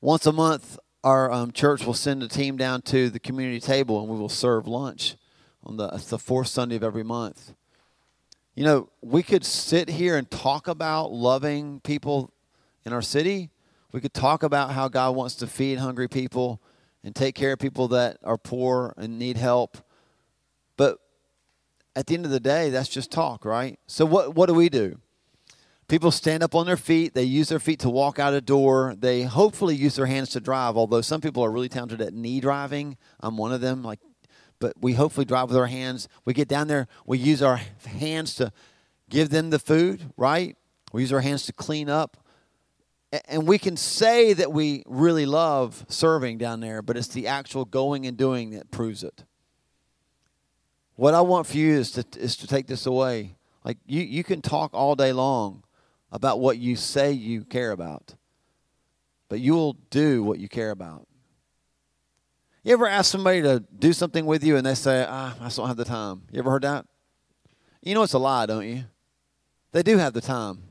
Once 0.00 0.24
a 0.26 0.32
month, 0.32 0.78
our 1.02 1.30
um, 1.32 1.50
church 1.50 1.84
will 1.84 1.92
send 1.92 2.22
a 2.22 2.28
team 2.28 2.56
down 2.56 2.82
to 2.82 3.10
the 3.10 3.18
community 3.18 3.60
table 3.60 4.00
and 4.00 4.08
we 4.08 4.18
will 4.18 4.28
serve 4.28 4.66
lunch 4.66 5.16
on 5.62 5.76
the, 5.76 5.88
the 6.08 6.18
fourth 6.18 6.46
Sunday 6.46 6.76
of 6.76 6.84
every 6.84 7.02
month. 7.02 7.52
You 8.56 8.64
know, 8.64 8.88
we 9.02 9.22
could 9.22 9.44
sit 9.44 9.90
here 9.90 10.16
and 10.16 10.30
talk 10.30 10.66
about 10.66 11.12
loving 11.12 11.80
people 11.80 12.32
in 12.86 12.92
our 12.94 13.02
city. 13.02 13.50
We 13.92 14.00
could 14.00 14.14
talk 14.14 14.42
about 14.42 14.72
how 14.72 14.88
God 14.88 15.14
wants 15.14 15.34
to 15.36 15.46
feed 15.46 15.78
hungry 15.78 16.08
people 16.08 16.62
and 17.04 17.14
take 17.14 17.34
care 17.34 17.52
of 17.52 17.58
people 17.58 17.88
that 17.88 18.16
are 18.24 18.38
poor 18.38 18.94
and 18.96 19.18
need 19.18 19.36
help. 19.36 19.76
But 20.78 20.96
at 21.94 22.06
the 22.06 22.14
end 22.14 22.24
of 22.24 22.30
the 22.30 22.40
day, 22.40 22.70
that's 22.70 22.88
just 22.88 23.12
talk, 23.12 23.44
right? 23.44 23.78
So 23.86 24.06
what 24.06 24.34
what 24.34 24.46
do 24.46 24.54
we 24.54 24.70
do? 24.70 25.00
People 25.86 26.10
stand 26.10 26.42
up 26.42 26.54
on 26.54 26.64
their 26.64 26.78
feet, 26.78 27.12
they 27.12 27.24
use 27.24 27.50
their 27.50 27.60
feet 27.60 27.80
to 27.80 27.90
walk 27.90 28.18
out 28.18 28.32
a 28.32 28.40
door, 28.40 28.94
they 28.98 29.22
hopefully 29.22 29.76
use 29.76 29.96
their 29.96 30.06
hands 30.06 30.30
to 30.30 30.40
drive, 30.40 30.78
although 30.78 31.02
some 31.02 31.20
people 31.20 31.44
are 31.44 31.50
really 31.50 31.68
talented 31.68 32.00
at 32.00 32.14
knee 32.14 32.40
driving. 32.40 32.96
I'm 33.20 33.36
one 33.36 33.52
of 33.52 33.60
them. 33.60 33.82
Like 33.82 34.00
but 34.58 34.74
we 34.80 34.94
hopefully 34.94 35.24
drive 35.24 35.48
with 35.48 35.56
our 35.56 35.66
hands. 35.66 36.08
We 36.24 36.32
get 36.32 36.48
down 36.48 36.68
there, 36.68 36.88
we 37.04 37.18
use 37.18 37.42
our 37.42 37.60
hands 37.86 38.34
to 38.36 38.52
give 39.08 39.30
them 39.30 39.50
the 39.50 39.58
food, 39.58 40.12
right? 40.16 40.56
We 40.92 41.02
use 41.02 41.12
our 41.12 41.20
hands 41.20 41.46
to 41.46 41.52
clean 41.52 41.88
up. 41.88 42.16
And 43.28 43.46
we 43.46 43.58
can 43.58 43.76
say 43.76 44.32
that 44.32 44.52
we 44.52 44.82
really 44.86 45.26
love 45.26 45.86
serving 45.88 46.38
down 46.38 46.60
there, 46.60 46.82
but 46.82 46.96
it's 46.96 47.08
the 47.08 47.28
actual 47.28 47.64
going 47.64 48.06
and 48.06 48.16
doing 48.16 48.50
that 48.50 48.70
proves 48.70 49.02
it. 49.02 49.24
What 50.96 51.14
I 51.14 51.20
want 51.20 51.46
for 51.46 51.56
you 51.56 51.74
is 51.74 51.92
to, 51.92 52.04
is 52.16 52.36
to 52.38 52.46
take 52.46 52.66
this 52.66 52.86
away. 52.86 53.36
Like, 53.64 53.78
you, 53.86 54.02
you 54.02 54.24
can 54.24 54.42
talk 54.42 54.72
all 54.74 54.94
day 54.94 55.12
long 55.12 55.62
about 56.10 56.40
what 56.40 56.58
you 56.58 56.76
say 56.76 57.12
you 57.12 57.44
care 57.44 57.72
about, 57.72 58.14
but 59.28 59.40
you'll 59.40 59.76
do 59.90 60.22
what 60.22 60.38
you 60.38 60.48
care 60.48 60.70
about. 60.70 61.06
You 62.66 62.72
ever 62.72 62.88
ask 62.88 63.12
somebody 63.12 63.42
to 63.42 63.62
do 63.78 63.92
something 63.92 64.26
with 64.26 64.42
you 64.42 64.56
and 64.56 64.66
they 64.66 64.74
say, 64.74 65.06
ah, 65.08 65.36
I 65.40 65.44
just 65.44 65.56
don't 65.56 65.68
have 65.68 65.76
the 65.76 65.84
time? 65.84 66.22
You 66.32 66.40
ever 66.40 66.50
heard 66.50 66.62
that? 66.62 66.84
You 67.80 67.94
know 67.94 68.02
it's 68.02 68.12
a 68.12 68.18
lie, 68.18 68.44
don't 68.46 68.66
you? 68.66 68.86
They 69.70 69.84
do 69.84 69.98
have 69.98 70.14
the 70.14 70.20
time. 70.20 70.64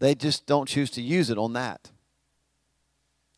They 0.00 0.16
just 0.16 0.44
don't 0.44 0.68
choose 0.68 0.90
to 0.90 1.00
use 1.00 1.30
it 1.30 1.38
on 1.38 1.52
that. 1.52 1.92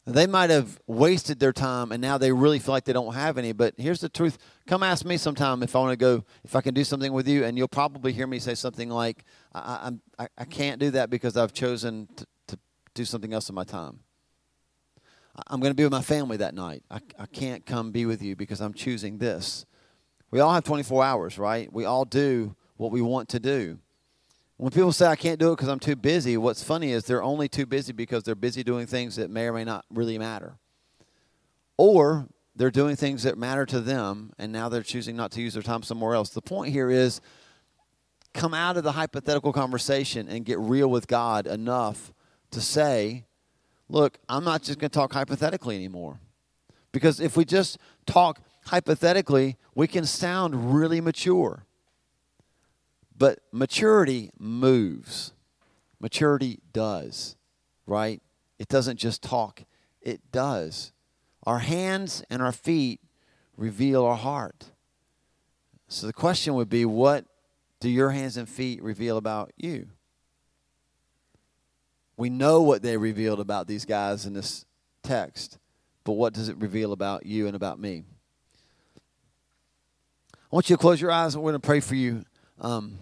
They 0.06 0.26
might 0.26 0.48
have 0.48 0.80
wasted 0.86 1.38
their 1.38 1.52
time 1.52 1.92
and 1.92 2.00
now 2.00 2.16
they 2.16 2.32
really 2.32 2.58
feel 2.58 2.72
like 2.72 2.86
they 2.86 2.94
don't 2.94 3.12
have 3.12 3.36
any. 3.36 3.52
But 3.52 3.74
here's 3.76 4.00
the 4.00 4.08
truth. 4.08 4.38
Come 4.66 4.82
ask 4.82 5.04
me 5.04 5.18
sometime 5.18 5.62
if 5.62 5.76
I 5.76 5.80
want 5.80 5.92
to 5.92 5.96
go, 5.96 6.24
if 6.44 6.56
I 6.56 6.62
can 6.62 6.72
do 6.72 6.82
something 6.82 7.12
with 7.12 7.28
you, 7.28 7.44
and 7.44 7.58
you'll 7.58 7.68
probably 7.68 8.14
hear 8.14 8.26
me 8.26 8.38
say 8.38 8.54
something 8.54 8.88
like, 8.88 9.22
I, 9.54 9.92
I, 10.18 10.28
I 10.38 10.44
can't 10.46 10.80
do 10.80 10.90
that 10.92 11.10
because 11.10 11.36
I've 11.36 11.52
chosen 11.52 12.08
to, 12.16 12.26
to 12.46 12.58
do 12.94 13.04
something 13.04 13.34
else 13.34 13.50
in 13.50 13.54
my 13.54 13.64
time. 13.64 14.03
I'm 15.48 15.60
going 15.60 15.70
to 15.70 15.76
be 15.76 15.82
with 15.82 15.92
my 15.92 16.02
family 16.02 16.36
that 16.38 16.54
night. 16.54 16.82
I, 16.90 17.00
I 17.18 17.26
can't 17.26 17.66
come 17.66 17.90
be 17.90 18.06
with 18.06 18.22
you 18.22 18.36
because 18.36 18.60
I'm 18.60 18.72
choosing 18.72 19.18
this. 19.18 19.66
We 20.30 20.40
all 20.40 20.52
have 20.52 20.64
24 20.64 21.04
hours, 21.04 21.38
right? 21.38 21.72
We 21.72 21.84
all 21.84 22.04
do 22.04 22.54
what 22.76 22.92
we 22.92 23.00
want 23.00 23.28
to 23.30 23.40
do. 23.40 23.78
When 24.56 24.70
people 24.70 24.92
say 24.92 25.06
I 25.06 25.16
can't 25.16 25.40
do 25.40 25.52
it 25.52 25.56
because 25.56 25.68
I'm 25.68 25.80
too 25.80 25.96
busy, 25.96 26.36
what's 26.36 26.62
funny 26.62 26.92
is 26.92 27.04
they're 27.04 27.22
only 27.22 27.48
too 27.48 27.66
busy 27.66 27.92
because 27.92 28.22
they're 28.22 28.36
busy 28.36 28.62
doing 28.62 28.86
things 28.86 29.16
that 29.16 29.30
may 29.30 29.46
or 29.46 29.52
may 29.52 29.64
not 29.64 29.84
really 29.90 30.16
matter. 30.16 30.58
Or 31.76 32.28
they're 32.54 32.70
doing 32.70 32.94
things 32.94 33.24
that 33.24 33.36
matter 33.36 33.66
to 33.66 33.80
them 33.80 34.32
and 34.38 34.52
now 34.52 34.68
they're 34.68 34.82
choosing 34.82 35.16
not 35.16 35.32
to 35.32 35.40
use 35.40 35.54
their 35.54 35.62
time 35.62 35.82
somewhere 35.82 36.14
else. 36.14 36.30
The 36.30 36.40
point 36.40 36.72
here 36.72 36.88
is 36.88 37.20
come 38.32 38.54
out 38.54 38.76
of 38.76 38.84
the 38.84 38.92
hypothetical 38.92 39.52
conversation 39.52 40.28
and 40.28 40.44
get 40.44 40.58
real 40.60 40.88
with 40.88 41.08
God 41.08 41.48
enough 41.48 42.12
to 42.52 42.60
say, 42.60 43.24
look, 43.88 44.18
I'm 44.28 44.44
not 44.44 44.62
just 44.62 44.78
going 44.78 44.90
to 44.90 44.94
talk 44.94 45.12
hypothetically 45.12 45.76
anymore. 45.76 46.20
Because 46.92 47.20
if 47.20 47.36
we 47.36 47.44
just 47.44 47.78
talk 48.06 48.40
hypothetically, 48.66 49.56
we 49.74 49.86
can 49.86 50.06
sound 50.06 50.74
really 50.74 51.00
mature. 51.00 51.66
But 53.16 53.40
maturity 53.52 54.30
moves. 54.38 55.32
Maturity 56.00 56.60
does, 56.72 57.36
right? 57.86 58.20
It 58.58 58.68
doesn't 58.68 58.98
just 58.98 59.22
talk, 59.22 59.64
it 60.00 60.20
does. 60.32 60.92
Our 61.44 61.58
hands 61.60 62.22
and 62.30 62.40
our 62.40 62.52
feet 62.52 63.00
reveal 63.56 64.04
our 64.04 64.16
heart. 64.16 64.70
So 65.88 66.06
the 66.06 66.12
question 66.12 66.54
would 66.54 66.68
be 66.68 66.84
what 66.84 67.24
do 67.80 67.88
your 67.90 68.10
hands 68.10 68.36
and 68.36 68.48
feet 68.48 68.82
reveal 68.82 69.16
about 69.16 69.52
you? 69.56 69.88
We 72.16 72.30
know 72.30 72.62
what 72.62 72.82
they 72.82 72.96
revealed 72.96 73.40
about 73.40 73.66
these 73.66 73.84
guys 73.84 74.26
in 74.26 74.34
this 74.34 74.64
text, 75.02 75.58
but 76.04 76.12
what 76.12 76.32
does 76.32 76.48
it 76.48 76.56
reveal 76.58 76.92
about 76.92 77.26
you 77.26 77.46
and 77.46 77.56
about 77.56 77.78
me? 77.78 78.04
I 80.34 80.56
want 80.56 80.70
you 80.70 80.76
to 80.76 80.80
close 80.80 81.00
your 81.00 81.10
eyes 81.10 81.34
and 81.34 81.42
we're 81.42 81.50
going 81.50 81.60
to 81.60 81.66
pray 81.66 81.80
for 81.80 81.96
you. 81.96 82.24
Um, 82.60 82.98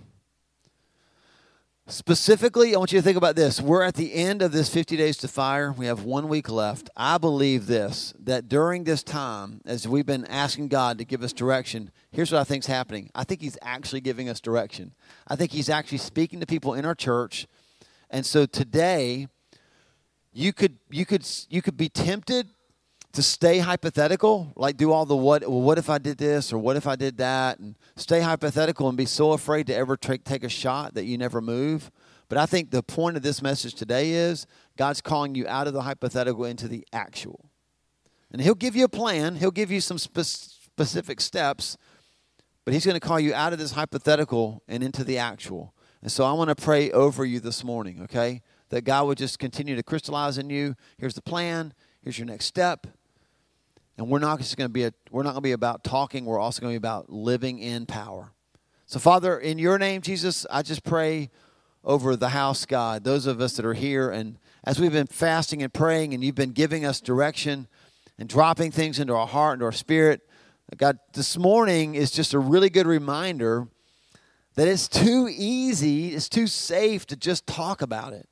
specifically, 1.87 2.75
I 2.75 2.79
want 2.79 2.93
you 2.93 2.99
to 2.99 3.03
think 3.03 3.19
about 3.19 3.37
this. 3.37 3.61
We're 3.61 3.83
at 3.83 3.95
the 3.95 4.15
end 4.15 4.41
of 4.41 4.53
this 4.53 4.71
50 4.71 4.97
days 4.97 5.19
to 5.19 5.29
fire. 5.29 5.71
We 5.71 5.85
have 5.85 6.05
one 6.05 6.29
week 6.29 6.49
left. 6.49 6.89
I 6.97 7.19
believe 7.19 7.67
this 7.67 8.15
that 8.21 8.49
during 8.49 8.85
this 8.85 9.03
time, 9.03 9.61
as 9.67 9.87
we've 9.87 10.07
been 10.07 10.25
asking 10.27 10.69
God 10.69 10.97
to 10.97 11.05
give 11.05 11.23
us 11.23 11.35
direction, 11.35 11.91
here's 12.11 12.33
what 12.33 12.41
I 12.41 12.45
think 12.45 12.65
is 12.65 12.69
happening. 12.69 13.11
I 13.15 13.25
think 13.25 13.43
He's 13.43 13.59
actually 13.61 14.01
giving 14.01 14.31
us 14.31 14.41
direction. 14.41 14.95
I 15.29 15.37
think 15.37 15.53
He's 15.53 15.69
actually 15.69 15.99
speaking 15.99 16.41
to 16.41 16.47
people 16.47 16.73
in 16.73 16.87
our 16.87 16.95
church 16.95 17.47
and 18.13 18.27
so 18.27 18.45
today, 18.45 19.27
you 20.33 20.53
could 20.53 20.79
you 20.91 21.07
could 21.07 21.27
you 21.49 21.63
could 21.63 21.77
be 21.77 21.89
tempted 21.89 22.47
to 23.13 23.23
stay 23.23 23.59
hypothetical, 23.59 24.53
like 24.55 24.77
do 24.77 24.93
all 24.93 25.07
the 25.07 25.17
what 25.17 25.43
well, 25.49 25.61
what 25.61 25.79
if 25.79 25.89
I 25.89 25.99
did 25.99 26.19
this 26.19 26.53
or 26.53 26.59
what 26.59 26.77
if 26.77 26.87
I 26.87 26.95
did 26.95 27.17
that 27.17 27.59
and 27.59 27.75
stay 27.97 28.21
hypothetical 28.21 28.89
and 28.89 28.97
be 28.97 29.07
so 29.07 29.33
afraid 29.33 29.67
to 29.69 29.75
ever 29.75 29.97
take 29.97 30.25
take 30.25 30.45
a 30.45 30.49
shot 30.49 30.95
that 30.95 31.05
you 31.05 31.17
never 31.17 31.41
move. 31.41 31.91
But 32.29 32.39
I 32.39 32.47
think 32.47 32.71
the 32.71 32.83
point 32.83 33.17
of 33.17 33.23
this 33.23 33.43
message 33.43 33.75
today 33.75 34.11
is 34.11 34.47
God's 34.77 35.01
calling 35.01 35.35
you 35.35 35.47
out 35.49 35.67
of 35.67 35.73
the 35.73 35.83
hypothetical 35.83 36.45
into 36.45 36.69
the 36.69 36.87
actual. 36.93 37.51
And 38.31 38.41
he'll 38.41 38.55
give 38.55 38.77
you 38.77 38.85
a 38.85 38.89
plan, 38.89 39.37
he'll 39.37 39.51
give 39.51 39.71
you 39.71 39.81
some 39.81 39.99
spe- 39.99 40.21
specific 40.21 41.21
steps, 41.21 41.77
but 42.65 42.73
he's 42.73 42.87
going 42.87 42.99
to 42.99 43.07
call 43.07 43.21
you 43.21 43.35
out 43.35 43.53
of 43.53 43.59
this 43.59 43.73
hypothetical 43.73 44.63
and 44.69 44.83
into 44.83 45.05
the 45.05 45.19
actual. 45.19 45.75
And 46.03 46.11
so 46.11 46.25
I 46.25 46.33
want 46.33 46.49
to 46.49 46.57
pray 46.57 46.91
over 46.91 47.25
you 47.25 47.39
this 47.39 47.63
morning, 47.63 48.03
okay? 48.03 48.43
That 48.71 48.83
God 48.83 49.07
would 49.07 49.19
just 49.19 49.39
continue 49.39 49.77
to 49.77 49.83
crystallize 49.83 50.37
in 50.37 50.51
you. 50.51 50.75
Here's 50.99 51.15
the 51.15 51.23
plan. 51.23 51.73
Here's 52.03 52.19
your 52.19 52.27
next 52.27 52.47
step. 52.47 52.87
And 53.97 54.09
we're 54.09 54.19
not 54.19 54.39
just 54.39 54.57
going 54.57 54.69
to 54.69 54.73
be 54.73 54.85
a, 54.85 54.93
we're 55.11 55.23
not 55.23 55.31
going 55.31 55.43
to 55.43 55.49
be 55.49 55.53
about 55.53 55.85
talking. 55.85 56.25
We're 56.25 56.41
also 56.41 56.61
going 56.61 56.75
to 56.75 56.81
be 56.81 56.83
about 56.83 57.11
living 57.11 57.61
in 57.61 57.87
power. 57.87 58.33
So 58.87 58.99
Father, 58.99 59.39
in 59.39 59.59
your 59.59 59.79
name, 59.79 60.03
Jesus, 60.03 60.45
I 60.51 60.63
just 60.63 60.83
pray 60.83 61.31
over 61.85 62.17
the 62.17 62.31
house, 62.31 62.67
God, 62.67 63.05
those 63.05 63.27
of 63.27 63.41
us 63.41 63.57
that 63.57 63.65
are 63.65 63.75
here, 63.75 64.11
and 64.11 64.39
as 64.65 64.81
we've 64.81 64.93
been 64.93 65.07
fasting 65.07 65.63
and 65.63 65.73
praying, 65.73 66.15
and 66.15 66.23
you've 66.23 66.35
been 66.35 66.53
giving 66.53 66.85
us 66.85 67.01
direction 67.01 67.67
and 68.19 68.29
dropping 68.29 68.71
things 68.71 68.99
into 68.99 69.15
our 69.15 69.27
heart 69.27 69.55
and 69.55 69.63
our 69.63 69.73
spirit, 69.73 70.21
God, 70.77 70.99
this 71.13 71.37
morning 71.37 71.95
is 71.95 72.11
just 72.11 72.35
a 72.35 72.39
really 72.39 72.71
good 72.71 72.87
reminder 72.87 73.69
that 74.55 74.69
it's 74.69 74.89
too 74.89 75.29
easy, 75.31 76.15
it's 76.15 76.29
too 76.29 76.47
safe 76.47 77.07
to 77.07 77.17
just 77.17 77.47
talk 77.47 77.83
about 77.83 78.13
it. 78.13 78.29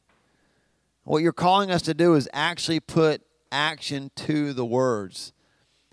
What 1.04 1.22
you're 1.22 1.32
calling 1.32 1.70
us 1.70 1.82
to 1.82 1.94
do 1.94 2.14
is 2.14 2.28
actually 2.32 2.80
put 2.80 3.22
action 3.50 4.10
to 4.16 4.52
the 4.52 4.64
words. 4.64 5.32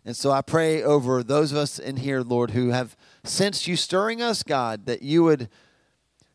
And 0.05 0.15
so 0.15 0.31
I 0.31 0.41
pray 0.41 0.83
over 0.83 1.23
those 1.23 1.51
of 1.51 1.57
us 1.57 1.79
in 1.79 1.97
here, 1.97 2.21
Lord, 2.21 2.51
who 2.51 2.69
have 2.69 2.95
sensed 3.23 3.67
you 3.67 3.75
stirring 3.75 4.21
us, 4.21 4.43
God, 4.43 4.85
that 4.85 5.01
you 5.01 5.23
would 5.23 5.49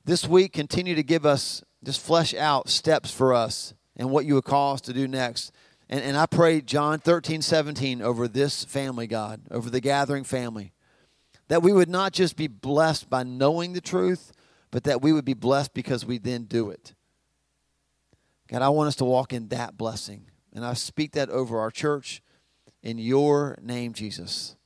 this 0.05 0.27
week 0.27 0.53
continue 0.53 0.95
to 0.95 1.03
give 1.03 1.25
us, 1.25 1.63
just 1.85 2.01
flesh 2.01 2.35
out 2.35 2.69
steps 2.69 3.11
for 3.11 3.33
us 3.33 3.75
and 3.97 4.11
what 4.11 4.25
you 4.25 4.35
would 4.35 4.45
call 4.45 4.75
us 4.75 4.81
to 4.83 4.93
do 4.93 5.07
next. 5.07 5.53
And, 5.89 6.01
and 6.01 6.17
I 6.17 6.27
pray 6.27 6.61
John 6.61 6.99
13, 6.99 7.43
17 7.43 8.03
over 8.03 8.27
this 8.27 8.65
family, 8.65 9.07
God, 9.07 9.43
over 9.51 9.71
the 9.71 9.81
gathering 9.81 10.25
family 10.25 10.73
that 11.53 11.63
we 11.63 11.71
would 11.71 11.91
not 11.91 12.15
just 12.15 12.35
be 12.35 12.47
blessed 12.47 13.11
by 13.11 13.23
knowing 13.23 13.75
the 13.75 13.81
truth, 13.83 14.33
but 14.71 14.85
that 14.85 15.03
we 15.03 15.13
would 15.13 15.27
be 15.27 15.35
blessed 15.35 15.75
because 15.75 16.03
we 16.03 16.17
then 16.17 16.45
do 16.45 16.71
it. 16.71 16.95
God, 18.49 18.63
I 18.63 18.71
want 18.71 18.89
us 18.89 18.97
to 18.97 19.05
walk 19.05 19.35
in 19.35 19.49
that 19.49 19.77
blessing. 19.77 20.31
And 20.55 20.65
I 20.65 20.73
speak 20.73 21.13
that 21.13 21.29
over 21.29 21.61
our 21.61 21.71
church 21.71 22.23
in 22.83 22.97
your 22.97 23.59
name, 23.61 23.93
Jesus. 23.93 24.57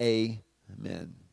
Amen. 0.00 1.23